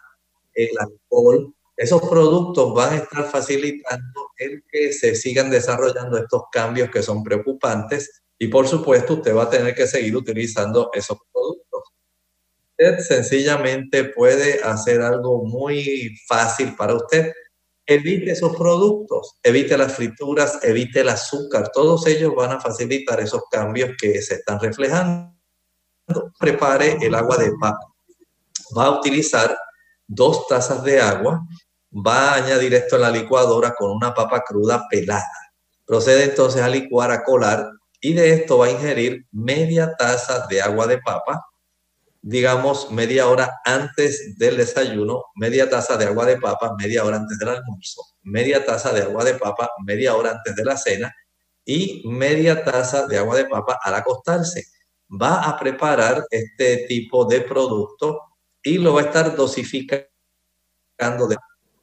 el 0.52 0.70
alcohol, 0.78 1.54
esos 1.76 2.02
productos 2.02 2.74
van 2.74 2.92
a 2.92 2.96
estar 2.96 3.30
facilitando 3.30 4.30
el 4.36 4.62
que 4.68 4.92
se 4.92 5.14
sigan 5.14 5.50
desarrollando 5.50 6.18
estos 6.18 6.42
cambios 6.52 6.90
que 6.90 7.02
son 7.02 7.22
preocupantes 7.22 8.22
y 8.38 8.48
por 8.48 8.68
supuesto 8.68 9.14
usted 9.14 9.34
va 9.34 9.44
a 9.44 9.50
tener 9.50 9.74
que 9.74 9.86
seguir 9.86 10.16
utilizando 10.16 10.90
esos 10.92 11.18
productos. 11.32 11.82
Usted 12.78 12.98
sencillamente 12.98 14.04
puede 14.04 14.62
hacer 14.62 15.00
algo 15.00 15.44
muy 15.44 16.16
fácil 16.26 16.74
para 16.76 16.94
usted. 16.94 17.32
Evite 17.86 18.32
esos 18.32 18.56
productos, 18.56 19.38
evite 19.42 19.76
las 19.76 19.94
frituras, 19.94 20.58
evite 20.62 21.00
el 21.00 21.08
azúcar, 21.08 21.70
todos 21.72 22.06
ellos 22.06 22.34
van 22.34 22.52
a 22.52 22.60
facilitar 22.60 23.20
esos 23.20 23.42
cambios 23.50 23.90
que 24.00 24.20
se 24.22 24.34
están 24.34 24.60
reflejando. 24.60 25.34
Prepare 26.38 26.98
el 27.00 27.14
agua 27.14 27.36
de 27.36 27.50
papa. 27.60 27.92
Va 28.76 28.86
a 28.86 28.98
utilizar 28.98 29.56
dos 30.14 30.46
tazas 30.46 30.84
de 30.84 31.00
agua, 31.00 31.40
va 31.92 32.32
a 32.32 32.34
añadir 32.36 32.74
esto 32.74 32.96
en 32.96 33.02
la 33.02 33.10
licuadora 33.10 33.74
con 33.74 33.90
una 33.90 34.14
papa 34.14 34.42
cruda 34.46 34.86
pelada. 34.90 35.30
Procede 35.86 36.24
entonces 36.24 36.62
a 36.62 36.68
licuar, 36.68 37.10
a 37.10 37.24
colar 37.24 37.70
y 38.00 38.14
de 38.14 38.32
esto 38.32 38.58
va 38.58 38.66
a 38.66 38.70
ingerir 38.70 39.26
media 39.30 39.94
taza 39.96 40.46
de 40.48 40.60
agua 40.60 40.86
de 40.86 40.98
papa, 40.98 41.44
digamos 42.20 42.90
media 42.90 43.28
hora 43.28 43.60
antes 43.64 44.38
del 44.38 44.56
desayuno, 44.56 45.24
media 45.34 45.68
taza 45.68 45.96
de 45.96 46.06
agua 46.06 46.26
de 46.26 46.36
papa, 46.36 46.74
media 46.78 47.04
hora 47.04 47.16
antes 47.16 47.38
del 47.38 47.48
almuerzo, 47.48 48.02
media 48.22 48.64
taza 48.64 48.92
de 48.92 49.02
agua 49.02 49.24
de 49.24 49.34
papa, 49.34 49.70
media 49.84 50.14
hora 50.14 50.32
antes 50.32 50.54
de 50.54 50.64
la 50.64 50.76
cena 50.76 51.14
y 51.64 52.02
media 52.08 52.64
taza 52.64 53.06
de 53.06 53.18
agua 53.18 53.36
de 53.36 53.46
papa 53.46 53.78
al 53.82 53.94
acostarse. 53.94 54.64
Va 55.10 55.42
a 55.42 55.58
preparar 55.58 56.24
este 56.30 56.86
tipo 56.88 57.24
de 57.24 57.42
producto 57.42 58.31
y 58.62 58.78
lo 58.78 58.94
va 58.94 59.02
a 59.02 59.04
estar 59.04 59.36
dosificando 59.36 60.10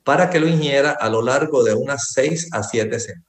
para 0.04 0.30
que 0.30 0.40
lo 0.40 0.48
ingiera 0.48 0.92
a 0.92 1.10
lo 1.10 1.22
largo 1.22 1.64
de 1.64 1.74
unas 1.74 2.10
6 2.14 2.50
a 2.54 2.64
7 2.64 3.00
semanas. 3.00 3.26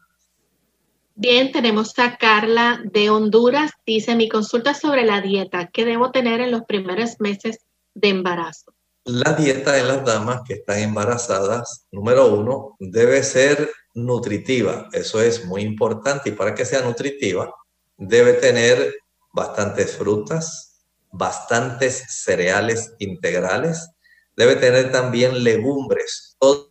Bien, 1.14 1.53
tenemos 1.53 1.98
a 1.98 2.16
Carla 2.16 2.80
de 2.84 3.11
Honduras. 3.11 3.72
Dice, 3.84 4.14
mi 4.14 4.28
consulta 4.28 4.72
sobre 4.72 5.05
la 5.05 5.20
dieta. 5.20 5.68
¿Qué 5.70 5.84
debo 5.84 6.11
tener 6.11 6.40
en 6.40 6.51
los 6.51 6.62
primeros 6.62 7.16
meses 7.18 7.59
de 7.94 8.09
embarazo? 8.09 8.72
La 9.05 9.34
dieta 9.34 9.78
en 9.78 9.88
las 9.88 10.05
damas 10.05 10.40
que 10.46 10.55
están 10.55 10.78
embarazadas, 10.78 11.86
número 11.90 12.34
uno, 12.34 12.76
debe 12.78 13.22
ser 13.22 13.70
nutritiva. 13.94 14.88
Eso 14.92 15.20
es 15.20 15.44
muy 15.44 15.62
importante 15.62 16.30
y 16.30 16.32
para 16.32 16.55
que 16.55 16.64
sea 16.64 16.80
nutritiva, 16.80 17.53
debe 17.98 18.34
tener 18.34 18.94
bastantes 19.32 19.96
frutas, 19.96 20.69
bastantes 21.12 22.04
cereales 22.08 22.94
integrales, 22.98 23.90
debe 24.36 24.56
tener 24.56 24.92
también 24.92 25.42
legumbres, 25.44 26.36
todo, 26.38 26.70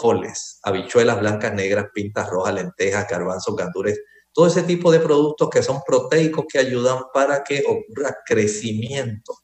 foles, 0.00 0.60
habichuelas 0.62 1.18
blancas, 1.18 1.54
negras, 1.54 1.86
pintas 1.94 2.28
rojas, 2.28 2.54
lentejas, 2.54 3.08
garbanzos, 3.08 3.56
gandules, 3.56 3.98
todo 4.32 4.46
ese 4.46 4.62
tipo 4.62 4.90
de 4.92 5.00
productos 5.00 5.50
que 5.50 5.62
son 5.62 5.80
proteicos 5.86 6.44
que 6.50 6.58
ayudan 6.58 6.98
para 7.12 7.42
que 7.42 7.62
ocurra 7.66 8.16
crecimiento. 8.26 9.34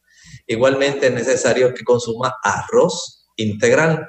Igualmente 0.47 1.07
es 1.07 1.13
necesario 1.13 1.73
que 1.73 1.83
consuma 1.83 2.35
arroz 2.43 3.27
integral. 3.35 4.07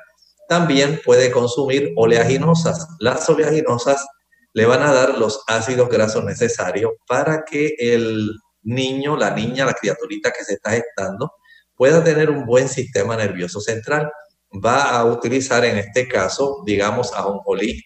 También 0.49 1.01
puede 1.05 1.31
consumir 1.31 1.93
oleaginosas. 1.97 2.87
Las 2.99 3.29
oleaginosas 3.29 4.07
le 4.53 4.67
van 4.67 4.83
a 4.83 4.93
dar 4.93 5.19
los 5.19 5.43
ácidos 5.47 5.89
grasos 5.89 6.25
necesarios 6.25 6.93
para 7.07 7.45
que 7.45 7.75
el 7.79 8.33
niño, 8.63 9.17
la 9.17 9.31
niña, 9.31 9.65
la 9.65 9.75
criaturita 9.75 10.31
que 10.33 10.45
se 10.45 10.55
está 10.55 10.73
gestando, 10.73 11.33
pueda 11.75 12.05
tener 12.05 12.31
un 12.31 12.45
buen 12.45 12.69
sistema 12.69 13.17
nervioso 13.17 13.61
central. 13.61 14.11
Va 14.53 14.91
a 14.91 15.05
utilizar 15.05 15.65
en 15.65 15.79
este 15.79 16.09
caso, 16.09 16.63
digamos, 16.67 17.13
ajonjolí, 17.15 17.83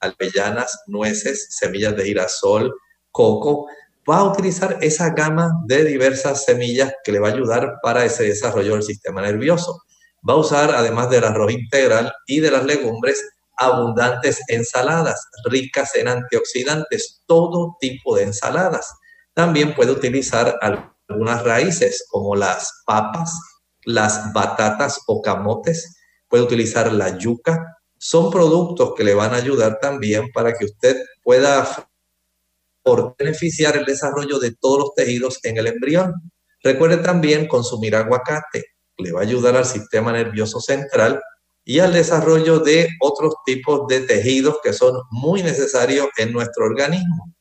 alvellanas, 0.00 0.82
nueces, 0.86 1.48
semillas 1.50 1.96
de 1.96 2.04
girasol, 2.04 2.74
coco. 3.10 3.66
Va 4.08 4.18
a 4.18 4.24
utilizar 4.24 4.78
esa 4.80 5.10
gama 5.10 5.50
de 5.66 5.84
diversas 5.84 6.44
semillas 6.44 6.92
que 7.04 7.12
le 7.12 7.20
va 7.20 7.28
a 7.28 7.32
ayudar 7.32 7.74
para 7.82 8.04
ese 8.04 8.24
desarrollo 8.24 8.72
del 8.74 8.82
sistema 8.82 9.22
nervioso. 9.22 9.82
Va 10.28 10.34
a 10.34 10.38
usar, 10.38 10.74
además 10.74 11.10
del 11.10 11.24
arroz 11.24 11.52
integral 11.52 12.12
y 12.26 12.40
de 12.40 12.50
las 12.50 12.64
legumbres, 12.64 13.22
abundantes 13.56 14.40
ensaladas, 14.48 15.28
ricas 15.44 15.94
en 15.94 16.08
antioxidantes, 16.08 17.22
todo 17.26 17.76
tipo 17.80 18.16
de 18.16 18.24
ensaladas. 18.24 18.92
También 19.34 19.74
puede 19.74 19.90
utilizar 19.90 20.58
algunas 20.60 21.42
raíces 21.42 22.06
como 22.08 22.36
las 22.36 22.82
papas, 22.86 23.36
las 23.84 24.32
batatas 24.32 25.00
o 25.06 25.20
camotes. 25.20 25.96
Puede 26.28 26.44
utilizar 26.44 26.92
la 26.92 27.18
yuca. 27.18 27.78
Son 27.98 28.30
productos 28.30 28.94
que 28.96 29.04
le 29.04 29.14
van 29.14 29.34
a 29.34 29.38
ayudar 29.38 29.78
también 29.80 30.30
para 30.32 30.54
que 30.54 30.66
usted 30.66 30.96
pueda 31.22 31.66
beneficiar 33.18 33.76
el 33.76 33.84
desarrollo 33.84 34.38
de 34.38 34.54
todos 34.54 34.78
los 34.78 34.94
tejidos 34.94 35.38
en 35.42 35.56
el 35.56 35.66
embrión. 35.66 36.12
Recuerde 36.62 36.98
también 36.98 37.48
consumir 37.48 37.96
aguacate. 37.96 38.64
Le 38.98 39.12
va 39.12 39.20
a 39.20 39.24
ayudar 39.24 39.56
al 39.56 39.66
sistema 39.66 40.12
nervioso 40.12 40.60
central 40.60 41.20
y 41.64 41.80
al 41.80 41.92
desarrollo 41.92 42.60
de 42.60 42.88
otros 43.00 43.34
tipos 43.44 43.86
de 43.88 44.00
tejidos 44.00 44.58
que 44.62 44.72
son 44.72 45.00
muy 45.10 45.42
necesarios 45.42 46.08
en 46.18 46.32
nuestro 46.32 46.66
organismo. 46.66 47.33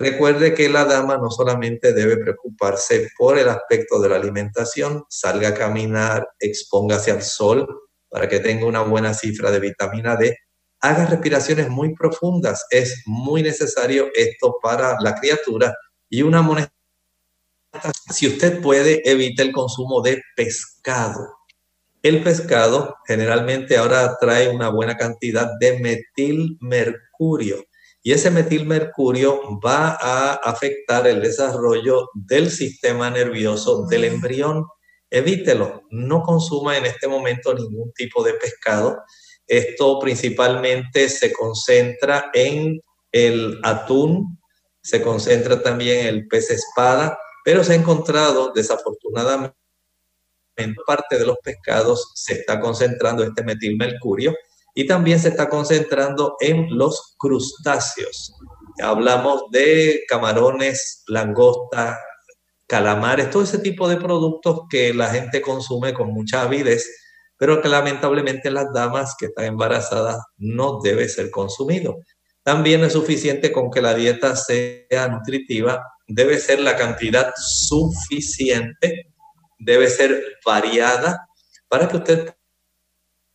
Recuerde 0.00 0.54
que 0.54 0.70
la 0.70 0.86
dama 0.86 1.18
no 1.18 1.30
solamente 1.30 1.92
debe 1.92 2.16
preocuparse 2.16 3.10
por 3.18 3.38
el 3.38 3.50
aspecto 3.50 4.00
de 4.00 4.08
la 4.08 4.16
alimentación, 4.16 5.04
salga 5.10 5.48
a 5.48 5.54
caminar, 5.54 6.26
expóngase 6.38 7.10
al 7.10 7.20
sol 7.20 7.68
para 8.08 8.26
que 8.26 8.40
tenga 8.40 8.64
una 8.64 8.80
buena 8.80 9.12
cifra 9.12 9.50
de 9.50 9.60
vitamina 9.60 10.16
D, 10.16 10.38
haga 10.80 11.04
respiraciones 11.04 11.68
muy 11.68 11.94
profundas, 11.94 12.64
es 12.70 13.02
muy 13.04 13.42
necesario 13.42 14.08
esto 14.14 14.56
para 14.62 14.98
la 15.00 15.16
criatura 15.16 15.76
y 16.08 16.22
una 16.22 16.40
moneda. 16.40 16.72
Si 18.10 18.26
usted 18.26 18.62
puede, 18.62 19.02
evite 19.04 19.42
el 19.42 19.52
consumo 19.52 20.00
de 20.00 20.22
pescado. 20.34 21.28
El 22.02 22.22
pescado 22.22 22.96
generalmente 23.06 23.76
ahora 23.76 24.16
trae 24.18 24.48
una 24.48 24.70
buena 24.70 24.96
cantidad 24.96 25.50
de 25.60 25.78
metilmercurio 25.78 27.66
y 28.02 28.12
ese 28.12 28.30
metilmercurio 28.30 29.60
va 29.60 29.96
a 30.00 30.34
afectar 30.34 31.06
el 31.06 31.20
desarrollo 31.20 32.08
del 32.14 32.50
sistema 32.50 33.10
nervioso 33.10 33.86
del 33.86 34.04
embrión. 34.04 34.64
Evítelo, 35.10 35.82
no 35.90 36.22
consuma 36.22 36.78
en 36.78 36.86
este 36.86 37.08
momento 37.08 37.52
ningún 37.52 37.92
tipo 37.92 38.22
de 38.22 38.34
pescado. 38.34 39.02
Esto 39.46 39.98
principalmente 39.98 41.08
se 41.08 41.32
concentra 41.32 42.30
en 42.32 42.80
el 43.12 43.58
atún, 43.62 44.38
se 44.82 45.02
concentra 45.02 45.62
también 45.62 46.00
en 46.00 46.06
el 46.06 46.28
pez 46.28 46.50
espada, 46.50 47.18
pero 47.44 47.64
se 47.64 47.72
ha 47.72 47.76
encontrado 47.76 48.52
desafortunadamente 48.54 49.60
en 50.56 50.74
parte 50.86 51.18
de 51.18 51.26
los 51.26 51.36
pescados 51.42 52.12
se 52.14 52.34
está 52.34 52.60
concentrando 52.60 53.24
este 53.24 53.42
metilmercurio 53.42 54.34
y 54.74 54.86
también 54.86 55.18
se 55.18 55.28
está 55.28 55.48
concentrando 55.48 56.36
en 56.40 56.66
los 56.76 57.14
crustáceos. 57.18 58.34
Hablamos 58.82 59.44
de 59.50 60.02
camarones, 60.08 61.02
langosta, 61.06 61.98
calamares, 62.66 63.30
todo 63.30 63.42
ese 63.42 63.58
tipo 63.58 63.88
de 63.88 63.96
productos 63.96 64.60
que 64.70 64.94
la 64.94 65.08
gente 65.08 65.42
consume 65.42 65.92
con 65.92 66.12
mucha 66.12 66.42
avidez, 66.42 66.88
pero 67.36 67.60
que 67.60 67.68
lamentablemente 67.68 68.50
las 68.50 68.72
damas 68.72 69.16
que 69.18 69.26
están 69.26 69.46
embarazadas 69.46 70.18
no 70.38 70.80
debe 70.80 71.08
ser 71.08 71.30
consumido. 71.30 71.96
También 72.42 72.84
es 72.84 72.92
suficiente 72.92 73.52
con 73.52 73.70
que 73.70 73.82
la 73.82 73.94
dieta 73.94 74.36
sea 74.36 75.08
nutritiva, 75.08 75.82
debe 76.06 76.38
ser 76.38 76.60
la 76.60 76.76
cantidad 76.76 77.32
suficiente, 77.36 79.12
debe 79.58 79.88
ser 79.88 80.22
variada 80.44 81.26
para 81.68 81.88
que 81.88 81.96
usted 81.96 82.34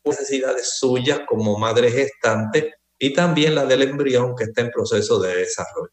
necesidades 0.05 0.77
suyas 0.77 1.21
como 1.27 1.57
madre 1.57 1.91
gestante 1.91 2.75
y 2.97 3.13
también 3.13 3.55
la 3.55 3.65
del 3.65 3.81
embrión 3.81 4.35
que 4.35 4.45
está 4.45 4.61
en 4.61 4.71
proceso 4.71 5.19
de 5.19 5.35
desarrollo. 5.35 5.91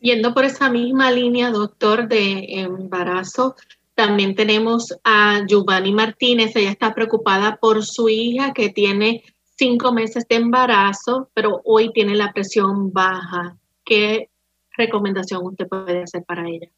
Yendo 0.00 0.34
por 0.34 0.44
esa 0.44 0.68
misma 0.68 1.10
línea, 1.10 1.50
doctor, 1.50 2.08
de 2.08 2.44
embarazo, 2.60 3.56
también 3.94 4.34
tenemos 4.34 4.94
a 5.04 5.44
Giovanni 5.46 5.92
Martínez. 5.92 6.54
Ella 6.54 6.70
está 6.70 6.94
preocupada 6.94 7.56
por 7.56 7.84
su 7.84 8.08
hija 8.08 8.52
que 8.52 8.68
tiene 8.68 9.24
cinco 9.56 9.92
meses 9.92 10.26
de 10.28 10.36
embarazo, 10.36 11.30
pero 11.32 11.62
hoy 11.64 11.90
tiene 11.92 12.14
la 12.14 12.32
presión 12.32 12.92
baja. 12.92 13.56
¿Qué 13.84 14.30
recomendación 14.76 15.44
usted 15.44 15.66
puede 15.66 16.02
hacer 16.02 16.24
para 16.24 16.46
ella? 16.46 16.70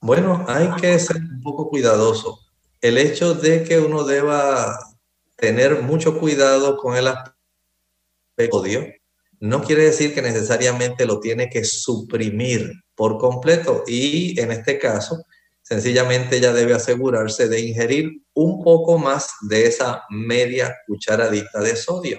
Bueno, 0.00 0.44
hay 0.46 0.70
que 0.80 0.98
ser 1.00 1.16
un 1.16 1.42
poco 1.42 1.68
cuidadoso. 1.68 2.38
El 2.80 2.96
hecho 2.96 3.34
de 3.34 3.64
que 3.64 3.80
uno 3.80 4.04
deba 4.04 4.78
tener 5.36 5.82
mucho 5.82 6.18
cuidado 6.18 6.76
con 6.76 6.96
el 6.96 7.08
aspecto 7.08 7.36
no 9.40 9.62
quiere 9.62 9.84
decir 9.84 10.14
que 10.14 10.22
necesariamente 10.22 11.06
lo 11.06 11.20
tiene 11.20 11.48
que 11.48 11.64
suprimir 11.64 12.72
por 12.94 13.18
completo 13.18 13.84
y 13.86 14.38
en 14.40 14.50
este 14.52 14.78
caso 14.78 15.24
sencillamente 15.62 16.36
ella 16.36 16.52
debe 16.52 16.74
asegurarse 16.74 17.48
de 17.48 17.60
ingerir 17.60 18.10
un 18.34 18.62
poco 18.62 18.98
más 18.98 19.30
de 19.48 19.66
esa 19.66 20.02
media 20.10 20.74
cucharadita 20.86 21.60
de 21.60 21.76
sodio. 21.76 22.18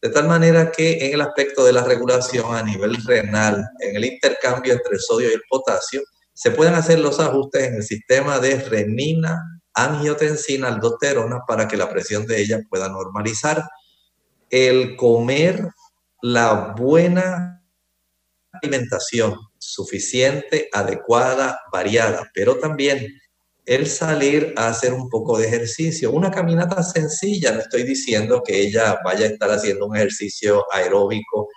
De 0.00 0.10
tal 0.10 0.28
manera 0.28 0.70
que 0.70 1.06
en 1.06 1.14
el 1.14 1.20
aspecto 1.20 1.64
de 1.64 1.72
la 1.72 1.84
regulación 1.84 2.54
a 2.54 2.62
nivel 2.62 2.96
renal, 3.04 3.64
en 3.80 3.96
el 3.96 4.04
intercambio 4.04 4.72
entre 4.72 4.94
el 4.94 5.00
sodio 5.00 5.28
y 5.30 5.34
el 5.34 5.42
potasio, 5.48 6.02
se 6.34 6.50
pueden 6.50 6.74
hacer 6.74 6.98
los 7.00 7.18
ajustes 7.18 7.68
en 7.68 7.74
el 7.76 7.82
sistema 7.82 8.38
de 8.38 8.60
renina, 8.60 9.57
angiotensina, 9.84 10.68
aldosterona 10.68 11.40
para 11.46 11.68
que 11.68 11.76
la 11.76 11.90
presión 11.90 12.26
de 12.26 12.40
ella 12.40 12.60
pueda 12.68 12.88
normalizar. 12.88 13.64
El 14.50 14.96
comer 14.96 15.68
la 16.22 16.74
buena 16.76 17.62
alimentación 18.52 19.36
suficiente, 19.58 20.68
adecuada, 20.72 21.60
variada, 21.72 22.28
pero 22.34 22.58
también 22.58 23.06
el 23.64 23.86
salir 23.86 24.54
a 24.56 24.68
hacer 24.68 24.94
un 24.94 25.10
poco 25.10 25.38
de 25.38 25.46
ejercicio, 25.46 26.10
una 26.10 26.30
caminata 26.30 26.82
sencilla, 26.82 27.52
no 27.52 27.60
estoy 27.60 27.82
diciendo 27.82 28.42
que 28.42 28.60
ella 28.60 28.98
vaya 29.04 29.26
a 29.26 29.28
estar 29.28 29.50
haciendo 29.50 29.86
un 29.86 29.96
ejercicio 29.96 30.64
aeróbico 30.72 31.48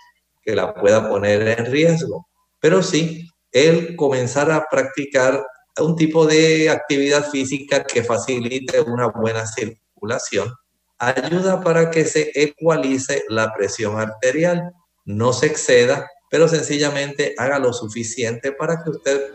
que 0.43 0.53
la 0.55 0.73
pueda 0.73 1.07
poner 1.07 1.47
en 1.47 1.65
riesgo, 1.67 2.27
pero 2.59 2.83
sí 2.83 3.29
el 3.51 3.95
comenzar 3.95 4.51
a 4.51 4.65
practicar 4.69 5.41
un 5.79 5.95
tipo 5.95 6.25
de 6.25 6.69
actividad 6.69 7.29
física 7.29 7.83
que 7.83 8.03
facilite 8.03 8.81
una 8.81 9.07
buena 9.07 9.45
circulación, 9.45 10.53
ayuda 10.97 11.61
para 11.61 11.89
que 11.89 12.05
se 12.05 12.31
ecualice 12.35 13.23
la 13.29 13.53
presión 13.53 13.99
arterial, 13.99 14.71
no 15.05 15.33
se 15.33 15.47
exceda, 15.47 16.09
pero 16.29 16.47
sencillamente 16.47 17.33
haga 17.37 17.59
lo 17.59 17.73
suficiente 17.73 18.51
para 18.51 18.83
que 18.83 18.89
usted 18.91 19.31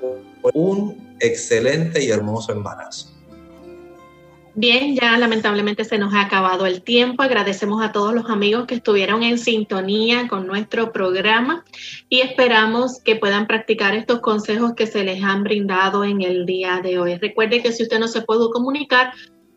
un 0.54 1.16
excelente 1.20 2.02
y 2.02 2.10
hermoso 2.10 2.52
embarazo. 2.52 3.15
Bien, 4.58 4.96
ya 4.96 5.18
lamentablemente 5.18 5.84
se 5.84 5.98
nos 5.98 6.14
ha 6.14 6.22
acabado 6.22 6.64
el 6.64 6.80
tiempo. 6.80 7.22
Agradecemos 7.22 7.84
a 7.84 7.92
todos 7.92 8.14
los 8.14 8.30
amigos 8.30 8.64
que 8.64 8.76
estuvieron 8.76 9.22
en 9.22 9.36
sintonía 9.36 10.28
con 10.28 10.46
nuestro 10.46 10.92
programa 10.92 11.62
y 12.08 12.20
esperamos 12.20 13.02
que 13.02 13.16
puedan 13.16 13.46
practicar 13.46 13.94
estos 13.94 14.20
consejos 14.20 14.72
que 14.74 14.86
se 14.86 15.04
les 15.04 15.22
han 15.22 15.42
brindado 15.42 16.04
en 16.04 16.22
el 16.22 16.46
día 16.46 16.80
de 16.82 16.98
hoy. 16.98 17.16
Recuerde 17.16 17.62
que 17.62 17.70
si 17.70 17.82
usted 17.82 17.98
no 17.98 18.08
se 18.08 18.22
pudo 18.22 18.48
comunicar, 18.48 19.12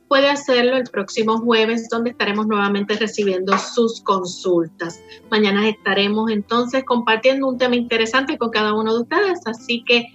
puede 0.10 0.30
hacerlo 0.30 0.76
el 0.76 0.84
próximo 0.84 1.38
jueves, 1.38 1.88
donde 1.88 2.10
estaremos 2.10 2.48
nuevamente 2.48 2.98
recibiendo 2.98 3.58
sus 3.58 4.02
consultas. 4.02 5.00
Mañana 5.32 5.70
estaremos 5.70 6.30
entonces 6.30 6.84
compartiendo 6.84 7.48
un 7.48 7.58
tema 7.58 7.78
interesante 7.78 8.38
con 8.38 8.50
cada 8.50 8.74
uno 8.74 8.94
de 8.94 9.04
ustedes, 9.04 9.40
así 9.46 9.82
que 9.88 10.08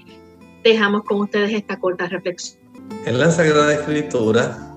dejamos 0.62 1.04
con 1.04 1.22
ustedes 1.22 1.54
esta 1.54 1.80
corta 1.80 2.06
reflexión. 2.06 2.62
En 3.06 3.18
la 3.18 3.30
Sagrada 3.30 3.72
Escritura 3.72 4.73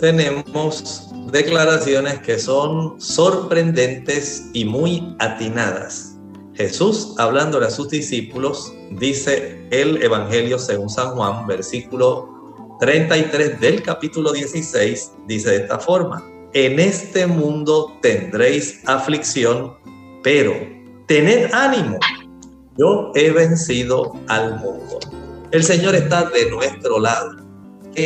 tenemos 0.00 1.10
declaraciones 1.30 2.20
que 2.20 2.38
son 2.38 3.00
sorprendentes 3.00 4.48
y 4.54 4.64
muy 4.64 5.14
atinadas. 5.18 6.16
Jesús, 6.54 7.14
hablándole 7.18 7.66
a 7.66 7.70
sus 7.70 7.88
discípulos, 7.88 8.72
dice 8.92 9.66
el 9.70 10.02
Evangelio 10.02 10.58
según 10.58 10.88
San 10.88 11.10
Juan, 11.10 11.46
versículo 11.46 12.76
33 12.80 13.60
del 13.60 13.82
capítulo 13.82 14.32
16, 14.32 15.12
dice 15.26 15.50
de 15.50 15.56
esta 15.58 15.78
forma, 15.78 16.24
en 16.52 16.80
este 16.80 17.26
mundo 17.26 17.96
tendréis 18.02 18.80
aflicción, 18.86 19.74
pero 20.22 20.52
tened 21.06 21.52
ánimo, 21.52 21.98
yo 22.76 23.12
he 23.14 23.30
vencido 23.30 24.14
al 24.28 24.58
mundo. 24.58 24.98
El 25.52 25.62
Señor 25.62 25.94
está 25.94 26.24
de 26.30 26.50
nuestro 26.50 26.98
lado 26.98 27.39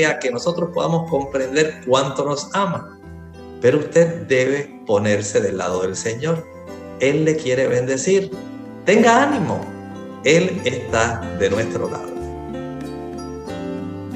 a 0.07 0.19
que 0.19 0.31
nosotros 0.31 0.71
podamos 0.75 1.11
comprender 1.11 1.83
cuánto 1.87 2.25
nos 2.25 2.55
ama. 2.55 2.99
Pero 3.61 3.79
usted 3.79 4.27
debe 4.27 4.83
ponerse 4.87 5.41
del 5.41 5.59
lado 5.59 5.83
del 5.83 5.97
Señor. 5.97 6.45
Él 7.01 7.25
le 7.25 7.37
quiere 7.37 7.67
bendecir. 7.67 8.31
Tenga 8.85 9.23
ánimo. 9.23 9.61
Él 10.25 10.61
está 10.65 11.21
de 11.39 11.51
nuestro 11.51 11.91
lado. 11.91 12.15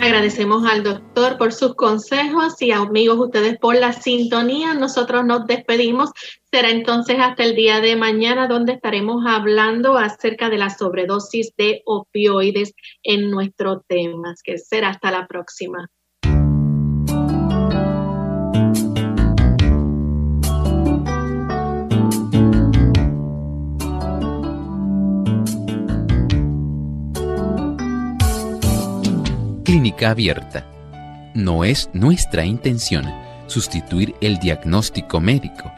Agradecemos 0.00 0.64
al 0.64 0.84
doctor 0.84 1.38
por 1.38 1.52
sus 1.52 1.74
consejos 1.74 2.60
y 2.62 2.70
amigos 2.70 3.18
ustedes 3.18 3.58
por 3.58 3.74
la 3.74 3.92
sintonía. 3.92 4.74
Nosotros 4.74 5.24
nos 5.24 5.46
despedimos. 5.46 6.10
Será 6.50 6.70
entonces 6.70 7.18
hasta 7.20 7.44
el 7.44 7.54
día 7.54 7.82
de 7.82 7.94
mañana 7.94 8.48
donde 8.48 8.72
estaremos 8.72 9.22
hablando 9.26 9.98
acerca 9.98 10.48
de 10.48 10.56
la 10.56 10.70
sobredosis 10.70 11.52
de 11.58 11.82
opioides 11.84 12.72
en 13.02 13.30
nuestro 13.30 13.84
tema. 13.86 14.34
Que 14.42 14.56
será 14.56 14.88
hasta 14.88 15.10
la 15.10 15.26
próxima. 15.26 15.90
Clínica 29.64 30.12
Abierta. 30.12 30.66
No 31.34 31.62
es 31.62 31.90
nuestra 31.92 32.46
intención 32.46 33.04
sustituir 33.48 34.14
el 34.22 34.38
diagnóstico 34.38 35.20
médico. 35.20 35.77